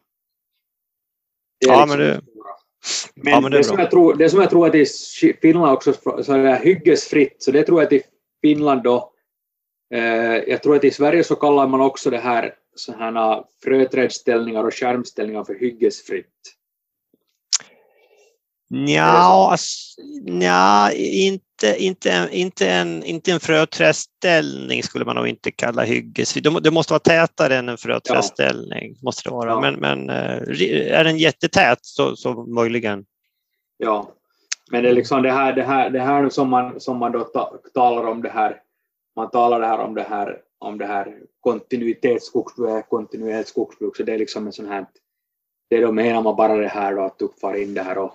Det 1.60 1.66
är 1.66 1.72
ja, 1.72 1.86
liksom 1.86 2.00
men 2.00 2.08
det... 2.08 2.22
Men, 3.16 3.34
ja, 3.34 3.42
men 3.42 3.52
det, 3.52 3.58
det, 3.58 3.64
som 3.64 3.80
jag 3.80 3.92
tror, 3.92 4.14
det 4.14 4.30
som 4.30 4.42
jag 4.42 4.50
tror 4.50 4.68
att 4.68 4.76
i 4.76 4.86
Finland 5.42 5.74
också 5.74 5.94
så 6.24 6.34
är 6.34 6.38
det 6.38 6.56
hyggesfritt, 6.56 7.44
så 7.44 7.52
det 7.52 7.64
tror 7.64 7.82
jag 7.82 7.86
att 7.88 7.94
i 7.94 8.04
Finland 8.42 8.84
då 8.84 9.16
Eh, 9.94 10.44
jag 10.48 10.64
tror 10.64 10.76
att 10.76 10.84
i 10.84 10.92
Sverige 10.92 11.24
så 11.24 11.36
kallar 11.36 11.68
man 11.68 11.82
också 11.82 12.10
det 12.10 12.18
här 12.18 12.56
sådana 12.76 13.44
fröträdställningar 13.64 14.64
och 14.64 14.74
skärmställningar 14.74 15.44
för 15.44 15.54
hyggesfritt. 15.54 16.32
Ja, 18.68 19.58
nja, 20.26 20.92
inte, 20.94 21.76
inte, 21.78 22.30
inte, 22.32 22.70
en, 22.70 23.04
inte 23.04 23.32
en 23.32 23.40
fröträdställning 23.40 24.84
skulle 24.84 25.06
man 25.06 25.16
nog 25.16 25.28
inte 25.28 25.52
kalla 25.52 25.84
hyggesfritt. 25.84 26.64
Det 26.64 26.72
måste 26.72 26.94
vara 26.94 27.00
tätare 27.00 27.58
än 27.58 27.70
en 27.70 27.78
fröträdställning. 27.78 28.92
Ja. 28.92 29.00
Måste 29.04 29.30
det 29.30 29.34
vara. 29.34 29.50
Ja. 29.50 29.62
Men, 29.62 29.76
men 29.76 30.10
eh, 30.10 30.98
är 31.00 31.04
den 31.04 31.18
jättetät 31.18 31.80
så, 31.82 32.16
så 32.16 32.46
möjligen. 32.46 33.06
Ja, 33.78 34.12
men 34.72 34.84
det 34.84 34.90
är 34.90 34.94
liksom 34.94 35.24
det 35.24 35.32
här, 35.32 35.54
det 35.54 35.64
här, 35.64 35.90
det 35.90 36.02
här 36.02 36.30
som, 36.30 36.50
man, 36.50 36.80
som 36.80 36.98
man 36.98 37.12
då 37.12 37.24
ta, 37.24 37.58
talar 37.74 38.04
om 38.04 38.22
det 38.22 38.30
här 38.30 38.62
man 39.16 39.30
talar 39.30 39.62
här 39.62 39.80
om 39.80 39.96
det 39.96 40.06
här 40.10 40.38
om 40.66 40.78
det 40.78 40.86
här 40.86 41.20
kontinuitetsskogsbruk, 41.40 42.90
kontinuitetsskogsbruk, 42.90 43.98
så 43.98 44.04
det 44.04 44.14
är 44.14 44.18
liksom 44.18 44.48
en 44.48 44.54
sån 44.54 44.68
här, 44.68 44.86
det 45.70 45.82
då 45.82 45.92
menar 45.92 46.22
man 46.22 46.36
bara 46.36 46.58
det 46.58 46.68
här 46.68 46.96
då 46.96 47.02
att 47.02 47.20
du 47.20 47.30
far 47.42 47.54
in 47.54 47.74
det 47.74 47.84
här 47.84 47.98
och, 47.98 48.14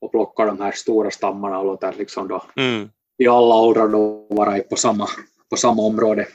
och 0.00 0.10
plockar 0.10 0.46
de 0.46 0.60
här 0.60 0.72
stora 0.72 1.10
stammarna 1.10 1.58
och 1.58 1.64
låter 1.64 1.92
liksom 1.98 2.28
då 2.28 2.44
mm. 2.56 2.90
i 3.18 3.28
alla 3.28 3.54
åldrar 3.54 3.88
då 3.88 4.26
vara 4.30 4.58
på 4.58 4.76
samma, 4.76 5.08
på 5.50 5.56
samma 5.56 5.82
område. 5.82 6.26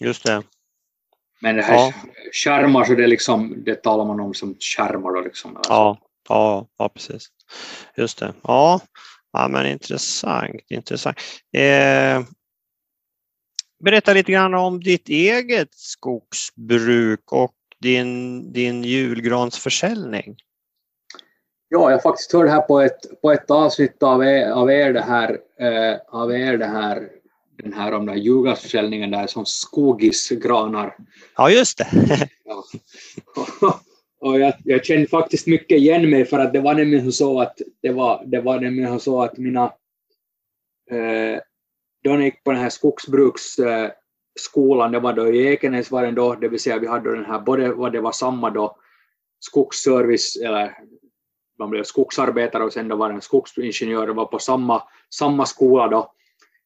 Just 0.00 0.26
det. 0.26 0.42
Men 1.40 1.56
det 1.56 1.62
här 1.62 1.74
ja. 1.74 1.92
skärmar, 2.32 2.84
så 2.84 2.94
det, 2.94 3.06
liksom, 3.06 3.64
det 3.64 3.74
talar 3.74 4.04
man 4.04 4.20
om 4.20 4.34
som 4.34 4.56
skärmar 4.60 5.12
då 5.12 5.20
liksom. 5.20 5.58
Ja, 5.68 5.98
ja, 6.28 6.66
ja, 6.78 6.88
precis. 6.88 7.28
Just 7.96 8.18
det. 8.18 8.34
Ja, 8.42 8.80
ja 9.32 9.48
men 9.48 9.66
intressant. 9.66 10.60
intressant. 10.68 11.16
Eh, 11.52 12.22
berätta 13.78 14.12
lite 14.12 14.32
grann 14.32 14.54
om 14.54 14.80
ditt 14.80 15.08
eget 15.08 15.74
skogsbruk 15.74 17.32
och 17.32 17.54
din, 17.80 18.52
din 18.52 18.84
julgransförsäljning. 18.84 20.36
Ja, 21.68 21.90
jag 21.90 22.02
faktiskt 22.02 22.32
hört 22.32 22.50
här 22.50 22.60
på 22.60 22.80
ett, 22.80 23.20
på 23.22 23.32
ett 23.32 23.50
avsnitt 23.50 24.02
av 24.02 24.24
er, 24.24 24.50
av 24.50 24.70
er, 24.70 24.92
det 24.92 25.00
här, 25.00 25.38
eh, 25.60 25.96
av 26.08 26.32
er 26.32 26.58
det 26.58 26.66
här 26.66 27.08
den 27.62 27.72
här 27.72 27.92
om 27.94 28.06
den 28.06 28.14
här 28.14 28.22
julgransförsäljningen 28.22 29.10
där 29.10 29.26
som 29.26 29.46
skogisgranar. 29.46 30.96
Ja, 31.36 31.50
just 31.50 31.78
det. 31.78 31.88
ja. 32.44 32.64
Och 34.20 34.40
jag, 34.40 34.54
jag 34.64 34.84
kände 34.84 35.06
faktiskt 35.06 35.46
mycket 35.46 35.78
igen 35.78 36.10
mig 36.10 36.24
för 36.24 36.38
att 36.38 36.52
det 36.52 36.60
var 36.60 36.74
nämligen 36.74 37.12
så 37.12 37.40
att 37.40 37.60
det 37.82 37.90
var, 37.90 38.22
det 38.26 38.40
var 38.40 38.60
nämligen 38.60 39.00
så 39.00 39.22
att 39.22 39.38
mina 39.38 39.64
eh, 40.90 41.40
då 42.08 42.14
jag 42.14 42.24
gick 42.24 42.44
på 42.44 42.52
den 42.52 42.60
här 42.60 42.70
skogsbruksskolan, 42.70 44.92
det 44.92 45.00
var 45.00 45.12
då 45.12 45.28
i 45.28 45.46
Ekenäs 45.46 45.90
var 45.90 46.02
den 46.02 46.14
då, 46.14 46.34
det 46.34 46.48
vill 46.48 46.60
säga 46.60 46.78
vi 46.78 46.86
hade 46.86 47.14
den 47.14 47.24
här, 47.24 47.40
både 47.40 47.72
vad 47.72 47.92
det 47.92 48.00
var 48.00 48.12
samma 48.12 48.50
då 48.50 48.76
skogsservice 49.40 50.36
eller 50.36 50.78
man 51.58 51.70
blev 51.70 51.84
skogsarbetare 51.84 52.64
och 52.64 52.72
sen 52.72 52.88
då 52.88 52.96
var 52.96 53.10
en 53.10 53.20
skogsingenjör, 53.20 54.06
det 54.06 54.12
var 54.12 54.26
på 54.26 54.38
samma, 54.38 54.82
samma 55.14 55.46
skola 55.46 55.88
då 55.88 56.12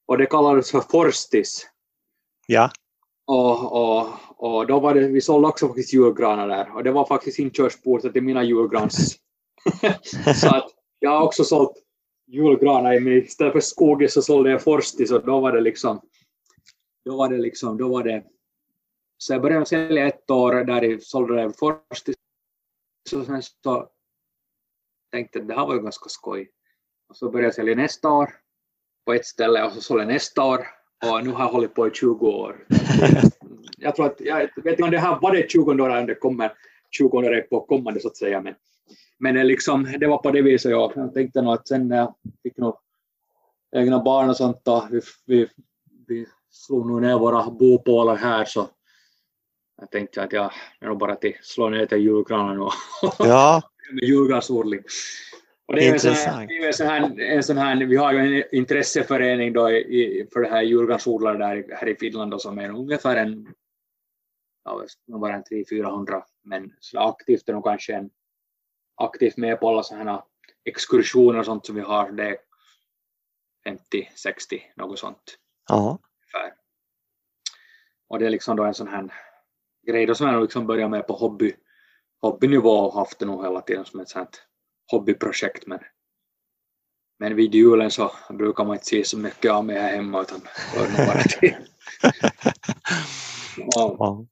och 0.07 0.19
det 0.19 0.27
kallades 0.27 0.71
för 0.71 0.81
Forstis. 0.81 1.69
Ja. 2.47 2.71
Och, 3.27 3.73
och, 3.73 4.09
och 4.37 4.67
då 4.67 4.81
var 4.81 4.95
det, 4.95 5.09
vi 5.09 5.21
sålde 5.21 5.49
också 5.49 5.67
faktiskt 5.67 5.93
julgranar 5.93 6.49
där 6.49 6.77
och 6.77 6.85
det 6.85 6.93
var 6.93 7.07
faktiskt 7.07 7.39
inkörsporten 7.39 8.13
till 8.13 8.23
mina 8.23 8.45
julgrans. 8.45 9.17
så 10.41 10.49
att 10.49 10.69
jag 10.99 11.11
har 11.11 11.23
också 11.23 11.45
sålt 11.45 11.73
julgranar, 12.33 13.01
men 13.01 13.13
istället 13.13 13.53
för 13.53 13.61
skogis 13.61 14.15
så 14.15 14.23
sålde 14.23 14.51
jag 14.51 14.63
Forstis 14.63 15.11
och 15.11 15.27
då 15.27 15.41
var 15.41 15.53
det 15.53 15.61
liksom, 15.61 16.01
då 17.05 17.17
var 17.17 17.29
det 17.29 17.39
liksom, 17.39 17.79
då 17.79 17.89
var 17.89 18.05
det, 18.05 18.25
så 19.19 19.33
jag 19.33 19.43
började 19.43 19.67
sälja 19.67 20.07
ett 20.07 20.31
år 20.31 20.65
där 20.65 20.83
jag 20.83 21.03
sålde 21.03 21.53
Forstis 21.59 22.17
och 23.17 23.27
sen 23.27 23.43
så 23.43 23.89
tänkte 25.13 25.39
jag 25.39 25.49
det 25.49 25.55
här 25.55 25.67
var 25.67 25.75
ju 25.75 25.83
ganska 25.83 26.09
skoj. 26.09 26.51
Och 27.09 27.17
så 27.17 27.31
började 27.31 27.47
jag 27.47 27.55
sälja 27.55 27.75
nästa 27.75 28.11
år 28.11 28.35
på 29.07 29.13
ett 29.13 29.27
ställe 29.27 29.65
och 29.65 29.73
så 29.73 29.81
sålde 29.81 30.05
nästa 30.05 30.45
år 30.45 30.67
och 31.05 31.25
nu 31.25 31.31
har 31.31 31.45
jag 31.45 31.53
hållit 31.53 31.75
på 31.75 31.89
i 31.89 31.91
20 31.91 32.27
år. 32.27 32.67
Jag 33.79 33.97
tror 33.97 34.07
att, 34.07 34.21
jag 34.21 34.39
vet 34.39 34.67
inte 34.67 34.83
om 34.83 34.91
det 34.91 34.99
här 34.99 35.19
var 35.21 35.33
det 35.33 35.51
20 35.51 35.73
år 35.73 36.07
det 36.07 36.15
kommer 36.15 36.53
20 36.91 37.17
år 37.17 37.41
på 37.41 37.61
kommande 37.61 38.01
så 38.01 38.09
att 38.09 38.17
säga, 38.17 38.41
men, 38.41 38.55
men 39.23 39.35
det, 39.35 39.45
liksom, 39.45 39.95
det 40.01 40.07
var 40.07 40.19
på 40.19 40.31
det 40.31 40.43
viset 40.43 40.71
ja. 40.71 40.93
Jag 40.97 41.15
tänkte 41.15 41.43
nog 41.43 41.55
att 41.55 41.69
sen 41.69 41.89
när 41.89 41.97
jag 41.97 42.15
fick 42.43 42.57
nog 42.57 42.77
egna 43.77 44.03
barn 44.03 44.31
och 44.31 44.37
sånt 44.37 44.69
och 44.69 44.85
vi, 44.91 45.01
vi, 45.27 45.49
vi 46.07 46.27
slog 46.51 46.87
nog 46.87 47.03
ner 47.03 47.19
våra 47.19 47.51
bopålar 47.51 48.17
här 48.17 48.45
så 48.45 48.69
jag 49.81 49.91
tänkte 49.91 50.23
att 50.23 50.33
jag 50.33 50.53
är 50.81 50.87
nog 50.87 50.99
bara 50.99 51.17
till 51.17 51.35
slå 51.43 51.69
ner 51.69 51.87
till 51.87 51.99
julgranen 51.99 52.61
och 52.61 52.73
ja. 53.19 53.63
med 53.93 54.05
julgransodling. 54.05 54.81
Och 55.67 55.75
det 55.75 55.89
är 55.89 55.95
Intressant. 55.95 56.51
En, 56.51 56.67
en, 56.67 56.73
sån 56.73 56.87
här, 56.87 57.21
en 57.21 57.43
sån 57.43 57.57
här, 57.57 57.87
vi 57.87 57.97
har 57.97 58.13
ju 58.13 58.19
en 58.19 58.45
intresseförening 58.53 59.53
då 59.53 59.71
i, 59.71 60.29
för 60.33 60.41
det 60.41 60.49
här 60.49 60.63
julgransodlare 60.63 61.39
där 61.39 61.77
här 61.77 61.89
i 61.89 61.97
Finland 61.97 62.31
då, 62.31 62.39
som 62.39 62.59
är 62.59 62.71
ungefär 62.71 63.17
en, 63.17 63.49
ja, 64.65 64.87
bara 65.07 65.35
en 65.35 65.43
300-400 65.43 66.23
men 66.45 66.73
så 66.81 66.99
aktivt 66.99 67.49
är 67.49 67.53
nog 67.53 67.65
kanske 67.65 67.95
en 67.95 68.11
aktivt 68.95 69.37
med 69.37 69.61
på 69.61 69.69
alla 69.69 69.83
sådana 69.83 70.25
exkursioner 70.65 71.39
och 71.39 71.45
sånt 71.45 71.67
som 71.67 71.75
vi 71.75 71.81
har. 71.81 72.11
Det 72.11 72.29
är 72.29 72.37
50-60 73.65 74.61
något 74.77 74.99
sånt. 74.99 75.39
Ja. 75.69 75.99
Och 78.09 78.19
det 78.19 78.27
är 78.27 78.31
liksom 78.31 78.57
då 78.57 78.65
en 78.65 78.75
sån 78.75 78.89
här 78.89 79.13
grej 79.87 80.07
då 80.07 80.15
som 80.15 80.29
jag 80.29 80.43
liksom 80.43 80.67
börjat 80.67 80.91
med 80.91 81.07
på 81.07 81.13
hobby, 81.13 81.55
hobbynivå 82.21 82.71
och 82.71 82.95
haft 82.95 83.19
det 83.19 83.27
nog 83.27 83.45
hela 83.45 83.61
tiden 83.61 83.85
som 83.85 84.01
ett 84.01 84.09
sånt 84.09 84.43
hobbyprojekt 84.91 85.67
men, 85.67 85.79
men 87.19 87.37
vid 87.37 87.55
julen 87.55 87.91
så 87.91 88.13
brukar 88.29 88.65
man 88.65 88.75
inte 88.75 88.87
se 88.87 89.05
så 89.05 89.19
mycket 89.19 89.53
av 89.53 89.65
mig 89.65 89.79
här 89.79 89.97
hemma 89.97 90.21
utan 90.23 90.41
hör 90.75 91.07
bara 91.07 91.23
till. 91.23 91.57
ja. 93.57 94.27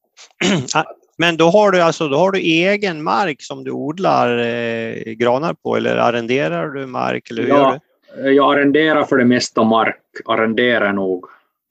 Men 1.21 1.37
då 1.37 1.45
har 1.45 1.71
du 1.71 1.81
alltså 1.81 2.09
då 2.09 2.17
har 2.17 2.33
du 2.33 2.39
egen 2.39 3.03
mark 3.03 3.43
som 3.43 3.65
du 3.65 3.71
odlar 3.71 4.39
eh, 4.39 5.13
granar 5.13 5.55
på 5.55 5.77
eller 5.77 5.97
arrenderar 5.97 6.69
du 6.69 6.87
mark? 6.87 7.31
Eller 7.31 7.43
hur 7.43 7.49
ja, 7.49 7.57
gör 7.57 8.23
du? 8.23 8.33
Jag 8.33 8.53
arrenderar 8.53 9.05
för 9.05 9.17
det 9.17 9.25
mesta 9.25 9.65
mark, 9.65 10.01
arrenderar 10.25 10.93
nog. 10.93 11.25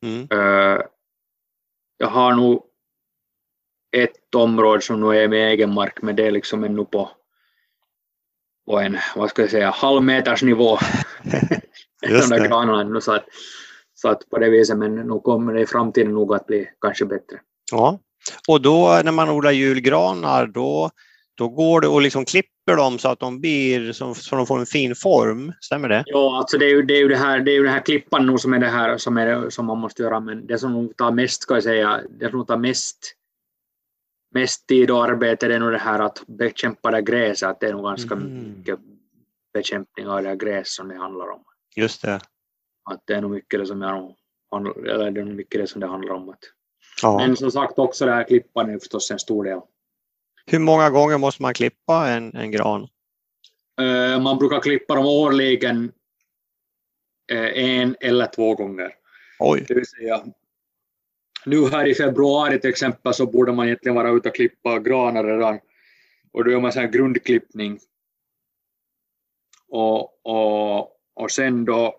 Mm. 0.06 0.28
Uh, 0.34 0.82
jag 1.98 2.08
har 2.08 2.34
nog 2.34 2.64
ett 3.98 4.36
område 4.36 4.82
som 4.82 5.02
nu 5.02 5.18
är 5.18 5.28
med 5.28 5.52
egen 5.52 5.74
mark 5.74 6.02
men 6.02 6.16
det 6.16 6.28
är 6.28 6.32
liksom 6.32 6.64
ännu 6.64 6.86
på 6.86 7.10
på 8.66 8.80
en, 8.80 8.98
vad 9.16 9.30
ska 9.30 9.42
jag 9.42 9.52
säga, 9.52 9.70
halvmeters 9.70 10.44
nivå. 10.44 10.78
Just 12.08 12.30
de 12.30 12.38
granarna, 12.38 13.02
så, 13.02 13.12
att, 13.12 13.26
så 13.94 14.10
att 14.10 14.30
på 14.30 14.38
det 14.40 14.50
viset, 14.50 14.78
men 14.78 14.96
nu 14.96 15.20
kommer 15.20 15.54
det 15.54 15.62
i 15.62 15.66
framtiden 15.66 16.14
nog 16.14 16.34
att 16.34 16.48
bli 16.48 16.70
kanske 16.82 17.06
bättre. 17.06 17.40
Ja, 17.72 18.00
och 18.48 18.62
då 18.62 19.02
när 19.04 19.12
man 19.12 19.30
odlar 19.30 19.52
julgranar 19.52 20.48
då, 20.48 20.90
då 21.36 21.50
går 21.50 21.82
det 21.82 21.88
och 21.88 22.02
liksom 22.02 22.26
klipper 22.26 22.76
dem 22.76 23.00
så 23.00 23.10
att 23.10 23.20
de 23.20 23.42
blir 23.42 23.94
så, 23.94 24.14
så 24.14 24.36
de 24.36 24.46
får 24.48 24.60
en 24.60 24.66
fin 24.66 24.96
form, 24.96 25.54
stämmer 25.62 25.90
det? 25.90 26.04
Ja, 26.06 26.38
alltså 26.38 26.58
det 26.58 26.66
är 26.66 26.70
ju 26.70 26.82
det, 26.82 26.94
är 26.94 27.02
ju 27.02 27.08
det 27.08 27.18
här, 27.18 27.40
det 27.40 27.52
är 27.52 27.56
ju 27.56 27.64
det 27.64 27.70
här 27.70 27.86
klippan 27.86 28.40
som 28.40 28.54
är 28.54 28.60
det 28.60 28.68
här 28.68 28.98
som, 28.98 29.18
är 29.18 29.26
det, 29.26 29.52
som 29.52 29.66
man 29.66 29.78
måste 29.78 30.04
göra, 30.04 30.20
men 30.20 30.48
det 30.48 30.60
som 30.60 30.94
tar 30.98 31.12
mest, 31.12 31.42
ska 31.42 31.54
jag 31.54 31.64
säga, 31.64 32.02
det 32.20 32.32
som 32.32 32.46
tar 32.46 32.58
mest 32.58 33.16
mest 34.32 34.68
tid 34.68 34.92
och 34.92 35.04
arbete 35.04 35.48
det 35.48 35.56
är 35.56 35.60
nog 35.60 35.72
det 35.72 35.78
här 35.78 36.00
att 36.00 36.24
bekämpa 36.28 36.92
det 36.92 37.02
gräset, 37.02 37.50
att 37.50 37.60
det 37.60 37.68
är 37.68 37.74
nog 37.74 37.84
ganska 37.84 38.14
mm. 38.14 38.54
mycket 38.58 38.80
bekämpning 39.54 40.08
av 40.08 40.24
det 40.24 40.36
gräs 40.36 40.76
som 40.76 40.88
det 40.88 40.96
handlar 40.96 41.30
om. 41.30 41.44
Just 41.76 42.02
det. 42.02 42.20
Att 42.84 43.02
det 43.06 43.14
är 43.14 43.22
nog 43.22 43.32
mycket 43.32 43.60
det 43.60 43.66
som, 43.66 43.82
jag, 43.82 44.16
eller 44.88 45.12
det 45.12 45.22
är 45.22 45.26
mycket 45.26 45.62
det 45.62 45.68
som 45.68 45.82
det 45.82 45.88
handlar 45.88 46.14
om. 46.14 46.30
Att. 46.30 46.40
Ja. 47.02 47.18
Men 47.18 47.38
som 47.38 47.52
sagt 47.52 47.80
också 47.80 48.06
det 48.06 48.12
här 48.12 48.24
klippan 48.24 48.70
är 48.70 48.80
förstås 48.80 49.12
en 49.12 49.20
stor 49.20 49.44
del. 49.44 49.60
Hur 50.46 50.60
många 50.60 50.90
gånger 50.90 51.18
måste 51.18 51.42
man 51.42 51.54
klippa 51.54 52.10
en, 52.10 52.36
en 52.36 52.52
gran? 52.52 52.88
Uh, 53.82 54.22
man 54.22 54.38
brukar 54.38 54.60
klippa 54.60 54.96
dem 54.96 55.06
årligen 55.06 55.92
uh, 57.32 57.58
en 57.58 57.96
eller 58.00 58.26
två 58.26 58.56
gånger. 58.56 58.96
Oj. 59.40 59.66
Det 59.68 59.74
vill 59.74 59.88
säga 59.88 60.24
nu 61.46 61.70
här 61.70 61.88
i 61.88 61.96
februari 61.96 62.60
till 62.60 62.70
exempel 62.70 63.14
så 63.14 63.26
borde 63.26 63.52
man 63.52 63.66
egentligen 63.66 63.96
vara 63.96 64.10
ute 64.10 64.30
och 64.30 64.36
klippa 64.36 64.80
granar 64.80 65.24
redan. 65.24 65.60
Och 66.34 66.44
då 66.44 66.52
gör 66.52 66.60
man 66.60 66.74
så 66.74 66.80
här 66.80 66.88
grundklippning. 66.88 67.80
Och, 69.68 70.26
och, 70.26 70.80
och 71.16 71.32
sen 71.32 71.66
då 71.66 71.96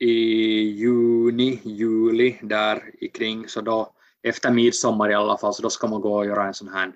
i 0.00 0.14
juni, 0.62 1.60
juli 1.64 2.38
där 2.42 2.90
i 3.00 3.08
kring 3.08 3.48
så 3.48 3.60
då 3.60 3.92
efter 4.22 4.50
midsommar 4.50 5.10
i 5.10 5.14
alla 5.14 5.38
fall 5.38 5.54
så 5.54 5.62
då 5.62 5.70
ska 5.70 5.86
man 5.88 6.00
gå 6.00 6.16
och 6.16 6.26
göra 6.26 6.46
en 6.46 6.54
sån 6.54 6.68
här 6.68 6.92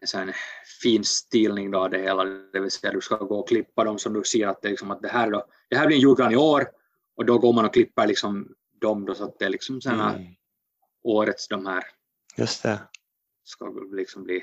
en 0.00 0.08
sån 0.08 0.32
fin 0.82 1.04
stilning 1.04 1.70
då 1.70 1.88
det 1.88 1.98
hela, 1.98 2.24
det 2.24 2.60
vill 2.60 2.70
säga 2.70 2.92
du 2.92 3.00
ska 3.00 3.16
gå 3.16 3.38
och 3.38 3.48
klippa 3.48 3.84
dem 3.84 3.98
som 3.98 4.12
du 4.12 4.24
ser 4.24 4.46
att 4.46 4.62
det, 4.62 4.68
liksom, 4.68 4.90
att 4.90 5.02
det 5.02 5.08
här 5.08 5.30
då, 5.30 5.46
det 5.68 5.76
här 5.76 5.86
blir 5.86 5.96
en 5.96 6.02
julgran 6.02 6.32
i 6.32 6.36
år 6.36 6.66
och 7.16 7.24
då 7.24 7.38
går 7.38 7.52
man 7.52 7.64
och 7.64 7.72
klipper 7.72 8.06
liksom 8.06 8.48
dem 8.80 9.04
då 9.04 9.14
så 9.14 9.24
att 9.24 9.38
det 9.38 9.44
är 9.44 9.50
liksom 9.50 9.80
såna 9.80 10.14
mm. 10.14 10.34
årets 11.04 11.48
de 11.48 11.66
här 11.66 11.84
Just 12.36 12.62
det. 12.62 12.80
ska 13.44 13.72
liksom 13.92 14.24
bli 14.24 14.42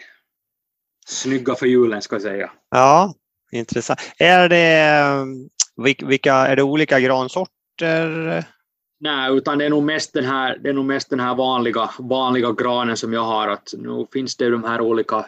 snygga 1.06 1.56
för 1.56 1.66
julen 1.66 2.02
ska 2.02 2.16
jag 2.16 2.22
säga. 2.22 2.52
Ja, 2.70 3.14
intressant. 3.52 4.00
Är 4.18 4.50
det, 4.50 5.26
vilka, 5.84 6.34
är 6.34 6.56
det 6.56 6.64
olika 6.64 7.00
gransorter? 7.00 8.46
Nej, 9.00 9.32
utan 9.32 9.58
det 9.58 9.66
är 9.66 9.70
nog 9.70 9.84
mest 9.84 10.14
den 10.14 10.26
här, 10.26 10.58
det 10.58 10.70
är 10.70 10.74
nog 10.74 10.86
mest 10.86 11.10
den 11.10 11.20
här 11.20 11.36
vanliga, 11.36 11.90
vanliga 12.00 12.52
granen 12.52 12.98
som 12.98 13.14
jag 13.14 13.24
har. 13.24 13.48
Att 13.48 13.74
nu 13.78 14.06
finns 14.14 14.38
det 14.38 14.50
de 14.50 14.64
här 14.64 14.82
olika, 14.82 15.26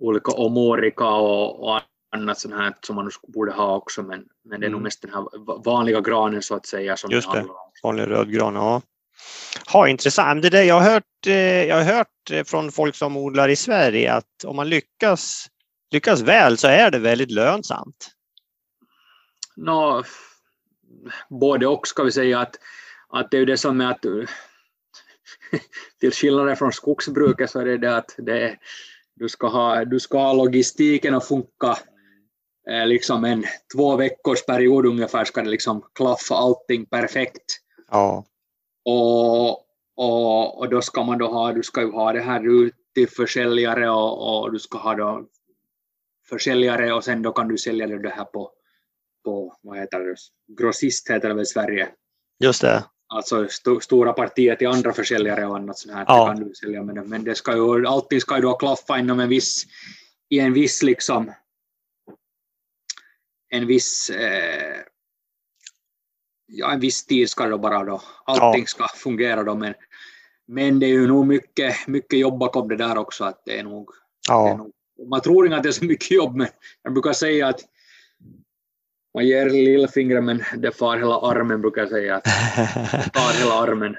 olika 0.00 0.32
omorika 0.32 1.08
och, 1.08 1.68
och 1.68 1.80
annat 2.14 2.38
sånt 2.38 2.54
här 2.54 2.74
som 2.80 2.96
man 2.96 3.10
borde 3.28 3.52
ha 3.52 3.76
också, 3.76 4.02
men, 4.02 4.24
men 4.44 4.60
det 4.60 4.66
är 4.66 4.68
mm. 4.68 4.72
nog 4.72 4.82
mest 4.82 5.02
den 5.02 5.10
här 5.14 5.24
vanliga 5.64 6.00
granen 6.00 6.42
så 6.42 6.54
att 6.54 6.66
säga 6.66 6.96
som 6.96 7.10
Just 7.10 7.32
det, 7.32 7.44
vanlig 7.82 8.06
rödgran, 8.06 8.54
ja. 8.54 8.82
Ha, 9.72 9.88
intressant. 9.88 10.42
Det 10.42 10.50
där 10.50 10.62
jag, 10.62 10.80
har 10.80 10.90
hört, 10.90 11.26
eh, 11.26 11.64
jag 11.64 11.76
har 11.76 11.94
hört 11.94 12.30
eh, 12.30 12.44
från 12.44 12.72
folk 12.72 12.94
som 12.94 13.16
odlar 13.16 13.48
i 13.48 13.56
Sverige 13.56 14.12
att 14.12 14.44
om 14.46 14.56
man 14.56 14.68
lyckas, 14.68 15.46
lyckas 15.90 16.20
väl 16.20 16.58
så 16.58 16.68
är 16.68 16.90
det 16.90 16.98
väldigt 16.98 17.30
lönsamt. 17.30 18.13
No, 19.56 20.02
både 21.28 21.66
och 21.66 21.88
ska 21.88 22.02
vi 22.02 22.12
säga 22.12 22.38
att, 22.40 22.56
att 23.08 23.30
det 23.30 23.38
är 23.38 23.46
det 23.46 23.56
som 23.56 23.80
är 23.80 23.90
att 23.90 24.02
till 26.00 26.12
skillnad 26.12 26.58
från 26.58 26.72
skogsbruket 26.72 27.50
så 27.50 27.60
är 27.60 27.64
det 27.64 27.78
det 27.78 27.96
att 27.96 28.14
det, 28.18 28.56
du, 29.14 29.28
ska 29.28 29.46
ha, 29.46 29.84
du 29.84 30.00
ska 30.00 30.18
ha 30.18 30.32
logistiken 30.32 31.14
att 31.14 31.28
funka 31.28 31.78
eh, 32.70 32.86
liksom 32.86 33.24
en 33.24 33.44
två 33.76 33.96
veckors 33.96 34.46
period 34.46 34.86
ungefär 34.86 35.24
ska 35.24 35.42
det 35.42 35.50
liksom 35.50 35.84
klaffa 35.94 36.34
allting 36.34 36.86
perfekt. 36.86 37.60
Ja. 37.90 38.24
Och, 38.84 39.48
och, 39.96 40.58
och 40.58 40.68
då 40.68 40.82
ska 40.82 41.02
man 41.02 41.18
då 41.18 41.26
ha, 41.26 41.52
du 41.52 41.62
ska 41.62 41.80
ju 41.80 41.90
ha 41.90 42.12
det 42.12 42.20
här 42.20 42.64
ut 42.64 42.74
till 42.94 43.08
försäljare 43.08 43.90
och, 43.90 44.42
och 44.42 44.52
du 44.52 44.58
ska 44.58 44.78
ha 44.78 44.94
då 44.94 45.26
försäljare 46.28 46.92
och 46.92 47.04
sen 47.04 47.22
då 47.22 47.32
kan 47.32 47.48
du 47.48 47.58
sälja 47.58 47.86
det 47.86 48.08
här 48.08 48.24
på, 48.24 48.50
på 49.24 49.56
vad 49.62 49.78
heter 49.78 50.00
det, 50.00 50.16
grossist 50.58 51.10
heter 51.10 51.28
det 51.28 51.34
väl 51.34 51.42
i 51.42 51.46
Sverige. 51.46 51.88
Just 52.40 52.60
det. 52.60 52.84
Alltså 53.08 53.44
st 53.44 53.80
stora 53.80 54.12
partier 54.12 54.56
till 54.56 54.66
andra 54.66 54.92
försäljare 54.92 55.46
och 55.46 55.56
annat 55.56 55.78
sånt 55.78 55.94
här. 55.94 56.04
Ja. 56.08 56.20
Det 56.20 56.34
kan 56.34 56.48
du 56.48 56.54
sälja 56.54 56.82
med 56.82 57.08
Men 57.08 57.24
det 57.24 57.34
ska 57.34 57.54
ju, 57.54 57.86
allting 57.86 58.20
ska 58.20 58.36
ju 58.36 58.42
då 58.42 58.56
klaffa 58.56 58.98
inom 58.98 59.20
en 59.20 59.28
viss, 59.28 59.64
i 60.28 60.38
en 60.38 60.52
viss 60.52 60.82
liksom 60.82 61.32
en 63.48 63.66
viss 63.66 64.10
eh, 64.10 64.80
ja, 66.46 66.72
en 66.72 66.80
viss 66.80 67.06
tid 67.06 67.30
ska 67.30 67.46
det 67.46 67.58
bara 67.58 67.84
då, 67.84 68.02
allting 68.24 68.60
ja. 68.60 68.66
ska 68.66 68.86
fungera 68.94 69.42
då, 69.42 69.54
men, 69.54 69.74
men 70.46 70.80
det 70.80 70.86
är 70.86 70.90
ju 70.90 71.06
nog 71.06 71.26
mycket, 71.26 71.86
mycket 71.86 72.18
jobb 72.18 72.38
bakom 72.38 72.68
det 72.68 72.76
där 72.76 72.98
också, 72.98 73.24
att 73.24 73.42
det 73.44 73.58
är 73.58 73.62
nog, 73.62 73.90
ja. 74.28 74.44
det 74.44 74.50
är 74.50 74.56
nog 74.56 74.72
man 75.08 75.20
tror 75.20 75.46
inte 75.46 75.56
att 75.56 75.62
det 75.62 75.68
är 75.68 75.72
så 75.72 75.84
mycket 75.84 76.10
jobb, 76.10 76.36
men 76.36 76.46
jag 76.82 76.92
brukar 76.92 77.12
säga 77.12 77.48
att 77.48 77.60
man 79.14 79.26
ger 79.26 79.50
lillfingret 79.50 80.24
men 80.24 80.42
det 80.56 80.72
far 80.72 80.96
hela 80.96 81.20
armen, 81.20 81.60
brukar 81.60 81.80
jag 81.80 81.90
säga. 81.90 82.16
Att 82.16 82.24
det 82.24 83.10
tar 83.12 83.38
hela 83.38 83.54
armen. 83.54 83.96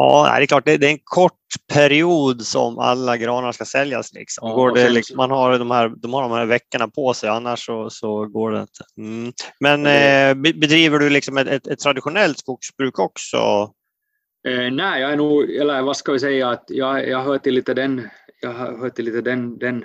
Ja, 0.00 0.34
det 0.36 0.44
är 0.44 0.46
klart, 0.46 0.64
det 0.64 0.72
är 0.72 0.84
en 0.84 0.98
kort 1.04 1.32
period 1.72 2.42
som 2.42 2.78
alla 2.78 3.16
granar 3.16 3.52
ska 3.52 3.64
säljas. 3.64 4.12
Liksom. 4.12 4.50
Går 4.50 4.74
det, 4.74 4.88
liksom, 4.88 5.16
man 5.16 5.30
har 5.30 5.58
de, 5.58 5.70
här, 5.70 5.88
de 5.88 6.14
har 6.14 6.22
de 6.22 6.32
här 6.32 6.46
veckorna 6.46 6.88
på 6.88 7.14
sig, 7.14 7.28
annars 7.28 7.66
så, 7.66 7.90
så 7.90 8.26
går 8.26 8.50
det 8.50 8.60
inte. 8.60 8.84
Mm. 8.98 9.32
Men 9.60 9.86
eh, 9.86 10.52
bedriver 10.54 10.98
du 10.98 11.10
liksom 11.10 11.38
ett, 11.38 11.48
ett, 11.48 11.66
ett, 11.66 11.78
traditionellt 11.78 12.38
skogsbruk 12.38 12.98
också? 12.98 13.36
Eh, 14.48 14.72
nej, 14.72 15.00
jag 15.00 15.12
är 15.12 15.16
nog, 15.16 15.50
eller 15.50 15.82
vad 15.82 15.96
ska 15.96 16.12
vi 16.12 16.18
säga, 16.18 16.50
att 16.50 16.64
jag, 16.68 17.08
jag 17.08 17.22
hör 17.22 17.38
till 17.38 17.54
lite 17.54 17.74
den, 17.74 18.08
jag 18.40 18.52
hör 18.52 18.90
till 18.90 19.04
lite 19.04 19.20
den, 19.20 19.58
den, 19.58 19.84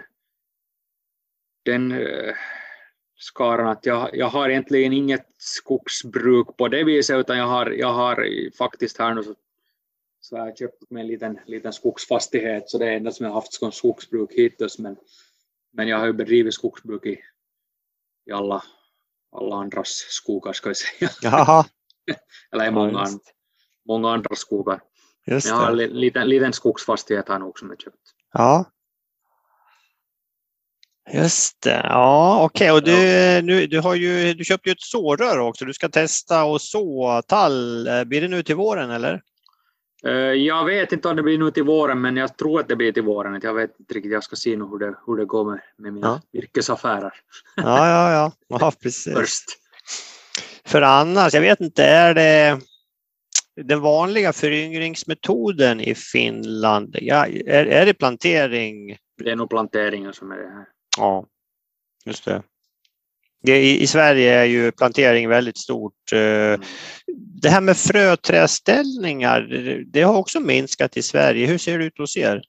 den 1.65 1.91
eh, 1.91 2.33
skaran 3.23 3.67
att 3.67 3.85
jag, 3.85 4.09
jag 4.13 4.27
har 4.27 4.49
egentligen 4.49 4.93
inget 4.93 5.25
skogsbruk 5.37 6.57
på 6.57 6.67
det 6.67 6.83
viset, 6.83 7.17
utan 7.17 7.37
jag 7.37 7.47
har, 7.47 7.69
jag 7.69 7.93
har 7.93 8.29
faktiskt 8.57 8.97
här 8.97 9.13
nu 9.13 9.23
så 9.23 9.35
så 10.23 10.35
jag 10.35 10.43
har 10.43 10.55
köpt 10.55 10.91
mig 10.91 11.01
en 11.01 11.07
liten, 11.07 11.39
liten 11.45 11.73
skogsfastighet, 11.73 12.69
så 12.69 12.77
det 12.77 12.85
är 12.85 12.91
enda 12.91 13.11
som 13.11 13.25
jag 13.25 13.33
haft 13.33 13.53
som 13.53 13.71
skogsbruk 13.71 14.31
hittills. 14.31 14.79
Men, 14.79 14.97
men 15.71 15.87
jag 15.87 15.99
har 15.99 16.05
ju 16.05 16.13
bedrivit 16.13 16.53
skogsbruk 16.53 17.05
i, 17.05 17.19
i 18.25 18.31
alla, 18.31 18.63
alla 19.31 19.55
andras 19.55 19.87
skogar, 19.89 20.53
ska 20.53 20.69
jag 20.69 20.77
säga. 20.77 21.11
Jaha. 21.21 21.65
Eller 22.51 22.67
i 22.67 22.71
många, 22.71 22.91
ja, 22.91 23.19
många 23.87 24.11
andra 24.11 24.35
skogar. 24.35 24.81
Just 25.25 25.47
jag 25.47 25.55
har 25.55 25.71
en 25.71 25.77
liten, 25.77 26.29
liten 26.29 26.53
skogsfastighet 26.53 27.29
här 27.29 27.39
nog 27.39 27.59
som 27.59 27.69
jag 27.69 27.81
köpt. 27.81 28.13
Ja. 28.33 28.65
Just 31.11 31.61
det, 31.61 31.81
ja 31.83 32.43
okej. 32.43 32.71
Okay. 32.71 32.77
Och 32.77 32.83
du, 32.83 33.41
nu, 33.41 33.67
du, 33.67 33.79
har 33.79 33.95
ju, 33.95 34.33
du 34.33 34.43
köpte 34.43 34.69
ju 34.69 34.73
ett 34.73 34.81
sårrör 34.81 35.39
också. 35.39 35.65
Du 35.65 35.73
ska 35.73 35.89
testa 35.89 36.43
och 36.43 36.61
så 36.61 37.21
tall. 37.27 37.87
Eh, 37.87 38.03
blir 38.03 38.21
det 38.21 38.27
nu 38.27 38.43
till 38.43 38.55
våren 38.55 38.91
eller? 38.91 39.21
Eh, 40.05 40.11
jag 40.13 40.65
vet 40.65 40.91
inte 40.91 41.07
om 41.07 41.15
det 41.15 41.23
blir 41.23 41.37
nu 41.37 41.51
till 41.51 41.63
våren, 41.63 42.01
men 42.01 42.17
jag 42.17 42.37
tror 42.37 42.59
att 42.59 42.67
det 42.67 42.75
blir 42.75 42.91
till 42.91 43.03
våren. 43.03 43.39
Jag 43.43 43.53
vet 43.53 43.79
inte 43.79 43.93
riktigt, 43.93 44.11
jag 44.11 44.23
ska 44.23 44.35
se 44.35 44.57
nu 44.57 44.65
hur 44.65 44.79
det, 44.79 44.95
hur 45.07 45.17
det 45.17 45.25
går 45.25 45.45
med, 45.45 45.59
med 45.77 45.93
mina 45.93 46.07
ja. 46.07 46.39
virkesaffärer. 46.39 47.13
Ja, 47.55 47.87
ja, 47.87 48.11
ja, 48.11 48.31
ja 48.59 48.71
precis. 48.81 49.13
Först. 49.13 49.45
För 50.65 50.81
annars, 50.81 51.33
jag 51.33 51.41
vet 51.41 51.59
inte, 51.59 51.83
är 51.83 52.13
det 52.13 52.59
den 53.61 53.81
vanliga 53.81 54.33
föryngringsmetoden 54.33 55.81
i 55.81 55.95
Finland, 55.95 56.95
ja, 57.01 57.27
är, 57.27 57.65
är 57.65 57.85
det 57.85 57.93
plantering? 57.93 58.97
Det 59.23 59.29
är 59.29 59.35
nog 59.35 59.49
planteringen 59.49 60.13
som 60.13 60.31
är 60.31 60.37
det 60.37 60.49
här. 60.49 60.65
Ja, 60.97 61.25
just 62.05 62.25
det. 62.25 62.43
I, 63.47 63.83
I, 63.83 63.87
Sverige 63.87 64.33
är 64.33 64.45
ju 64.45 64.71
plantering 64.71 65.29
väldigt 65.29 65.57
stort. 65.57 66.13
Eh, 66.13 66.19
mm. 66.19 66.61
Det 67.41 67.49
här 67.49 67.61
med 67.61 67.77
fröträställningar, 67.77 69.41
det 69.85 70.01
har 70.01 70.17
också 70.17 70.39
minskat 70.39 70.97
i 70.97 71.01
Sverige. 71.01 71.47
Hur 71.47 71.57
ser 71.57 71.79
det 71.79 71.85
ut 71.85 71.97
hos 71.97 72.17
er? 72.17 72.43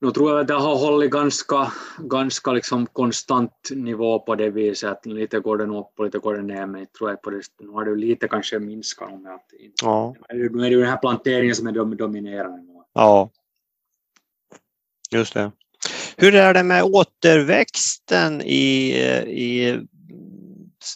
Nu 0.00 0.10
tror 0.10 0.30
jag 0.30 0.40
att 0.40 0.48
det 0.48 0.54
har 0.54 0.76
hållit 0.76 1.10
ganska, 1.10 1.72
ganska 1.98 2.52
liksom 2.52 2.86
konstant 2.86 3.70
nivå 3.70 4.18
på 4.18 4.34
det 4.34 4.50
viset. 4.50 4.90
Att 4.90 5.06
lite 5.06 5.40
går 5.40 5.56
den 5.56 5.70
upp 5.70 5.92
och 5.98 6.04
lite 6.04 6.18
går 6.18 6.34
den 6.34 6.46
ner. 6.46 6.66
Men 6.66 6.80
jag 6.80 6.92
tror 6.92 7.10
att 7.10 7.22
på 7.22 7.30
det, 7.30 7.42
nu 7.60 7.68
har 7.68 7.84
det 7.84 7.94
lite 7.94 8.28
kanske 8.28 8.58
minskat. 8.58 9.08
Att, 9.08 9.46
ja. 9.82 10.14
Nu 10.28 10.44
är 10.44 10.62
det 10.62 10.68
ju 10.68 10.80
den 10.80 10.90
här 10.90 10.96
planteringen 10.96 11.54
som 11.54 11.66
är 11.66 11.72
dominerande. 11.96 12.72
Ja, 12.92 13.30
just 15.10 15.34
det. 15.34 15.52
Hur 16.16 16.34
är 16.34 16.54
det 16.54 16.62
med 16.62 16.82
återväxten 16.82 18.42
i, 18.42 18.90
i 19.26 19.78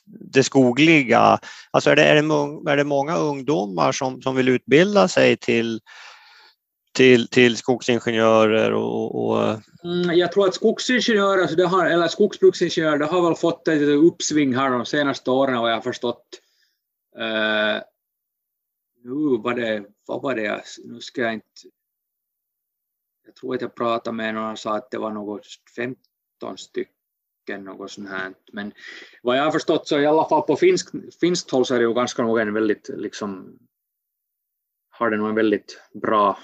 det 0.05 0.43
skogliga? 0.43 1.39
Alltså 1.71 1.91
är 1.91 1.97
det, 1.97 2.05
är 2.05 2.15
det, 2.15 2.73
är 2.73 2.77
det 2.77 2.85
många 2.85 3.17
ungdomar 3.17 3.93
som, 3.93 4.23
som 4.23 4.37
vill 4.37 4.49
utbilda 4.49 5.09
sig 5.09 5.37
till, 5.37 5.81
till, 6.93 7.29
till 7.29 7.57
skogsingenjörer? 7.57 8.73
Och, 8.73 9.29
och... 9.29 9.61
Mm, 9.85 10.17
jag 10.19 10.33
tror 10.33 10.49
att 10.49 10.55
skogsingenjörer, 10.55 11.43
alltså 11.43 11.57
det 11.57 11.67
har, 11.67 11.87
eller 11.87 12.09
skogsbruksingenjörer, 12.09 12.99
det 12.99 13.07
har 13.07 13.23
väl 13.23 13.35
fått 13.35 13.69
ett 13.69 13.83
uppsving 13.83 14.55
här 14.55 14.71
de 14.71 14.87
senaste 14.87 15.31
åren 15.31 15.55
eh, 15.55 15.61
vad 15.61 15.71
jag 15.71 15.77
har 15.77 15.83
förstått. 15.83 16.25
Uh, 17.19 17.83
nu 19.05 19.43
var 19.43 19.55
det, 19.55 19.85
vad 20.07 20.23
var 20.23 20.35
det, 20.35 20.63
nu 20.85 21.01
ska 21.01 21.21
jag 21.21 21.35
inte 21.35 21.47
jag 23.29 23.37
tror 23.37 23.55
att 23.55 23.61
jag 23.61 23.75
pratade 23.75 24.17
med 24.17 24.35
någon 24.35 24.53
och 24.53 24.59
sa 24.59 24.77
att 24.77 24.91
det 24.91 24.99
var 24.99 25.11
något 25.11 25.47
15 25.77 26.59
stycken, 26.59 27.65
något 27.65 27.91
sånt 27.91 28.09
här. 28.09 28.35
Men 28.53 28.73
vad 29.23 29.39
jag 29.39 29.45
har 29.45 29.51
förstått 29.51 29.89
så 29.89 30.01
i 30.01 30.07
alla 30.07 30.29
fall 30.29 30.43
på 30.43 30.57
finsk, 30.57 30.89
finskt 31.21 31.51
håll 31.51 31.67
så 31.67 31.75
är 31.75 31.79
det 31.79 31.85
ju 31.85 31.95
ganska 31.95 32.23
nog 32.23 32.39
en 32.39 32.55
väldigt, 32.55 32.89
liksom, 32.89 33.59
har 34.91 35.11
det 35.11 35.17
nog 35.17 35.29
en 35.29 35.35
väldigt 35.35 35.81
bra, 36.03 36.39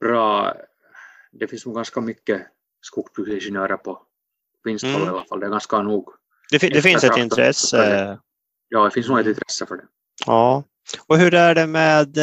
bra, 0.00 0.54
det 1.32 1.48
finns 1.48 1.66
nog 1.66 1.74
ganska 1.74 2.00
mycket 2.00 2.46
skogsbruksingenjörer 2.80 3.76
på 3.76 4.02
finskt 4.64 4.84
mm. 4.84 4.96
håll 4.96 5.06
i 5.06 5.10
alla 5.10 5.24
fall. 5.24 5.40
Det 5.40 5.46
är 5.46 5.50
ganska 5.50 5.82
nog. 5.82 6.08
Det, 6.50 6.58
det 6.58 6.82
finns 6.82 7.04
ett 7.04 7.16
intresse? 7.16 8.18
Ja, 8.68 8.84
det 8.84 8.90
finns 8.90 9.08
nog 9.08 9.18
ett 9.18 9.26
intresse 9.26 9.66
för 9.66 9.76
det. 9.76 9.86
Ja, 10.26 10.64
och 11.06 11.18
hur 11.18 11.34
är 11.34 11.54
det 11.54 11.66
med 11.66 12.18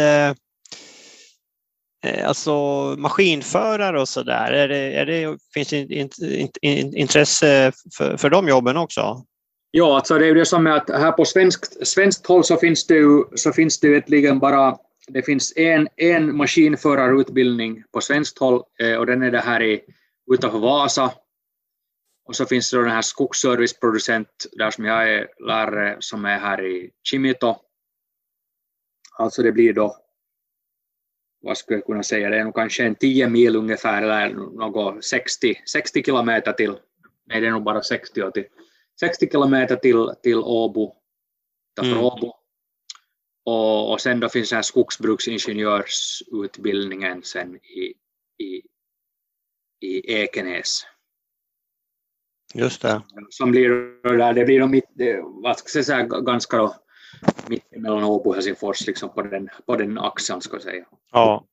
Eh, 2.05 2.27
alltså 2.27 2.53
maskinförare 2.97 4.01
och 4.01 4.09
sådär, 4.09 4.51
är 4.51 4.67
det, 4.67 4.93
är 4.93 5.05
det, 5.05 5.37
finns 5.53 5.67
det 5.67 5.77
in, 5.77 6.09
in, 6.21 6.49
in, 6.61 6.95
intresse 6.95 7.71
för, 7.97 8.17
för 8.17 8.29
de 8.29 8.47
jobben 8.47 8.77
också? 8.77 9.25
Ja, 9.71 9.95
alltså 9.95 10.17
det 10.17 10.25
är 10.25 10.27
ju 10.27 10.33
det 10.33 10.45
som 10.45 10.67
är 10.67 10.71
att 10.71 10.89
här 10.89 11.11
på 11.11 11.25
svenskt, 11.25 11.87
svenskt 11.87 12.27
håll 12.27 12.43
så 12.43 12.57
finns 12.57 12.87
det 12.87 12.95
ju, 12.95 13.23
så 13.35 13.53
finns 13.53 13.79
det 13.79 13.87
egentligen 13.87 14.39
bara 14.39 14.77
det 15.07 15.21
finns 15.21 15.53
en, 15.57 15.87
en 15.95 16.37
maskinförarutbildning 16.37 17.83
på 17.91 18.01
svenskt 18.01 18.39
håll 18.39 18.63
eh, 18.79 18.95
och 18.95 19.05
den 19.05 19.23
är 19.23 19.31
det 19.31 19.39
här 19.39 19.61
i, 19.61 19.81
utanför 20.33 20.59
Vasa. 20.59 21.13
Och 22.27 22.35
så 22.35 22.45
finns 22.45 22.71
det 22.71 22.77
den 22.77 22.91
här 22.91 23.01
skogsserviceproducent 23.01 24.27
där 24.51 24.71
som 24.71 24.85
jag 24.85 25.13
är 25.13 25.27
lärare 25.47 25.97
som 25.99 26.25
är 26.25 26.39
här 26.39 26.65
i 26.65 26.91
Chimito. 27.03 27.55
Alltså 29.17 29.43
det 29.43 29.51
blir 29.51 29.73
då 29.73 30.04
vad 31.45 31.57
skulle 31.57 31.77
jag 31.77 31.85
kunna 31.85 32.03
säga, 32.03 32.29
det 32.29 32.37
är 32.37 32.43
nog 32.43 32.55
kanske 32.55 32.83
en 32.83 32.95
10 32.95 33.29
mil 33.29 33.55
ungefär 33.55 34.01
eller 34.01 34.29
något 34.35 35.05
60, 35.05 35.61
60 35.65 36.03
kilometer 36.03 36.53
till, 36.53 36.75
nej 37.25 37.41
det 37.41 37.47
är 37.47 37.51
nog 37.51 37.63
bara 37.63 37.83
60 37.83 38.31
till, 38.31 38.45
60 38.99 39.29
kilometer 39.31 39.75
till, 39.75 40.11
till 40.23 40.37
Åbo, 40.37 40.95
mm. 41.81 41.97
Åbo. 41.97 42.33
Och, 43.45 43.91
och 43.91 44.01
sen 44.01 44.19
då 44.19 44.29
finns 44.29 44.49
den 44.49 44.57
här 44.57 44.63
skogsbruksingenjörsutbildningen 44.63 47.23
sen 47.23 47.55
i, 47.55 47.93
i, 48.43 48.61
i 49.81 50.13
Ekenäs. 50.13 50.85
Just 52.53 52.81
det. 52.81 53.01
Som 53.29 53.51
blir 53.51 53.69
det 54.33 54.45
blir 54.45 54.59
då 54.59 54.67
mitt, 54.67 54.89
vad 55.43 55.59
ska 55.59 55.77
jag 55.77 55.85
säga, 55.85 56.03
ganska 56.03 56.57
då 56.57 56.75
mitt 57.47 57.71
mellan 57.71 58.03
Åbo 58.03 58.29
och 58.29 58.35
Helsingfors, 58.35 58.87
liksom 58.87 59.09
på 59.09 59.21
den, 59.21 59.49
på 59.65 59.75
den 59.75 59.97
axeln 59.97 60.41
ska 60.41 60.55
jag 60.55 60.63
säga. 60.63 60.85
Ja. 61.11 61.45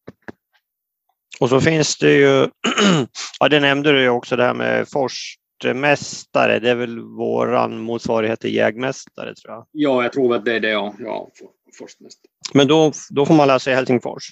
Och 1.40 1.48
så 1.48 1.60
finns 1.60 1.98
det 1.98 2.12
ju, 2.12 2.48
ja 3.40 3.48
det 3.48 3.60
nämnde 3.60 3.92
du 3.92 4.00
ju 4.02 4.08
också 4.08 4.36
det 4.36 4.44
här 4.44 4.54
med 4.54 4.88
forstmästare, 4.88 6.58
det 6.58 6.70
är 6.70 6.74
väl 6.74 7.00
våran 7.00 7.78
motsvarighet 7.78 8.40
till 8.40 8.54
jägmästare 8.54 9.34
tror 9.34 9.54
jag. 9.54 9.66
Ja, 9.70 10.02
jag 10.02 10.12
tror 10.12 10.34
att 10.34 10.44
det 10.44 10.54
är 10.54 10.60
det, 10.60 10.70
ja. 10.70 10.94
ja 10.98 11.30
forstmästare. 11.78 12.30
Men 12.54 12.68
då, 12.68 12.92
då 13.10 13.26
får 13.26 13.34
man 13.34 13.48
lära 13.48 13.58
sig 13.58 13.74
Helsingfors? 13.74 14.24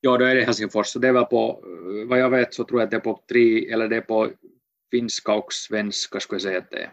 Ja, 0.00 0.18
då 0.18 0.24
är 0.24 0.34
det 0.34 0.44
Helsingfors. 0.44 0.86
Så 0.86 0.98
det 0.98 1.08
är 1.08 1.12
väl 1.12 1.24
på, 1.24 1.64
vad 2.08 2.18
jag 2.18 2.30
vet 2.30 2.54
så 2.54 2.64
tror 2.64 2.80
jag 2.80 2.84
att 2.84 2.90
det 2.90 2.96
är 2.96 3.00
på 3.00 3.20
tre, 3.28 3.72
eller 3.72 3.88
det 3.88 3.96
är 3.96 4.00
på 4.00 4.30
finska 4.90 5.34
och 5.34 5.52
svenska 5.52 6.20
skulle 6.20 6.36
jag 6.36 6.42
säga 6.42 6.58
att 6.58 6.70
det 6.70 6.82
är. 6.82 6.90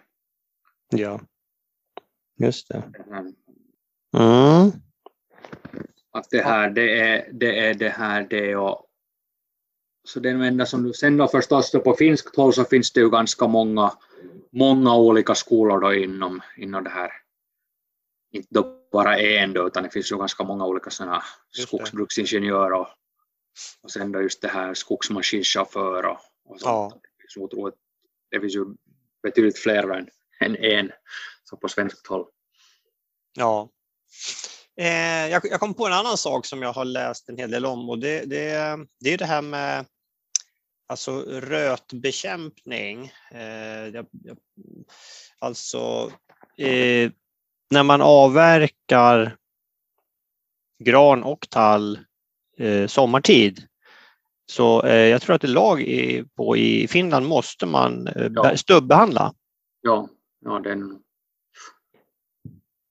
Ja, 0.90 1.22
just 2.40 2.68
det. 2.68 2.84
Mm. 4.20 4.72
Att 6.12 6.30
det 6.30 6.42
här, 6.42 6.70
det 6.70 7.00
är 7.00 7.30
det, 7.34 7.60
är 7.60 7.74
det 7.74 7.90
här, 7.90 8.28
det 8.30 8.56
och 8.56 8.84
så 10.04 10.20
det 10.20 10.30
är 10.30 10.34
enda 10.34 10.66
som 10.66 10.84
du, 10.84 10.94
sen 10.94 11.18
då 11.18 11.28
förstås 11.28 11.72
då 11.72 11.80
på 11.80 11.94
finskt 11.94 12.36
håll 12.36 12.54
så 12.54 12.66
finns 12.66 12.92
det 12.92 13.00
ju 13.00 13.10
ganska 13.10 13.48
många, 13.48 13.94
många 14.52 14.96
olika 14.96 15.36
skolor 15.36 15.80
då 15.80 15.94
inom, 15.94 16.42
inom 16.58 16.84
det 16.84 16.90
här. 16.90 17.12
Inte 18.32 18.48
då 18.52 18.78
bara 18.92 19.20
en 19.20 19.54
då, 19.54 19.68
utan 19.68 19.84
det 19.84 19.90
finns 19.90 20.12
ju 20.12 20.18
ganska 20.18 20.44
många 20.44 20.66
olika 20.66 20.90
sådana 20.90 21.24
skogsbruksingenjörer 21.50 22.74
och, 22.74 22.88
och 23.82 23.92
sen 23.92 24.12
då 24.12 24.22
just 24.22 24.42
det 24.42 24.48
här 24.48 24.74
skogsmaskinchaufför 24.74 26.06
och, 26.06 26.20
och 26.46 26.60
sånt. 26.60 26.62
Ja. 26.64 26.92
Det, 27.02 27.22
finns 27.22 27.38
otroligt, 27.38 27.76
det 28.32 28.40
finns 28.40 28.56
ju 28.56 28.66
betydligt 29.24 29.60
fler 29.60 29.92
än, 29.92 30.10
än 30.40 30.56
en 30.56 30.92
så 31.44 31.58
på 31.58 31.68
svenskt 31.68 32.08
håll. 32.08 32.26
Ja. 33.34 33.70
Eh, 34.78 35.28
jag, 35.28 35.42
jag, 35.52 35.60
kom 35.60 35.74
på 35.74 35.88
en 35.88 35.94
annan 35.94 36.18
sak 36.18 36.46
som 36.46 36.62
jag 36.62 36.74
har 36.74 36.86
läst 36.86 37.30
en 37.30 37.38
hel 37.38 37.52
del 37.52 37.66
om 37.66 37.90
och 37.90 38.00
det, 38.00 38.26
det, 38.26 38.78
det 39.00 39.14
är 39.14 39.18
det 39.18 39.26
här 39.26 39.42
med 39.42 39.86
alltså 40.88 41.20
rötbekämpning. 41.22 43.12
Eh, 43.32 43.88
jag, 43.88 44.06
jag, 44.12 44.38
alltså 45.40 46.12
eh, 46.58 47.12
när 47.70 47.84
man 47.84 48.02
avverkar 48.02 49.38
gran 50.84 51.24
och 51.24 51.50
tall 51.50 52.00
eh, 52.58 52.88
sommartid 52.88 53.68
så 54.50 54.84
eh, 54.84 55.08
jag 55.08 55.22
tror 55.22 55.36
att 55.36 55.42
det 55.42 55.48
lag 55.48 55.82
i, 55.82 56.26
på, 56.36 56.58
i 56.58 56.88
Finland 56.88 57.26
måste 57.26 57.66
man 57.66 58.08
eh, 58.08 58.32
ja. 58.36 58.58
stubbbehandla. 58.58 59.34
Ja, 59.82 60.10
ja 60.46 60.60
den... 60.60 61.00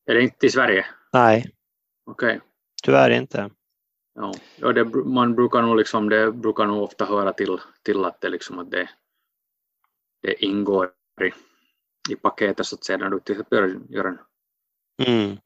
är 0.07 0.15
det 0.15 0.23
inte 0.23 0.47
i 0.47 0.51
Sverige? 0.51 0.87
Nej. 1.17 1.51
Okej. 2.11 2.37
Okay. 2.37 2.41
Tyvärr 2.83 3.11
inte. 3.11 3.51
Ja, 4.15 4.33
ja 4.57 4.73
det, 4.73 4.85
man 4.85 5.35
brukar 5.35 5.63
nog 5.63 5.77
liksom, 5.77 6.09
det 6.09 6.33
brukar 6.33 6.67
nog 6.67 6.83
ofta 6.83 7.05
höra 7.05 7.33
till, 7.33 7.59
till 7.83 8.05
att, 8.05 8.21
det 8.21 8.29
liksom, 8.29 8.59
att 8.59 8.71
det, 8.71 8.89
det 10.23 10.45
ingår 10.45 10.91
i, 11.21 11.33
i 12.13 12.17
paketet 12.17 12.67
så 12.67 12.77
att 12.77 12.85
säga 12.85 12.99
när 12.99 13.11
du 13.11 13.21
till 13.21 13.35
exempel 13.35 13.81
gör 13.89 14.05
en 14.05 14.19
Mm. 15.07 15.37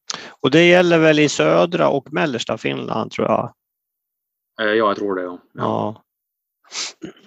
Och 0.40 0.50
det 0.50 0.68
gäller 0.68 0.98
väl 0.98 1.18
i 1.18 1.28
södra 1.28 1.88
och 1.88 2.12
mellersta 2.12 2.58
Finland 2.58 3.10
tror 3.10 3.28
jag? 3.28 3.54
Eh, 4.60 4.66
ja, 4.66 4.74
jag 4.74 4.96
tror 4.96 5.14
det. 5.14 5.22
Ja. 5.22 5.38
Ja, 5.52 6.02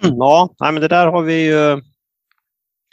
ja 0.00 0.54
nej, 0.60 0.72
men 0.72 0.82
det 0.82 0.88
där 0.88 1.06
har 1.06 1.22
vi 1.22 1.46
ju. 1.46 1.82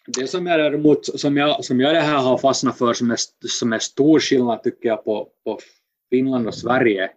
Det 0.08 0.28
som 0.28 0.47
jag 0.47 0.60
däremot, 0.60 1.20
som 1.20 1.38
jag, 1.38 1.66
som 1.66 1.80
jag 1.80 1.95
det 1.95 2.02
här 2.02 2.18
har 2.18 2.38
fastnat 2.38 2.78
för 2.78 2.93
som 2.93 3.12
är, 3.12 3.18
som 3.47 3.74
är 3.74 3.80
stor 3.80 4.20
skillnad 4.20 4.64
tycker 4.64 4.89
jag 4.89 5.04
på, 5.04 5.30
på 5.43 5.60
Finland 6.10 6.47
och 6.47 6.56
Sverige, 6.56 7.12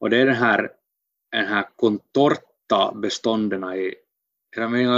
och 0.00 0.10
det 0.10 0.16
är 0.16 0.26
den 0.26 0.34
här, 0.34 0.70
den 1.32 1.46
här 1.46 1.68
kontorta 1.76 2.92
bestånden 2.94 3.64
i, 3.74 3.94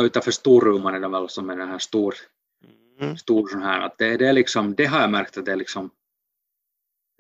utanför 0.05 0.31
Storuman 0.31 0.95
är 0.95 1.01
det 1.01 1.09
väl 1.09 1.29
som 1.29 1.51
är 1.51 1.57
den 1.57 1.69
här 1.69 1.79
stor, 1.79 2.15
mm. 3.01 3.17
stor 3.17 3.49
sån 3.49 3.63
här, 3.63 3.81
att 3.81 3.99
det, 3.99 4.17
det 4.17 4.27
är 4.27 4.33
liksom, 4.33 4.75
det 4.75 4.85
har 4.85 5.01
jag 5.01 5.11
märkt 5.11 5.39
att 5.39 5.45
det 5.45 5.53
är 5.53 5.57
liksom 5.57 5.91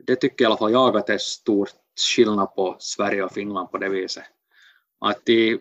det 0.07 0.17
tycker 0.17 0.45
i 0.45 0.47
alla 0.47 0.57
fall 0.57 0.73
jag 0.73 0.97
att 0.97 1.07
det 1.07 1.15
är 1.15 1.19
stor 1.19 1.69
skillnad 2.17 2.55
på 2.55 2.77
Sverige 2.79 3.23
och 3.23 3.33
Finland 3.33 3.71
på 3.71 3.79
det 3.79 3.89
viset. 3.89 4.25
Att 5.01 5.21
det, 5.25 5.59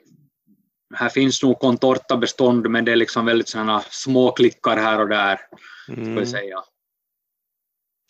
här 0.95 1.09
finns 1.09 1.43
nog 1.43 1.59
kontorta 1.59 2.17
bestånd 2.17 2.69
men 2.69 2.85
det 2.85 2.91
är 2.91 2.95
liksom 2.95 3.25
väldigt 3.25 3.49
sådana 3.49 3.83
små 3.89 4.31
klickar 4.31 4.77
här 4.77 4.99
och 4.99 5.09
där. 5.09 5.39
Mm. 5.87 6.03
Ska 6.05 6.19
jag 6.19 6.27
säga. 6.27 6.63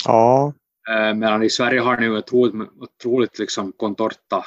Ja. 0.06 0.54
Eh, 0.90 1.14
medan 1.14 1.44
i 1.44 1.50
Sverige 1.50 1.80
har 1.80 1.98
ni 1.98 2.10
otroligt, 2.10 2.70
otroligt 2.80 3.40
liksom 3.40 3.72
kontorta 3.72 4.46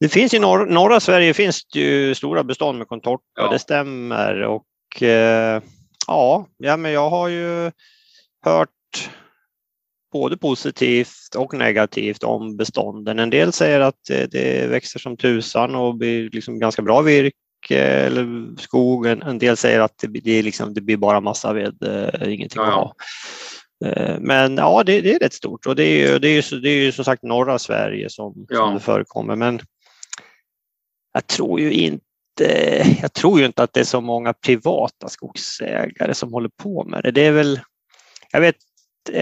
det 0.00 0.08
finns 0.08 0.34
i 0.34 0.38
norr, 0.38 0.66
norra 0.66 1.00
Sverige 1.00 1.34
finns 1.34 1.64
det 1.64 1.80
ju 1.80 2.14
stora 2.14 2.44
bestånd 2.44 2.78
med 2.78 2.88
kontorta, 2.88 3.24
ja. 3.34 3.50
det 3.50 3.58
stämmer. 3.58 4.42
Och 4.42 5.02
eh, 5.02 5.62
ja, 6.06 6.46
ja, 6.56 6.76
men 6.76 6.92
jag 6.92 7.10
har 7.10 7.28
ju 7.28 7.72
hört 8.44 9.10
både 10.12 10.36
positivt 10.36 11.34
och 11.36 11.54
negativt 11.54 12.22
om 12.22 12.56
bestånden. 12.56 13.18
En 13.18 13.30
del 13.30 13.52
säger 13.52 13.80
att 13.80 14.00
det 14.06 14.70
växer 14.70 14.98
som 14.98 15.16
tusan 15.16 15.74
och 15.74 15.96
blir 15.96 16.30
liksom 16.30 16.58
ganska 16.58 16.82
bra 16.82 17.02
virke 17.02 17.78
eller 17.78 18.56
skog. 18.56 19.06
En 19.06 19.38
del 19.38 19.56
säger 19.56 19.80
att 19.80 19.98
det 20.00 20.08
blir, 20.08 20.42
liksom, 20.42 20.74
det 20.74 20.80
blir 20.80 20.96
bara 20.96 21.20
massa 21.20 21.52
ved, 21.52 21.82
eh, 21.82 22.32
ingenting 22.32 22.62
att 22.62 22.74
ha. 22.74 22.94
Eh, 23.84 24.16
men 24.20 24.56
ja, 24.56 24.82
det, 24.86 25.00
det, 25.00 25.14
är 25.14 25.18
rätt 25.18 25.32
stort 25.32 25.66
och 25.66 25.76
det 25.76 25.84
är 25.84 26.08
ju, 26.08 26.18
det 26.18 26.28
är 26.28 26.52
ju, 26.52 26.60
det 26.60 26.70
är 26.70 26.84
ju 26.84 26.92
som 26.92 27.04
sagt 27.04 27.22
norra 27.22 27.58
Sverige 27.58 28.10
som, 28.10 28.46
ja. 28.48 28.56
som 28.56 28.74
det 28.74 28.80
förekommer. 28.80 29.36
Men 29.36 29.60
jag 31.12 31.26
tror 31.26 31.60
ju 31.60 31.72
inte 31.72 32.02
jag 33.02 33.12
tror 33.12 33.40
ju 33.40 33.46
inte 33.46 33.62
att 33.62 33.72
det 33.72 33.80
är 33.80 33.84
så 33.84 34.00
många 34.00 34.32
privata 34.32 35.08
skogsägare 35.08 36.14
som 36.14 36.32
håller 36.32 36.50
på 36.62 36.84
med 36.84 37.02
det. 37.02 37.10
Det 37.10 37.26
är 37.26 37.32
väl, 37.32 37.60
jag 38.32 38.40
vet 38.40 38.56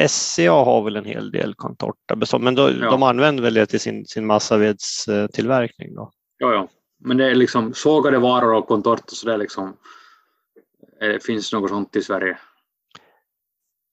SCA 0.08 0.50
har 0.50 0.84
väl 0.84 0.96
en 0.96 1.04
hel 1.04 1.30
del 1.30 1.54
contorta 1.54 2.38
men 2.38 2.54
då, 2.54 2.70
ja. 2.80 2.90
de 2.90 3.02
använder 3.02 3.42
väl 3.42 3.54
det 3.54 3.66
till 3.66 3.80
sin, 3.80 4.06
sin 4.06 4.26
massavedstillverkning 4.26 5.94
då? 5.94 6.10
Ja, 6.38 6.52
ja. 6.52 6.68
Men 7.04 7.16
det 7.16 7.30
är 7.30 7.34
liksom 7.34 7.74
sågade 7.74 8.18
varor 8.18 8.54
och 8.54 8.68
contorta 8.68 9.02
så 9.06 9.26
det 9.26 9.32
är 9.32 9.38
liksom 9.38 9.76
det 11.00 11.24
finns 11.24 11.52
något 11.52 11.70
sånt 11.70 11.96
i 11.96 12.02
Sverige? 12.02 12.38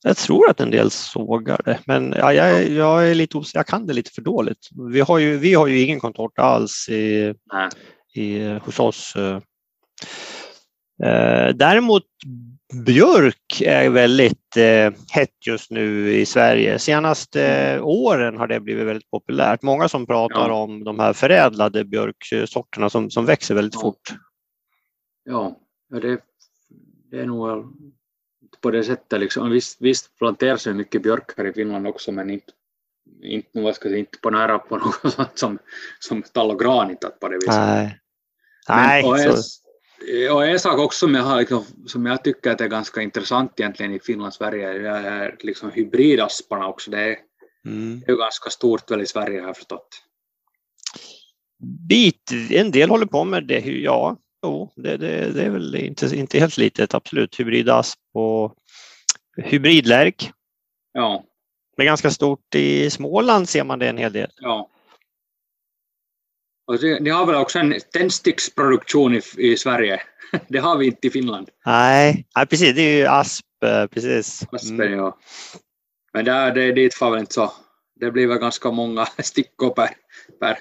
Jag 0.03 0.17
tror 0.17 0.49
att 0.49 0.59
en 0.59 0.71
del 0.71 0.91
sågar 0.91 1.61
det, 1.65 1.79
men 1.85 2.13
ja, 2.17 2.33
jag, 2.33 2.69
jag, 2.69 3.09
är 3.09 3.15
lite 3.15 3.41
jag 3.53 3.67
kan 3.67 3.87
det 3.87 3.93
lite 3.93 4.11
för 4.11 4.21
dåligt. 4.21 4.69
Vi 4.91 5.01
har 5.01 5.19
ju, 5.19 5.37
vi 5.37 5.53
har 5.53 5.67
ju 5.67 5.81
ingen 5.81 5.99
contorta 5.99 6.41
alls 6.41 6.89
i, 6.89 7.33
i, 8.13 8.43
hos 8.65 8.79
oss. 8.79 9.13
Eh, 11.03 11.49
däremot 11.55 12.03
björk 12.85 13.61
är 13.61 13.89
väldigt 13.89 14.57
eh, 14.57 14.93
hett 15.11 15.47
just 15.47 15.71
nu 15.71 16.13
i 16.13 16.25
Sverige. 16.25 16.79
Senaste 16.79 17.79
åren 17.79 18.37
har 18.37 18.47
det 18.47 18.59
blivit 18.59 18.87
väldigt 18.87 19.11
populärt. 19.11 19.61
Många 19.61 19.89
som 19.89 20.05
pratar 20.05 20.49
ja. 20.49 20.53
om 20.53 20.83
de 20.83 20.99
här 20.99 21.13
förädlade 21.13 21.85
björksorterna 21.85 22.89
som, 22.89 23.09
som 23.09 23.25
växer 23.25 23.55
väldigt 23.55 23.73
ja. 23.73 23.81
fort. 23.81 24.13
Ja, 25.23 25.59
det, 26.01 26.19
det 27.11 27.19
är 27.19 27.25
nog 27.25 27.73
på 28.61 28.71
det 28.71 28.83
sättet. 28.83 29.19
Liksom. 29.19 29.51
Visst, 29.51 29.81
visst 29.81 30.17
planteras 30.17 30.63
det 30.63 30.73
mycket 30.73 31.03
björk 31.03 31.37
här 31.37 31.45
i 31.45 31.53
Finland 31.53 31.87
också 31.87 32.11
men 32.11 32.29
inte, 32.29 32.51
inte, 33.23 33.61
vad 33.61 33.75
ska 33.75 33.85
jag 33.85 33.91
säga, 33.91 33.99
inte 33.99 34.17
på 34.21 34.29
nära 34.29 34.59
på 34.59 34.77
något 34.77 35.13
sånt 35.13 35.37
som, 35.37 35.59
som 35.99 36.21
tall 36.21 36.51
och 36.51 36.59
gran 36.59 36.95
på 37.19 37.27
det 37.27 37.35
viset. 37.35 37.53
Nej. 37.53 37.99
Men, 38.67 38.77
Nej, 38.77 39.03
och 40.31 40.47
en 40.47 40.59
sak 40.59 40.79
också 40.79 40.99
som 41.05 41.15
jag, 41.15 41.23
har, 41.23 41.39
liksom, 41.39 41.65
som 41.85 42.05
jag 42.05 42.23
tycker 42.23 42.51
att 42.51 42.61
är 42.61 42.67
ganska 42.67 43.01
intressant 43.01 43.59
egentligen 43.59 43.93
i 43.93 43.99
Finland 43.99 44.33
Sverige 44.33 44.69
är 44.69 45.37
liksom 45.39 45.71
hybridasparna 45.71 46.67
också. 46.67 46.91
Det 46.91 46.99
är, 46.99 47.17
mm. 47.65 48.01
det 48.05 48.11
är 48.11 48.15
ganska 48.15 48.49
stort 48.49 48.91
väl 48.91 49.01
i 49.01 49.05
Sverige 49.05 49.39
har 49.39 49.47
jag 49.47 49.57
förstått. 49.57 49.87
Bit, 51.89 52.31
en 52.49 52.71
del 52.71 52.89
håller 52.89 53.05
på 53.05 53.23
med 53.23 53.47
det, 53.47 53.59
ja. 53.59 54.17
Jo, 54.45 54.71
det, 54.75 54.97
det, 54.97 55.31
det 55.33 55.43
är 55.43 55.49
väl 55.49 55.75
inte, 55.75 56.15
inte 56.15 56.39
helt 56.39 56.57
litet, 56.57 56.93
absolut. 56.93 57.39
Hybridasp 57.39 57.99
och 58.13 58.55
hybridlärk. 59.37 60.31
Ja. 60.93 61.23
Det 61.77 61.83
är 61.83 61.85
ganska 61.85 62.11
stort 62.11 62.55
i 62.55 62.89
Småland 62.89 63.49
ser 63.49 63.63
man 63.63 63.79
det 63.79 63.89
en 63.89 63.97
hel 63.97 64.13
del. 64.13 64.29
Ja. 64.35 64.69
Och 66.67 66.83
ni 67.01 67.09
har 67.09 67.25
väl 67.25 67.35
också 67.35 67.59
en 67.59 67.75
tändsticksproduktion 67.93 69.15
i, 69.15 69.21
i 69.37 69.57
Sverige? 69.57 70.01
Det 70.47 70.57
har 70.57 70.77
vi 70.77 70.85
inte 70.85 71.07
i 71.07 71.09
Finland. 71.09 71.49
Nej, 71.65 72.27
nej 72.35 72.45
precis. 72.45 72.75
Det 72.75 72.81
är 72.81 72.97
ju 72.97 73.05
asp. 73.05 73.45
Eh, 73.65 73.87
precis. 73.87 74.43
Aspen, 74.51 74.81
mm. 74.81 74.93
ja. 74.93 75.17
Men 76.13 76.25
där, 76.25 76.51
det, 76.51 76.71
dit 76.71 76.93
får 76.93 77.11
väl 77.11 77.19
inte 77.19 77.33
så. 77.33 77.53
Det 77.99 78.11
blir 78.11 78.27
väl 78.27 78.37
ganska 78.37 78.71
många 78.71 79.05
stickor 79.19 79.69
per, 79.69 79.89
per, 80.39 80.57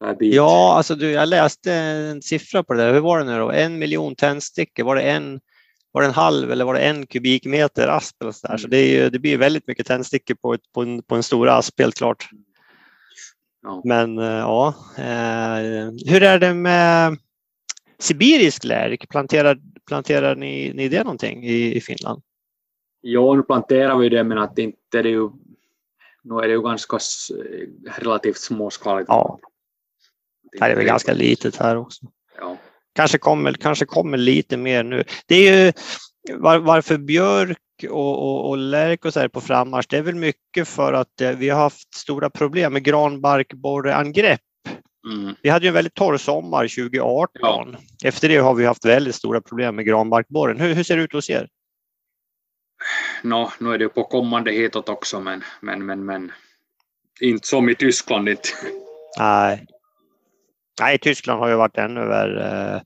per 0.00 0.14
bit. 0.14 0.34
Ja, 0.34 0.76
alltså 0.76 0.94
du, 0.94 1.10
jag 1.10 1.28
läste 1.28 1.72
en 1.72 2.22
siffra 2.22 2.62
på 2.62 2.74
det 2.74 2.82
där. 2.82 2.92
Hur 2.92 3.00
var 3.00 3.18
det 3.18 3.24
nu 3.24 3.38
då? 3.38 3.50
En 3.50 3.78
miljon 3.78 4.14
tändstickor. 4.14 4.84
Var 4.84 4.96
det 4.96 5.02
en 5.02 5.40
var 5.92 6.02
det 6.02 6.08
en 6.08 6.14
halv 6.14 6.52
eller 6.52 6.64
var 6.64 6.74
det 6.74 6.80
en 6.80 7.06
kubikmeter 7.06 7.88
asp? 7.88 8.22
Eller 8.22 8.32
så 8.32 8.46
där. 8.46 8.56
så 8.56 8.68
det, 8.68 8.78
är, 8.78 9.10
det 9.10 9.18
blir 9.18 9.38
väldigt 9.38 9.66
mycket 9.66 9.86
tändstickor 9.86 10.34
på, 10.34 10.54
ett, 10.54 10.72
på, 10.74 10.82
en, 10.82 11.02
på 11.02 11.14
en 11.14 11.22
stor 11.22 11.48
asp, 11.48 11.80
helt 11.80 11.96
klart. 11.96 12.28
Ja. 13.62 13.82
Men 13.84 14.18
eh, 14.18 14.24
ja, 14.24 14.74
eh, 14.98 15.90
hur 16.06 16.22
är 16.22 16.38
det 16.38 16.54
med 16.54 17.18
sibirisk 17.98 18.64
lärk? 18.64 19.08
Planterar, 19.08 19.58
planterar 19.86 20.36
ni, 20.36 20.72
ni 20.74 20.88
det 20.88 21.04
någonting 21.04 21.44
i, 21.44 21.76
i 21.76 21.80
Finland? 21.80 22.22
Ja, 23.00 23.34
nu 23.34 23.42
planterar 23.42 23.98
vi 23.98 24.08
det, 24.08 24.24
men 24.24 24.38
att 24.38 24.58
inte 24.58 24.98
är 24.98 25.02
det 25.02 25.08
ju, 25.08 25.30
nu 26.22 26.34
är 26.34 26.48
det 26.48 26.54
ju 26.54 26.62
ganska 26.62 26.98
relativt 27.98 28.38
småskaligt. 28.38 29.08
Ja. 29.08 29.38
Det 30.52 30.64
är 30.64 30.76
väl 30.76 30.84
ganska 30.84 31.12
litet 31.12 31.56
här 31.56 31.76
också. 31.76 32.06
Ja. 32.38 32.56
Kanske, 32.92 33.18
kommer, 33.18 33.52
kanske 33.52 33.86
kommer 33.86 34.18
lite 34.18 34.56
mer 34.56 34.82
nu. 34.84 35.04
Det 35.26 35.34
är 35.34 35.64
ju 35.64 35.72
var, 36.38 36.58
varför 36.58 36.98
björk 36.98 37.58
och, 37.84 38.22
och, 38.22 38.48
och 38.48 38.58
lärk 38.58 39.04
och 39.04 39.12
så 39.12 39.20
här 39.20 39.28
på 39.28 39.40
frammarsch, 39.40 39.86
det 39.88 39.96
är 39.96 40.02
väl 40.02 40.14
mycket 40.14 40.68
för 40.68 40.92
att 40.92 41.20
eh, 41.20 41.30
vi 41.30 41.48
har 41.48 41.60
haft 41.60 41.94
stora 41.94 42.30
problem 42.30 42.72
med 42.72 42.84
granbarkborreangrepp. 42.84 44.40
Mm. 45.12 45.34
Vi 45.42 45.48
hade 45.48 45.64
ju 45.64 45.68
en 45.68 45.74
väldigt 45.74 45.94
torr 45.94 46.16
sommar 46.16 46.68
2018. 46.68 47.28
Ja. 47.32 47.66
Efter 48.04 48.28
det 48.28 48.36
har 48.36 48.54
vi 48.54 48.66
haft 48.66 48.84
väldigt 48.84 49.14
stora 49.14 49.40
problem 49.40 49.76
med 49.76 49.86
granbarkborren. 49.86 50.60
Hur, 50.60 50.74
hur 50.74 50.82
ser 50.82 50.96
det 50.96 51.02
ut 51.02 51.12
hos 51.12 51.30
er? 51.30 51.48
no, 53.22 53.50
nu 53.58 53.74
är 53.74 53.78
det 53.78 53.88
på 53.88 54.04
kommande 54.04 54.52
hitåt 54.52 54.88
också, 54.88 55.20
men, 55.20 55.44
men, 55.60 55.86
men, 55.86 56.04
men 56.04 56.32
inte 57.20 57.48
som 57.48 57.68
i 57.68 57.74
Tyskland 57.74 58.28
inte. 58.28 58.48
Nej. 59.18 59.66
Nej, 60.80 60.98
Tyskland 60.98 61.40
har 61.40 61.48
ju 61.48 61.54
varit 61.54 61.78
ännu 61.78 62.06
värre. 62.06 62.82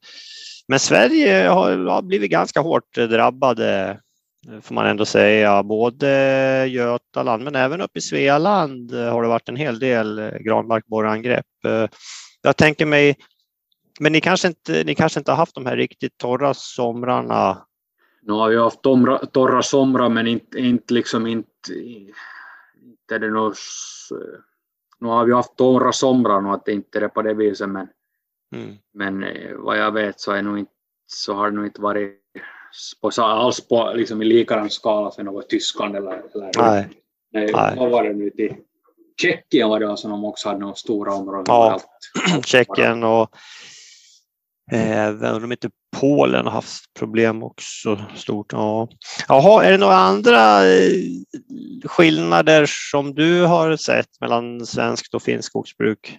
Men 0.69 0.81
Sverige 0.81 1.49
har 1.49 2.03
blivit 2.03 2.31
ganska 2.31 2.61
hårt 2.61 2.95
drabbade 2.95 4.01
får 4.63 4.75
man 4.75 4.87
ändå 4.87 5.05
säga. 5.05 5.63
Både 5.63 6.09
Götaland 6.67 7.45
men 7.45 7.55
även 7.55 7.81
uppe 7.81 7.99
i 7.99 8.03
Svealand 8.03 8.93
har 8.93 9.23
det 9.23 9.29
varit 9.29 9.49
en 9.49 9.57
hel 9.57 9.79
del 9.79 10.39
granbarkborreangrepp. 10.41 11.47
Jag 12.43 12.57
tänker 12.57 12.87
mig, 12.87 13.17
men 14.01 14.13
ni 14.13 14.21
kanske 14.21 14.49
inte, 14.49 14.85
ni 14.85 14.95
kanske 14.95 15.21
inte 15.21 15.31
har 15.33 15.37
haft 15.37 15.55
de 15.55 15.67
här 15.67 15.77
riktigt 15.77 16.19
torra 16.19 16.55
somrarna 16.55 17.67
nu 18.27 18.33
har 18.33 18.51
vi 18.51 18.57
haft 18.57 18.83
torra, 18.83 19.19
torra 19.19 19.63
somrar 19.63 20.09
men 20.09 20.27
inte, 20.27 20.59
inte 20.59 20.95
liksom 20.95 21.27
inte, 21.27 21.73
inte 22.83 23.15
är 23.15 23.19
det 23.19 23.31
något, 23.31 23.57
nu 24.99 25.09
har 25.09 25.25
vi 25.25 25.33
haft 25.33 25.57
torra 25.57 25.93
somrar 25.93 26.41
nu 26.41 26.49
att 26.49 26.69
inte 26.69 26.99
är 26.99 27.01
det 27.01 27.09
på 27.09 27.23
det 27.23 27.35
viset 27.35 27.69
men, 27.69 27.89
mm. 28.55 28.75
men 28.95 29.25
eh, 29.25 29.57
vad 29.57 29.79
jag 29.79 29.93
vet 29.93 30.21
så, 30.21 30.33
är 30.33 30.43
nog 30.43 30.59
inte, 30.59 30.73
så 31.07 31.35
har 31.35 31.51
det 31.51 31.57
nog 31.57 31.65
inte 31.67 31.81
varit 31.81 32.21
på, 33.01 33.23
alls 33.23 33.69
på, 33.69 33.93
liksom 33.95 34.23
i 34.23 34.25
likadan 34.25 34.71
skala 34.71 35.11
för 35.11 35.23
något 35.23 35.49
Tyskland 35.49 35.97
eller, 35.97 36.23
eller 36.35 36.51
Nej. 36.59 36.89
Nej, 37.33 37.51
Nej. 37.53 37.75
vad 37.77 37.91
var 37.91 38.05
det 38.05 38.13
nu 38.13 38.31
till 38.31 38.55
Tjeckien 39.21 39.69
var 39.69 39.81
det 39.81 39.91
alltså 39.91 40.09
de 40.09 40.25
också 40.25 40.49
hade 40.49 40.61
några 40.61 40.75
stora 40.75 41.15
områden. 41.15 41.45
Ja, 41.47 41.81
Tjeckien 42.45 43.05
och 43.05 43.31
Även 44.73 45.45
om 45.45 45.53
inte 45.53 45.71
Polen 46.01 46.45
har 46.45 46.53
haft 46.53 46.95
problem 46.99 47.43
också 47.43 48.01
stort. 48.15 48.53
Ja. 48.53 48.89
Jaha, 49.29 49.65
är 49.65 49.71
det 49.71 49.79
några 49.79 49.97
andra 49.97 50.67
eh, 50.67 50.91
skillnader 51.85 52.67
som 52.91 53.15
du 53.15 53.43
har 53.43 53.77
sett 53.77 54.21
mellan 54.21 54.67
svenskt 54.67 55.15
och 55.15 55.23
finskt 55.23 55.47
skogsbruk? 55.47 56.19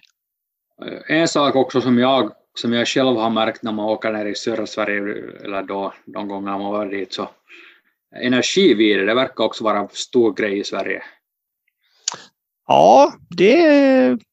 Eh, 0.86 1.16
en 1.16 1.28
sak 1.28 1.56
också 1.56 1.80
som 1.80 1.98
jag, 1.98 2.32
som 2.58 2.72
jag 2.72 2.88
själv 2.88 3.16
har 3.16 3.30
märkt 3.30 3.62
när 3.62 3.72
man 3.72 3.86
åker 3.86 4.12
ner 4.12 4.26
i 4.26 4.34
södra 4.34 4.66
Sverige, 4.66 5.00
eller 5.44 5.62
då, 5.62 5.94
de 6.04 6.28
gånger 6.28 6.58
man 6.58 6.72
var 6.72 6.86
dit, 6.86 7.12
så 7.12 7.28
energivirre, 8.16 9.04
det 9.04 9.14
verkar 9.14 9.44
också 9.44 9.64
vara 9.64 9.78
en 9.78 9.88
stor 9.88 10.34
grej 10.34 10.58
i 10.58 10.64
Sverige. 10.64 11.02
Ja, 12.66 13.12
det, 13.36 13.58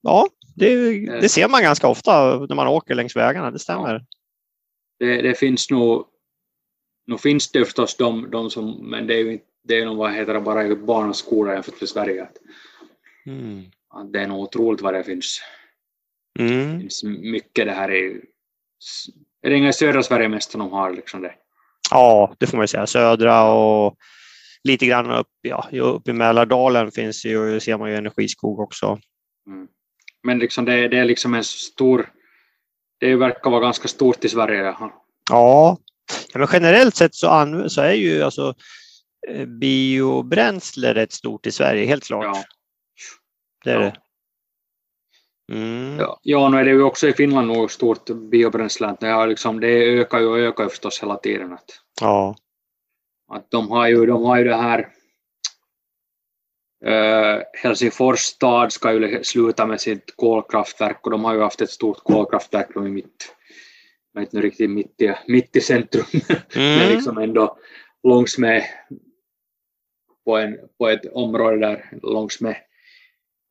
ja, 0.02 0.28
det, 0.56 0.76
det, 0.76 1.18
eh. 1.18 1.28
ser 1.28 1.50
man 1.50 1.62
ganska 1.62 1.88
ofta 1.88 2.40
när 2.40 2.56
man 2.56 2.68
åker 2.68 2.96
längs 2.96 3.16
vägarna, 3.16 3.52
det 3.52 3.60
stämmer. 3.60 3.94
Ja. 3.94 4.00
Det, 5.00 5.22
det, 5.22 5.36
finns 5.36 5.70
nog, 5.70 6.06
nu 7.08 7.18
finns 7.18 7.52
det 7.52 7.66
förstås 7.66 7.98
de, 7.98 8.32
de 8.32 8.50
som, 8.50 8.90
men 8.90 9.08
det 9.08 9.14
är 9.14 9.20
ju 9.20 9.40
det 9.64 9.80
är 9.80 9.86
nog 9.86 9.98
vad 9.98 10.14
heter 10.14 10.34
det, 10.34 10.42
bara 10.42 10.68
i 10.68 10.76
barnaskola 10.76 11.54
jämfört 11.54 11.82
med 11.82 11.90
Sverige. 11.90 12.24
Att, 12.24 12.38
mm. 13.26 13.64
det 14.12 14.20
är 14.20 14.28
nog 14.28 14.40
otroligt 14.40 14.82
vad 14.82 14.94
det 14.94 15.04
finns. 15.04 15.42
Mm. 16.40 16.74
Det 16.74 16.80
finns 16.80 17.04
mycket 17.04 17.66
det 17.66 17.72
här 17.72 17.92
i, 17.92 18.22
är 19.42 19.50
det 19.50 19.56
inga 19.56 19.74
södra 19.74 20.04
Sverige 20.04 20.30
mest 20.30 20.52
som 20.52 20.60
de 20.60 20.72
har 20.72 20.92
liksom 20.92 21.22
det? 21.22 21.34
Ja, 21.92 22.36
det 22.40 22.48
får 22.48 22.58
man 22.58 22.68
säga. 22.68 22.88
Södra 22.88 23.52
och 23.52 23.98
lite 24.64 24.86
grann 24.86 25.12
upp, 25.12 25.28
ja, 25.42 25.70
upp 25.72 26.08
i 26.08 26.14
Mälardalen 26.14 26.92
finns 26.92 27.26
ju, 27.26 27.60
ser 27.60 27.78
man 27.78 27.90
ju 27.90 27.96
energiskog 27.96 28.60
också. 28.60 29.00
Mm. 29.48 29.68
Men 30.24 30.40
liksom 30.40 30.66
det, 30.66 30.88
det 30.88 30.98
är 30.98 31.06
liksom 31.06 31.34
en 31.34 31.44
stor, 31.44 32.10
det 33.00 33.16
verkar 33.16 33.52
vara 33.52 33.62
ganska 33.62 33.88
stort 33.88 34.26
i 34.26 34.30
Sverige. 34.30 34.64
Ja, 34.64 34.92
ja 35.30 35.78
men 36.40 36.48
generellt 36.52 36.96
sett 36.96 37.16
så, 37.16 37.66
så 37.68 37.82
är 37.82 37.94
ju 37.94 38.24
alltså 38.24 38.54
eh, 39.28 39.46
biobränsle 39.46 40.94
rätt 40.94 41.14
stort 41.14 41.46
i 41.46 41.52
Sverige, 41.52 41.86
helt 41.86 42.04
klart. 42.04 42.24
Ja. 42.24 42.44
Det 43.64 43.72
är 43.72 43.82
ja. 43.82 43.82
det. 43.82 43.96
Mm. 45.52 46.00
Ja, 46.00 46.20
ja, 46.22 46.50
nu 46.50 46.58
är 46.58 46.64
det 46.66 46.72
ju 46.72 46.84
också 46.84 47.08
i 47.08 47.14
Finland 47.14 47.48
nog 47.48 47.72
stort 47.72 48.10
biobränsle. 48.10 48.96
Det, 49.00 49.26
liksom, 49.26 49.60
det 49.60 50.00
ökar 50.00 50.20
ju 50.20 50.26
och 50.26 50.39
ökar 50.39 50.70
förstås 50.70 51.04
hela 51.04 51.16
tiden. 51.18 51.54
Att, 51.54 51.66
ja. 52.02 52.36
att 53.32 53.52
de, 53.52 53.72
har 53.72 53.88
ju, 53.88 54.06
de 54.06 54.24
har 54.24 54.38
ju 54.38 54.44
det 54.44 54.56
här 54.56 54.89
Uh, 56.86 57.41
Helsingfors 57.54 58.20
stad 58.20 58.72
ska 58.72 58.94
ju 58.94 59.24
sluta 59.24 59.66
med 59.66 59.82
sitt 59.82 60.16
kolkraftverk 60.16 61.06
och 61.06 61.12
de 61.12 61.26
har 61.26 61.34
ju 61.34 61.41
haft 61.41 61.62
ett 61.62 61.70
stort 61.70 61.98
kolkraftverk 61.98 62.76
i 62.76 62.80
mitt, 62.80 63.36
inte 64.18 64.41
riktigt 64.41 64.70
mitt 64.70 65.02
i, 65.02 65.16
mitt 65.28 65.56
i 65.56 65.62
centrum, 65.62 66.06
mm. 66.56 66.80
men 66.80 66.89
liksom 66.89 67.18
ändå 67.18 67.58
långs 68.04 68.38
med 68.38 68.64
på, 70.26 70.38
en, 70.38 70.58
på 70.78 70.88
ett 70.88 71.06
område 71.14 71.58
där 71.58 72.00
långs 72.02 72.41
med 72.41 72.56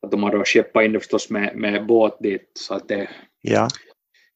att 0.03 0.11
de 0.11 0.23
har 0.23 0.33
då 0.33 0.45
skeppat 0.45 0.85
in 0.85 0.93
det 0.93 1.01
förstås 1.01 1.31
med, 1.31 1.57
med 1.57 1.87
båt 1.87 2.17
dit 2.21 2.51
så 2.55 2.75
att 2.75 2.89
det 2.89 3.09
ja. 3.41 3.69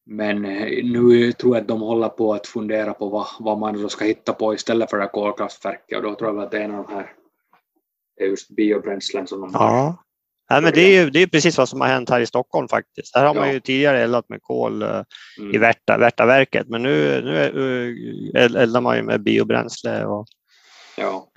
Men 0.06 0.44
eh, 0.44 0.84
nu 0.84 1.32
tror 1.32 1.56
jag 1.56 1.62
att 1.62 1.68
de 1.68 1.80
håller 1.80 2.08
på 2.08 2.34
att 2.34 2.46
fundera 2.46 2.94
på 2.94 3.08
vad, 3.08 3.26
vad 3.40 3.58
man 3.58 3.82
då 3.82 3.88
ska 3.88 4.04
hitta 4.04 4.32
på 4.32 4.54
istället 4.54 4.90
för 4.90 4.96
det 4.96 5.02
här 5.02 5.10
kolkraftverket 5.10 5.96
och 5.96 6.02
då 6.02 6.14
tror 6.14 6.34
jag 6.34 6.44
att 6.44 6.50
det 6.50 6.58
är 6.58 6.64
en 6.64 6.74
av 6.74 6.86
de 6.86 6.94
här 6.94 7.12
är 8.16 8.26
just 8.26 8.50
biobränslen 8.50 9.26
som 9.26 9.40
de 9.40 9.50
ja. 9.52 9.58
har. 9.58 9.94
Ja, 10.48 10.60
men 10.60 10.72
det 10.72 10.80
är 10.80 11.04
ju 11.04 11.10
det 11.10 11.22
är 11.22 11.26
precis 11.26 11.58
vad 11.58 11.68
som 11.68 11.80
har 11.80 11.88
hänt 11.88 12.10
här 12.10 12.20
i 12.20 12.26
Stockholm 12.26 12.68
faktiskt. 12.68 13.14
Här 13.14 13.26
har 13.26 13.34
ja. 13.34 13.40
man 13.40 13.52
ju 13.52 13.60
tidigare 13.60 14.02
eldat 14.02 14.28
med 14.28 14.42
kol 14.42 14.82
uh, 14.82 15.02
mm. 15.38 15.54
i 15.54 15.58
Värta, 15.58 15.98
Värtaverket, 15.98 16.68
men 16.68 16.82
nu, 16.82 17.22
nu 17.22 17.50
uh, 18.34 18.62
eldar 18.62 18.80
man 18.80 18.96
ju 18.96 19.02
med 19.02 19.22
biobränsle. 19.22 20.04
Och... 20.04 20.26
Ja. 20.96 21.28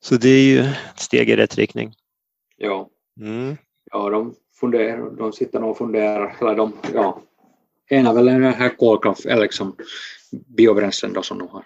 Så 0.00 0.14
det 0.14 0.28
är 0.28 0.44
ju 0.44 0.60
ett 0.60 1.00
steg 1.00 1.30
i 1.30 1.36
rätt 1.36 1.56
riktning. 1.56 1.94
Ja, 2.56 2.88
mm. 3.20 3.56
Ja 3.92 4.10
de, 4.10 4.34
funderar, 4.60 5.10
de 5.10 5.32
sitter 5.32 5.60
nog 5.60 5.70
och 5.70 5.78
funderar, 5.78 6.36
eller 6.40 6.54
de, 6.54 6.72
ja, 6.94 7.22
ena 7.88 8.12
väl 8.12 8.24
den 8.24 8.44
här 8.44 8.76
kolkraft, 8.76 9.26
eller 9.26 9.42
liksom 9.42 9.76
biobränslen 10.56 11.12
då 11.12 11.22
som 11.22 11.38
de 11.38 11.48
har. 11.48 11.64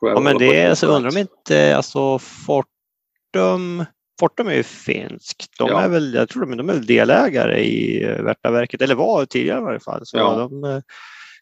Ja, 0.00 0.20
men 0.20 0.38
det 0.38 0.60
är 0.60 0.74
så 0.74 0.86
undrar 0.86 1.10
de 1.10 1.20
inte, 1.20 1.76
alltså 1.76 2.18
Fort 2.18 2.66
Fortum, 3.32 3.84
Fortum 4.20 4.48
är 4.48 4.54
ju 4.54 4.62
finskt. 4.62 5.58
De 5.58 5.68
ja. 5.68 5.80
är 5.80 5.88
väl, 5.88 6.14
jag 6.14 6.28
tror 6.28 6.46
de, 6.46 6.56
de 6.56 6.68
är 6.68 6.72
väl 6.72 6.86
delägare 6.86 7.60
i 7.60 8.04
eh, 8.04 8.22
Värtaverket, 8.22 8.82
eller 8.82 8.94
var 8.94 9.26
tidigare 9.26 9.58
i 9.58 9.62
varje 9.62 9.80
fall. 9.80 10.06
Så 10.06 10.18
ja. 10.18 10.36
de 10.36 10.64
eh, 10.64 10.80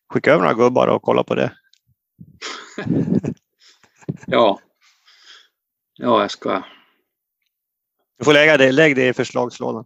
skickar 0.09 0.33
över 0.33 0.43
några 0.43 0.55
gubbar 0.55 0.89
och 0.89 1.03
kollar 1.03 1.23
på 1.23 1.35
det. 1.35 1.53
ja. 4.27 4.61
Ja, 5.95 6.21
jag 6.21 6.31
ska. 6.31 6.63
Du 8.19 8.25
får 8.25 8.33
lägga 8.33 8.57
det, 8.57 8.73
lägg 8.73 8.97
det 8.97 9.09
i 9.09 9.13
förslagslådan. 9.13 9.85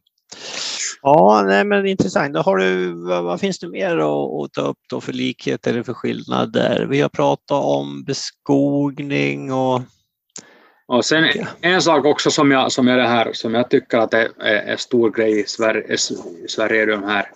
Ja, 1.03 1.45
nej, 1.47 1.65
men 1.65 1.87
intressant. 1.87 2.35
Då 2.35 2.41
har 2.41 2.57
du, 2.57 2.93
vad, 2.93 3.25
vad 3.25 3.41
finns 3.41 3.59
det 3.59 3.69
mer 3.69 3.97
att, 3.97 4.45
att, 4.45 4.53
ta 4.53 4.61
upp 4.61 4.79
då 4.91 5.01
för 5.01 5.13
likheter 5.13 5.71
eller 5.71 5.83
för 5.83 5.95
skillnader? 5.95 6.87
Vi 6.91 7.01
har 7.01 7.09
pratat 7.09 7.65
om 7.65 8.05
beskogning 8.05 9.53
och 9.53 9.81
och 10.87 11.05
sen 11.05 11.25
en 11.61 11.83
sak 11.83 12.05
också 12.05 12.31
som 12.31 12.51
jag, 12.51 12.73
som 12.73 12.87
jag, 12.87 12.99
det 12.99 13.09
här, 13.09 13.33
som 13.33 13.55
jag 13.55 13.71
tycker 13.71 13.99
att 13.99 14.15
är, 14.15 14.43
är, 14.43 14.55
är 14.55 14.77
stor 14.77 15.11
grej 15.11 15.41
i 15.41 15.47
Sverige, 15.47 15.95
i 16.45 16.49
Sverige 16.49 16.83
är, 16.83 16.87
de 16.87 17.03
här, 17.03 17.27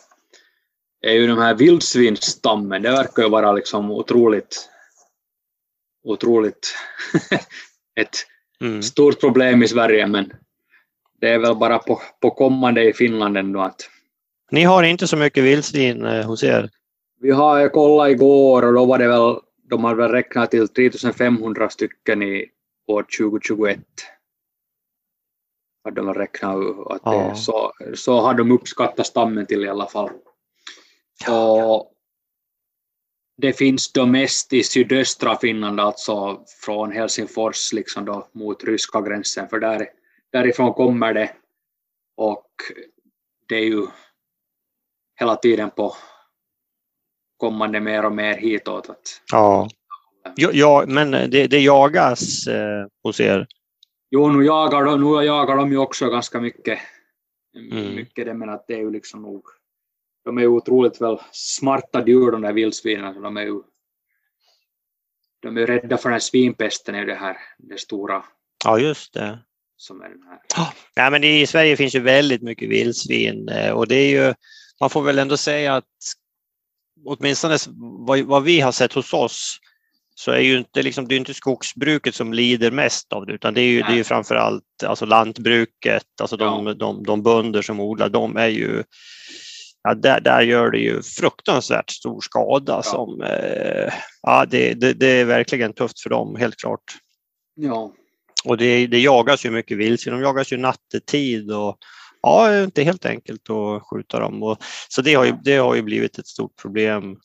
är 1.01 1.13
ju 1.13 1.27
de 1.27 1.39
här 1.39 1.55
vildsvinsstammen. 1.55 2.83
Det 2.83 2.91
verkar 2.91 3.23
ju 3.23 3.29
vara 3.29 3.53
liksom 3.53 3.91
otroligt, 3.91 4.69
otroligt 6.05 6.75
ett 8.01 8.17
mm. 8.61 8.83
stort 8.83 9.21
problem 9.21 9.63
i 9.63 9.69
Sverige, 9.69 10.07
men 10.07 10.33
det 11.21 11.29
är 11.29 11.39
väl 11.39 11.57
bara 11.57 11.79
på, 11.79 12.01
på 12.21 12.31
kommande 12.31 12.85
i 12.85 12.93
Finland 12.93 13.37
ändå 13.37 13.61
att 13.61 13.91
ni 14.51 14.63
har 14.63 14.83
inte 14.83 15.07
så 15.07 15.17
mycket 15.17 15.45
vildsvin 15.45 16.05
eh, 16.05 16.27
hos 16.27 16.45
er? 16.45 16.71
Vi 17.21 17.31
har 17.31 17.69
kollat 17.69 18.11
igår 18.11 18.63
och 18.63 18.73
då 18.73 18.85
var 18.85 18.99
det 18.99 19.09
väl 19.09 19.37
de 19.69 19.85
har 19.85 19.95
väl 19.95 20.11
räknat 20.11 20.51
till 20.51 20.69
3500 20.69 21.69
stycken 21.69 22.23
i 22.23 22.47
år 22.87 23.07
2021. 23.19 23.79
Har 25.85 25.91
de 25.91 26.15
räknat 26.15 26.57
att 26.87 27.01
ja. 27.05 27.35
så, 27.35 27.73
så 27.95 28.21
har 28.21 28.35
de 28.35 28.53
uppskattat 28.53 29.07
stammen 29.07 29.47
till 29.47 29.65
i 29.65 29.69
alla 29.69 29.87
fall. 29.87 30.11
Och 31.29 31.93
det 33.37 33.53
finns 33.53 33.93
då 33.93 34.07
mest 34.07 34.53
i 34.53 34.63
sydöstra 34.63 35.37
Finland, 35.37 35.81
alltså 35.81 36.45
från 36.65 36.93
Helsingfors 36.93 37.73
liksom 37.73 38.05
då 38.05 38.29
mot 38.33 38.65
ryska 38.65 39.01
gränsen, 39.01 39.49
för 39.49 39.61
där, 39.61 39.87
därifrån 40.37 40.75
kommer 40.75 41.15
det 41.15 41.31
och 42.17 42.47
det 43.49 43.55
är 43.55 43.65
ju 43.65 43.87
hela 45.21 45.37
tiden 45.37 45.71
på 45.71 45.97
kommande 47.37 47.81
mer 47.81 48.05
och 48.05 48.13
mer 48.13 48.37
hitåt. 48.37 48.91
Att, 48.91 49.23
ja. 49.33 49.69
ja, 50.37 50.51
ja 50.53 50.85
men 50.89 51.11
det, 51.11 51.47
det 51.47 51.59
jagas 51.59 52.47
eh, 52.47 52.87
hos 53.03 53.21
er? 53.21 53.47
Jo, 54.11 54.29
nu 54.29 54.45
jagar, 54.45 54.85
de, 54.85 55.01
nu 55.01 55.25
jagar 55.25 55.57
de 55.57 55.71
ju 55.71 55.79
också 55.79 56.11
ganska 56.11 56.41
mycket. 56.41 56.79
Mm. 57.73 57.95
mycket 57.95 58.27
det, 58.27 58.35
men 58.35 58.49
att 58.49 58.67
det 58.67 58.75
är 58.75 58.79
ju 58.79 58.91
liksom 58.91 59.23
nog 59.23 59.43
de 60.25 60.39
är 60.39 60.43
ju 60.43 60.49
otroligt 60.49 61.01
väl 61.01 61.19
smarta 61.33 62.07
djur 62.07 62.33
de 62.33 62.43
där 62.43 62.53
vildsvinen. 62.53 63.23
De 63.23 63.37
är 63.37 63.43
ju 63.43 63.63
de 65.41 65.57
är 65.57 65.67
rädda 65.67 65.97
för 65.97 66.09
den 66.09 66.13
här 66.13 66.21
svinpesten, 66.21 66.95
är 66.95 67.07
det 67.07 67.15
här 67.15 67.37
det 67.59 67.81
stora. 67.81 68.25
Ja, 68.65 68.79
just 68.79 69.15
det. 69.15 69.39
Som 69.77 70.01
är 70.01 70.09
den 70.09 70.23
här. 70.29 70.69
Ja, 70.95 71.11
men 71.11 71.25
i 71.25 71.47
Sverige 71.47 71.77
finns 71.77 71.95
ju 71.95 72.01
väldigt 72.01 72.43
mycket 72.43 72.69
vildsvin 72.69 73.49
eh, 73.49 73.71
och 73.71 73.87
det 73.89 73.97
är 73.97 74.09
ju, 74.09 74.35
man 74.81 74.91
får 74.91 75.03
väl 75.03 75.19
ändå 75.19 75.37
säga 75.37 75.75
att 75.75 75.85
åtminstone 77.05 77.59
vad, 78.07 78.21
vad 78.21 78.43
vi 78.43 78.61
har 78.61 78.73
sett 78.73 78.93
hos 78.93 79.13
oss 79.13 79.59
så 80.15 80.31
är 80.31 80.41
ju 80.41 80.59
inte, 80.59 80.83
liksom, 80.83 81.09
det 81.09 81.15
är 81.15 81.17
inte 81.17 81.35
skogsbruket 81.35 82.15
som 82.15 82.33
lider 82.33 82.71
mest 82.71 83.13
av 83.13 83.27
det 83.27 83.33
utan 83.33 83.55
det 83.55 83.61
är 83.61 83.69
ju, 83.69 83.83
det 83.83 83.93
är 83.93 83.97
ju 83.97 84.05
framförallt 84.05 84.65
alltså 84.87 85.05
lantbruket, 85.05 86.21
alltså 86.21 86.37
de, 86.37 86.67
ja. 86.67 86.75
de, 86.75 87.03
de 87.03 87.23
bönder 87.23 87.63
som 87.63 87.81
odlar, 87.81 88.09
de 88.09 88.37
är 88.37 88.49
ju 88.49 88.83
ja, 89.83 89.95
där, 89.95 90.21
där 90.21 90.41
gör 90.41 90.71
det 90.71 90.79
ju 90.79 91.03
fruktansvärt 91.03 91.91
stor 91.91 92.21
skada. 92.21 92.73
Ja. 92.73 92.83
Som, 92.83 93.23
eh, 93.23 93.93
ja, 94.23 94.47
det, 94.51 94.75
det, 94.75 94.93
det, 94.93 95.07
är 95.07 95.25
verkligen 95.25 95.73
tufft 95.73 96.01
för 96.01 96.11
dem, 96.11 96.37
helt 96.37 96.57
klart. 96.57 96.83
Ja. 97.55 97.93
Och 98.47 98.57
det, 98.57 98.87
det 98.87 98.99
jagas 98.99 99.45
ju 99.45 99.51
mycket 99.51 99.79
vildsvin, 99.79 100.15
de 100.15 100.23
jagas 100.23 100.53
ju 100.53 100.57
nattetid 100.57 101.53
och 101.53 101.79
ja, 102.23 102.63
inte 102.63 102.83
helt 102.83 103.07
enkelt 103.07 103.51
att 103.51 103.83
skjuta 103.83 104.21
dem. 104.21 104.43
Och, 104.43 104.59
så 104.89 105.03
det 105.03 105.15
har, 105.15 105.25
ju, 105.25 105.33
det 105.45 105.57
har 105.57 105.75
ju 105.75 105.83
blivit 105.83 106.19
ett 106.19 106.27
stort 106.27 106.57
problem. 106.63 107.17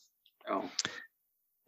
Ja. 0.48 0.64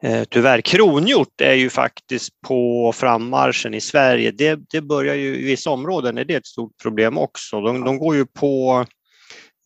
Eh, 0.03 0.25
tyvärr. 0.25 0.61
Kronhjort 0.61 1.41
är 1.41 1.55
ju 1.55 1.71
faktiskt 1.71 2.41
på 2.41 2.93
frammarschen 2.93 3.75
i 3.75 3.81
Sverige. 3.81 4.31
Det, 4.31 4.61
det 4.71 4.81
börjar 4.81 5.15
ju 5.15 5.37
i 5.37 5.45
vissa 5.45 5.71
områden 5.71 6.19
är 6.19 6.25
det 6.25 6.35
ett 6.35 6.47
stort 6.47 6.73
problem 6.83 7.19
också. 7.19 7.61
De, 7.61 7.85
de 7.85 7.99
går 7.99 8.17
ju 8.17 8.27
på 8.27 8.87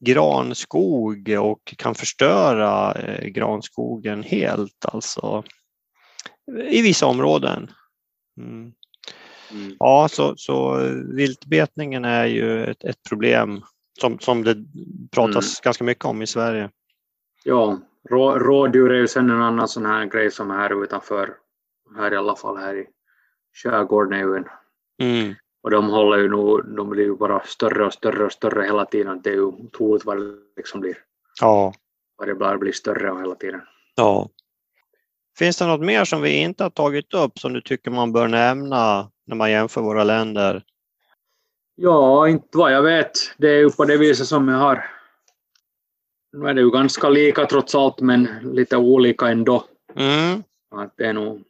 granskog 0.01 1.29
och 1.29 1.75
kan 1.77 1.95
förstöra 1.95 2.95
eh, 2.95 3.27
granskogen 3.27 4.23
helt 4.23 4.85
alltså 4.85 5.45
i 6.69 6.83
vissa 6.83 7.07
områden. 7.07 7.71
Mm. 8.41 8.73
Mm. 9.51 9.77
Ja, 9.79 10.09
så, 10.11 10.37
så 10.37 10.77
viltbetningen 11.15 12.05
är 12.05 12.27
ju 12.27 12.65
ett, 12.65 12.85
ett 12.85 13.03
problem 13.09 13.63
som, 14.01 14.19
som 14.19 14.45
det 14.45 14.57
pratas 15.11 15.45
mm. 15.45 15.61
ganska 15.65 15.85
mycket 15.85 16.05
om 16.05 16.23
i 16.23 16.27
Sverige. 16.27 16.71
Ja, 17.45 17.79
rå, 18.11 18.39
rådjur 18.39 18.93
är 18.93 18.99
ju 18.99 19.09
sen 19.09 19.31
en 19.31 19.43
annan 19.43 19.69
sån 19.69 19.87
här 19.87 20.07
grej 20.07 20.31
som 20.31 20.51
är 20.51 20.57
här 20.57 20.83
utanför, 20.85 21.35
här 21.97 22.13
i 22.13 22.17
alla 22.17 22.37
fall 22.37 22.57
här 22.57 22.75
i 22.75 22.87
skärgården 23.63 24.13
är 24.13 24.19
ju 24.19 24.37
en 24.37 24.45
mm. 25.03 25.35
Och 25.63 25.71
de 25.71 25.89
håller 25.91 26.19
ju 26.19 26.29
nu, 26.29 26.75
de 26.77 26.91
blir 26.91 27.05
ju 27.05 27.17
bara 27.17 27.43
större 27.45 27.87
och 27.87 27.93
större 27.93 28.25
och 28.25 28.33
större 28.33 28.65
hela 28.65 28.85
tiden. 28.85 29.21
Det 29.23 29.31
är 29.31 29.35
ju 29.35 29.43
otroligt 29.43 30.05
vad 30.05 30.17
det 30.17 30.35
liksom 30.57 30.81
blir. 30.81 30.97
Ja. 31.41 31.75
Vad 32.17 32.29
det 32.29 32.35
bara 32.35 32.59
blir 32.59 32.73
större 32.73 33.21
hela 33.21 33.35
tiden. 33.35 33.61
Ja. 33.97 34.29
Finns 35.39 35.59
det 35.59 35.67
något 35.67 35.87
mer 35.87 36.05
som 36.05 36.23
vi 36.23 36.37
inte 36.37 36.63
har 36.63 36.71
tagit 36.71 37.15
upp 37.15 37.39
som 37.39 37.53
du 37.53 37.61
tycker 37.61 37.91
man 37.91 38.13
bör 38.13 38.29
nämna 38.29 39.11
när 39.29 39.37
man 39.37 39.51
jämför 39.51 39.81
våra 39.81 40.05
länder? 40.05 40.63
Ja, 41.75 42.29
inte 42.29 42.59
vad 42.59 42.73
jag 42.73 42.83
vet. 42.83 43.11
Det 43.37 43.49
är 43.49 43.59
ju 43.59 43.71
på 43.71 43.85
det 43.85 43.97
viset 43.97 44.27
som 44.27 44.49
jag 44.49 44.59
har. 44.59 44.91
Nu 46.33 46.49
är 46.49 46.55
det 46.55 46.61
ju 46.61 46.71
ganska 46.71 47.09
lika 47.09 47.47
trots 47.47 47.75
allt, 47.75 48.01
men 48.01 48.29
lite 48.43 48.77
olika 48.77 49.29
ändå. 49.29 49.65
Mm. 49.97 50.43
Att 50.75 50.93
det 50.97 51.07
är 51.07 51.13
nog 51.13 51.45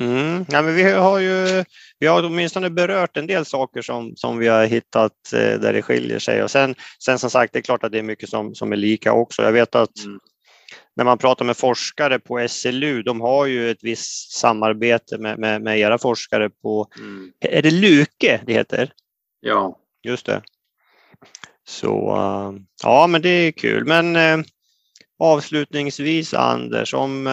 Mm. 0.00 0.44
Ja, 0.48 0.62
men 0.62 0.74
vi 0.74 0.82
har 0.82 1.18
ju 1.18 1.64
vi 1.98 2.06
har 2.06 2.24
åtminstone 2.24 2.70
berört 2.70 3.16
en 3.16 3.26
del 3.26 3.44
saker 3.44 3.82
som, 3.82 4.16
som 4.16 4.38
vi 4.38 4.48
har 4.48 4.66
hittat 4.66 5.12
eh, 5.32 5.60
där 5.60 5.72
det 5.72 5.82
skiljer 5.82 6.18
sig 6.18 6.42
och 6.42 6.50
sen, 6.50 6.74
sen 7.04 7.18
som 7.18 7.30
sagt 7.30 7.52
det 7.52 7.58
är 7.58 7.62
klart 7.62 7.84
att 7.84 7.92
det 7.92 7.98
är 7.98 8.02
mycket 8.02 8.28
som, 8.28 8.54
som 8.54 8.72
är 8.72 8.76
lika 8.76 9.12
också. 9.12 9.42
Jag 9.42 9.52
vet 9.52 9.74
att 9.74 10.04
mm. 10.04 10.20
När 10.96 11.04
man 11.04 11.18
pratar 11.18 11.44
med 11.44 11.56
forskare 11.56 12.18
på 12.18 12.48
SLU, 12.48 13.02
de 13.02 13.20
har 13.20 13.46
ju 13.46 13.70
ett 13.70 13.82
visst 13.82 14.32
samarbete 14.32 15.18
med, 15.18 15.38
med, 15.38 15.62
med 15.62 15.78
era 15.78 15.98
forskare 15.98 16.50
på, 16.50 16.88
mm. 16.98 17.32
är 17.40 17.62
det 17.62 17.70
Luke 17.70 18.40
det 18.46 18.52
heter? 18.52 18.92
Ja. 19.40 19.78
Just 20.02 20.26
det. 20.26 20.42
Så 21.68 22.16
uh, 22.16 22.60
ja, 22.82 23.06
men 23.06 23.22
det 23.22 23.28
är 23.28 23.52
kul. 23.52 23.84
Men 23.84 24.16
uh, 24.16 24.44
avslutningsvis 25.18 26.34
Anders, 26.34 26.94
om 26.94 27.26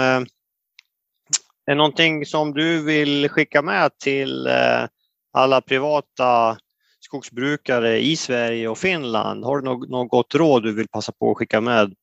är 1.66 1.72
det 1.72 1.78
någonting 1.78 2.26
som 2.26 2.54
du 2.54 2.84
vill 2.84 3.30
skicka 3.30 3.62
med 3.62 3.98
till 3.98 4.48
eh, 4.48 4.86
alla 5.34 5.62
privata 5.62 6.58
skogsbrukare 7.00 8.00
i 8.00 8.16
Sverige 8.16 8.68
och 8.68 8.78
Finland? 8.78 9.46
Har 9.46 9.58
du 9.58 9.64
något, 9.90 10.10
gott 10.10 10.36
råd 10.36 10.64
du 10.64 10.74
vill 10.74 10.88
passa 10.88 11.12
på 11.12 11.32
att 11.32 11.38
skicka 11.38 11.62
med? 11.62 11.94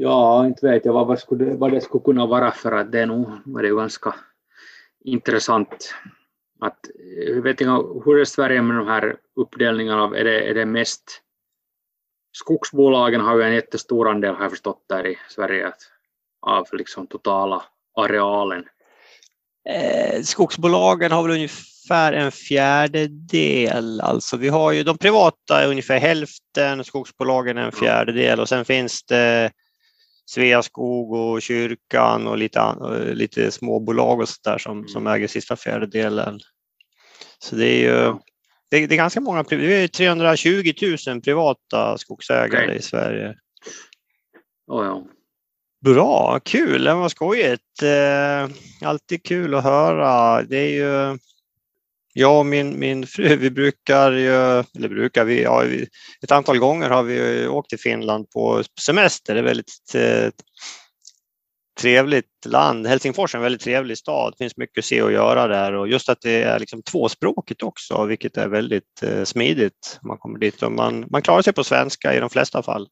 Ja, 0.00 0.46
inte 0.46 0.66
vet 0.66 0.84
jag 0.84 0.92
vad, 0.92 1.18
skulle, 1.18 1.44
vad 1.44 1.72
det 1.72 1.80
skulle 1.80 2.04
kunna 2.04 2.26
vara 2.26 2.50
för 2.50 2.72
att 2.72 2.92
det 2.92 3.00
är 3.00 3.06
nog 3.06 3.58
är 3.58 3.62
det 3.62 3.68
ganska 3.68 4.14
intressant. 5.04 5.94
Att, 6.60 6.78
jag 7.26 7.42
vet 7.42 7.60
inte, 7.60 7.72
hur 8.04 8.18
är 8.18 8.24
Sverige 8.24 8.62
med 8.62 8.76
de 8.76 8.86
här 8.86 9.16
uppdelningarna? 9.36 10.18
Är 10.18 10.24
det, 10.24 10.50
är 10.50 10.54
det 10.54 10.66
mest 10.66 11.02
skogsbolagen 12.32 13.20
har 13.20 13.36
ju 13.36 13.42
en 13.42 13.54
jättestor 13.54 14.08
andel 14.08 14.34
har 14.34 14.42
jag 14.42 14.50
förstått 14.50 14.84
där 14.88 15.06
i 15.06 15.18
Sverige. 15.28 15.72
Av 16.40 16.66
liksom 16.72 17.06
totala 17.06 17.62
arealen? 17.96 18.64
Eh, 19.68 20.22
skogsbolagen 20.22 21.12
har 21.12 21.22
väl 21.22 21.32
ungefär 21.32 22.12
en 22.12 22.32
fjärdedel. 22.32 24.00
Alltså 24.00 24.36
vi 24.36 24.48
har 24.48 24.72
ju 24.72 24.82
de 24.82 24.98
privata 24.98 25.62
är 25.62 25.68
ungefär 25.68 25.98
hälften, 25.98 26.84
skogsbolagen 26.84 27.58
en 27.58 27.72
fjärdedel 27.72 28.40
och 28.40 28.48
sen 28.48 28.64
finns 28.64 29.02
det 29.02 29.50
Sveaskog 30.28 31.12
och 31.12 31.42
kyrkan 31.42 32.26
och 32.26 32.38
lite, 32.38 32.74
lite 33.14 33.50
småbolag 33.50 34.20
och 34.20 34.28
sådär 34.28 34.58
som, 34.58 34.88
som 34.88 35.02
mm. 35.02 35.12
äger 35.12 35.28
sista 35.28 35.56
fjärdedelen. 35.56 36.40
Så 37.38 37.56
det 37.56 37.66
är 37.66 37.80
ju 37.80 38.14
det, 38.70 38.86
det 38.86 38.94
är 38.94 38.96
ganska 38.96 39.20
många, 39.20 39.42
det 39.42 39.82
är 39.82 39.88
320 39.88 40.72
000 41.06 41.20
privata 41.20 41.98
skogsägare 41.98 42.64
okay. 42.64 42.76
i 42.76 42.82
Sverige. 42.82 43.34
Oh, 44.66 44.84
ja. 44.84 45.06
Bra, 45.84 46.40
kul, 46.44 46.84
det 46.84 46.94
var 46.94 47.08
skojigt. 47.08 47.82
Eh, 47.82 48.88
alltid 48.88 49.22
kul 49.22 49.54
att 49.54 49.64
höra. 49.64 50.42
Det 50.42 50.58
är 50.58 50.70
ju 50.70 51.18
jag 52.18 52.38
och 52.38 52.46
min, 52.46 52.78
min 52.78 53.06
fru, 53.06 53.36
vi 53.40 53.50
brukar 53.50 54.12
ju, 54.12 54.34
eller 54.76 54.88
brukar 54.88 55.24
vi, 55.24 55.42
ja, 55.42 55.64
ett 56.22 56.32
antal 56.32 56.58
gånger 56.58 56.90
har 56.90 57.02
vi 57.02 57.46
åkt 57.48 57.70
till 57.70 57.78
Finland 57.78 58.30
på 58.30 58.62
semester. 58.80 59.34
Det 59.34 59.40
är 59.40 59.44
väldigt 59.44 59.94
eh, 59.94 60.30
trevligt 61.80 62.46
land. 62.46 62.86
Helsingfors 62.86 63.34
är 63.34 63.38
en 63.38 63.42
väldigt 63.42 63.60
trevlig 63.60 63.98
stad. 63.98 64.32
Det 64.32 64.44
finns 64.44 64.56
mycket 64.56 64.78
att 64.78 64.84
se 64.84 65.02
och 65.02 65.12
göra 65.12 65.46
där 65.46 65.72
och 65.72 65.88
just 65.88 66.08
att 66.08 66.20
det 66.20 66.42
är 66.42 66.58
liksom 66.58 66.82
tvåspråkigt 66.82 67.62
också, 67.62 68.04
vilket 68.04 68.36
är 68.36 68.48
väldigt 68.48 69.02
eh, 69.02 69.24
smidigt. 69.24 69.98
Man 70.02 70.18
kommer 70.18 70.38
dit 70.38 70.62
och 70.62 70.72
man, 70.72 71.06
man 71.10 71.22
klarar 71.22 71.42
sig 71.42 71.52
på 71.52 71.64
svenska 71.64 72.14
i 72.14 72.20
de 72.20 72.30
flesta 72.30 72.62
fall. 72.62 72.88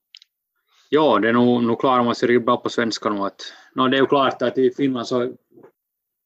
Ja, 0.89 1.19
det 1.19 1.29
är 1.29 1.33
nog, 1.33 1.63
nog 1.63 1.81
klarar 1.81 2.05
man 2.05 2.15
sig 2.15 2.39
bra 2.39 2.57
på 2.57 2.69
svenska 2.69 3.09
nog. 3.09 3.27
Att, 3.27 3.41
no, 3.75 3.89
det 3.89 3.97
är 3.97 4.01
ju 4.01 4.07
klart 4.07 4.43
att 4.43 4.59
i 4.59 4.71
Finland 4.77 5.07
så, 5.07 5.21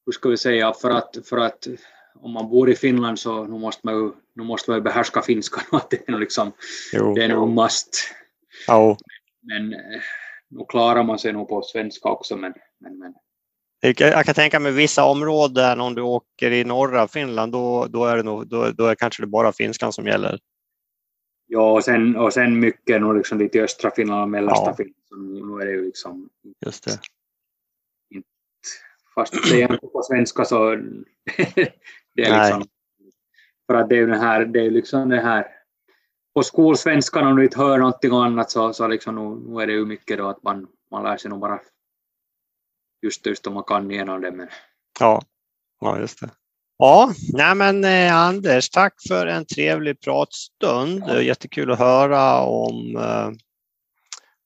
hur 0.05 0.11
ska 0.11 0.29
vi 0.29 0.37
säga, 0.37 0.73
för 0.73 0.89
att, 0.89 1.17
för 1.29 1.37
att 1.37 1.67
om 2.15 2.31
man 2.31 2.49
bor 2.49 2.69
i 2.69 2.75
Finland 2.75 3.19
så 3.19 3.43
nu 3.43 3.59
måste 3.59 3.81
man 3.83 3.95
ju, 3.95 4.11
nu 4.33 4.43
måste 4.43 4.71
man 4.71 4.77
ju 4.77 4.83
behärska 4.83 5.21
finska. 5.21 5.61
Att 5.77 5.89
det 5.89 6.07
är 6.07 6.11
nog 6.11 6.19
liksom, 6.19 6.51
jo. 6.93 7.13
det 7.13 7.23
är 7.23 7.29
nog 7.29 7.49
must. 7.49 8.13
Ja. 8.67 8.97
Men 9.41 9.73
eh, 9.73 10.01
nu 10.49 10.65
klarar 10.69 11.03
man 11.03 11.19
sig 11.19 11.33
nog 11.33 11.49
på 11.49 11.61
svenska 11.61 12.09
också. 12.09 12.35
Men, 12.35 12.53
men, 12.79 12.99
men. 12.99 13.13
Jag 13.97 14.25
kan 14.25 14.35
tänka 14.35 14.59
mig 14.59 14.71
vissa 14.71 15.05
områden 15.05 15.81
om 15.81 15.95
du 15.95 16.01
åker 16.01 16.51
i 16.51 16.63
norra 16.63 17.07
Finland 17.07 17.51
då, 17.51 17.87
då 17.89 18.05
är 18.05 18.17
det 18.17 18.23
nog, 18.23 18.47
då, 18.47 18.71
då 18.71 18.85
är 18.85 18.95
kanske 18.95 19.23
det 19.23 19.27
bara 19.27 19.51
finskan 19.51 19.93
som 19.93 20.07
gäller. 20.07 20.39
Ja, 21.47 21.71
och 21.71 21.83
sen, 21.83 22.15
och 22.15 22.33
sen 22.33 22.59
mycket 22.59 23.01
nog 23.01 23.17
liksom 23.17 23.39
lite 23.39 23.57
i 23.57 23.61
östra 23.61 23.91
Finland 23.91 24.21
och 24.21 24.29
mellersta 24.29 24.65
ja. 24.65 24.75
Finland. 24.75 24.95
Så 25.09 25.15
nu, 25.15 25.45
nu 25.45 25.61
är 25.61 25.65
det 25.65 25.71
ju 25.71 25.85
liksom... 25.85 26.29
Just 26.65 26.83
det. 26.83 26.99
fast 29.15 29.33
det 29.51 29.61
är 29.61 29.71
inte 29.73 29.87
på 29.87 30.03
svenska 30.03 30.45
så 30.45 30.75
det 32.21 32.29
är 32.29 32.43
liksom, 32.43 32.67
för 33.67 33.73
att 33.73 33.89
det 33.89 33.95
är 33.95 33.99
ju 33.99 34.07
det 34.07 34.17
här, 34.17 34.45
det 34.45 34.59
är 34.65 34.71
liksom 34.71 35.09
det 35.09 35.21
här 35.21 35.47
på 36.33 36.43
skolsvenskan 36.43 37.27
om 37.27 37.35
du 37.35 37.43
inte 37.43 37.57
hör 37.57 37.77
någonting 37.77 38.11
annat 38.11 38.51
så, 38.51 38.73
så 38.73 38.87
liksom, 38.87 39.15
nu, 39.15 39.51
nu 39.51 39.61
är 39.61 39.67
det 39.67 39.73
ju 39.73 39.85
mycket 39.85 40.17
då 40.17 40.27
att 40.27 40.43
man, 40.43 40.67
man 40.91 41.03
lär 41.03 41.17
sig 41.17 41.29
nog 41.29 41.39
bara 41.39 41.59
just, 43.01 43.25
just 43.25 43.47
om 43.47 43.53
man 43.53 43.63
kan 43.63 43.91
igenom 43.91 44.21
det. 44.21 44.31
Men... 44.31 44.47
Ja, 44.99 45.21
ja, 45.81 45.99
just 45.99 46.21
det. 46.21 46.29
Ja, 46.77 47.13
nej 47.33 47.55
men 47.55 47.83
eh, 47.83 48.15
Anders, 48.15 48.69
tack 48.69 48.93
för 49.07 49.27
en 49.27 49.45
trevlig 49.45 50.01
pratstund. 50.01 51.03
Ja. 51.07 51.21
Jättekul 51.21 51.71
att 51.71 51.79
höra 51.79 52.41
om, 52.41 52.95
eh, 52.95 53.29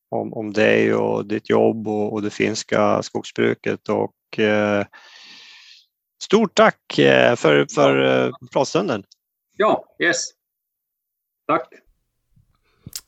om, 0.10 0.34
om 0.34 0.54
dig 0.54 0.94
och 0.94 1.26
ditt 1.26 1.50
jobb 1.50 1.88
och, 1.88 2.14
och 2.14 2.22
det 2.22 2.30
finska 2.30 3.04
skogsbruket 3.04 3.90
och 3.90 4.40
eh, 4.40 4.86
stort 6.22 6.56
tack 6.56 7.00
eh, 7.00 7.36
för, 7.36 7.66
för 7.76 8.26
eh, 8.26 8.32
pratstunden. 8.54 9.04
Ja, 9.58 9.86
yes. 10.00 10.30
Tack. 11.48 11.68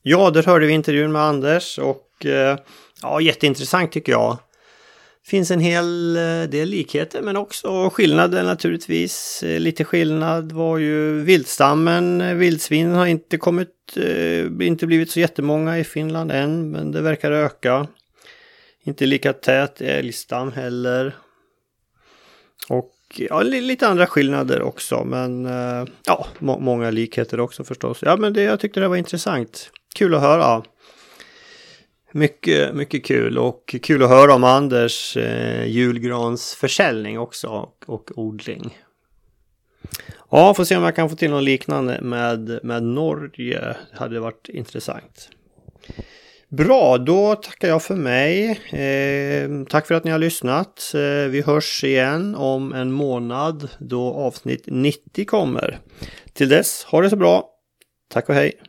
Ja, 0.02 0.30
där 0.30 0.42
hörde 0.42 0.66
vi 0.66 0.72
intervjun 0.72 1.12
med 1.12 1.22
Anders 1.22 1.78
och 1.78 2.26
eh, 2.26 2.58
ja, 3.02 3.20
jätteintressant 3.20 3.92
tycker 3.92 4.12
jag 4.12 4.38
finns 5.26 5.50
en 5.50 5.60
hel 5.60 6.14
del 6.50 6.68
likheter 6.68 7.22
men 7.22 7.36
också 7.36 7.90
skillnader 7.90 8.42
naturligtvis. 8.42 9.44
Lite 9.46 9.84
skillnad 9.84 10.52
var 10.52 10.78
ju 10.78 11.20
vildstammen. 11.22 12.38
Vildsvinen 12.38 12.94
har 12.94 13.06
inte 13.06 13.36
kommit, 13.38 13.96
inte 14.60 14.86
blivit 14.86 15.10
så 15.10 15.20
jättemånga 15.20 15.78
i 15.78 15.84
Finland 15.84 16.32
än, 16.32 16.70
men 16.70 16.92
det 16.92 17.00
verkar 17.00 17.32
öka. 17.32 17.86
Inte 18.84 19.06
lika 19.06 19.32
tät 19.32 19.80
älgstam 19.80 20.52
heller. 20.52 21.14
Och 23.20 23.26
ja, 23.30 23.42
lite 23.42 23.88
andra 23.88 24.06
skillnader 24.06 24.62
också, 24.62 25.04
men 25.04 25.46
eh, 25.46 25.84
ja, 26.06 26.26
må 26.38 26.58
många 26.58 26.90
likheter 26.90 27.40
också 27.40 27.64
förstås. 27.64 27.98
Ja, 28.02 28.16
men 28.16 28.32
det, 28.32 28.42
jag 28.42 28.60
tyckte 28.60 28.80
det 28.80 28.88
var 28.88 28.96
intressant. 28.96 29.70
Kul 29.94 30.14
att 30.14 30.20
höra. 30.20 30.62
Mycket, 32.12 32.74
mycket 32.74 33.04
kul 33.04 33.38
och 33.38 33.74
kul 33.82 34.02
att 34.02 34.08
höra 34.08 34.34
om 34.34 34.44
Anders 34.44 35.16
eh, 35.16 35.66
julgransförsäljning 35.66 37.18
också 37.18 37.48
och, 37.48 37.84
och 37.86 38.10
odling. 38.14 38.78
Ja, 40.30 40.54
får 40.54 40.64
se 40.64 40.76
om 40.76 40.82
jag 40.82 40.96
kan 40.96 41.10
få 41.10 41.16
till 41.16 41.30
något 41.30 41.42
liknande 41.42 42.00
med, 42.00 42.60
med 42.62 42.82
Norge. 42.82 43.60
Det 43.60 43.98
hade 43.98 44.20
varit 44.20 44.48
intressant. 44.48 45.28
Bra, 46.50 46.98
då 46.98 47.34
tackar 47.34 47.68
jag 47.68 47.82
för 47.82 47.94
mig. 47.94 48.50
Eh, 48.70 49.64
tack 49.68 49.86
för 49.86 49.94
att 49.94 50.04
ni 50.04 50.10
har 50.10 50.18
lyssnat. 50.18 50.92
Eh, 50.94 51.30
vi 51.30 51.42
hörs 51.46 51.84
igen 51.84 52.34
om 52.34 52.72
en 52.72 52.92
månad 52.92 53.68
då 53.78 54.14
avsnitt 54.14 54.64
90 54.66 55.24
kommer. 55.24 55.78
Till 56.32 56.48
dess, 56.48 56.84
ha 56.84 57.00
det 57.00 57.10
så 57.10 57.16
bra. 57.16 57.48
Tack 58.10 58.28
och 58.28 58.34
hej! 58.34 58.60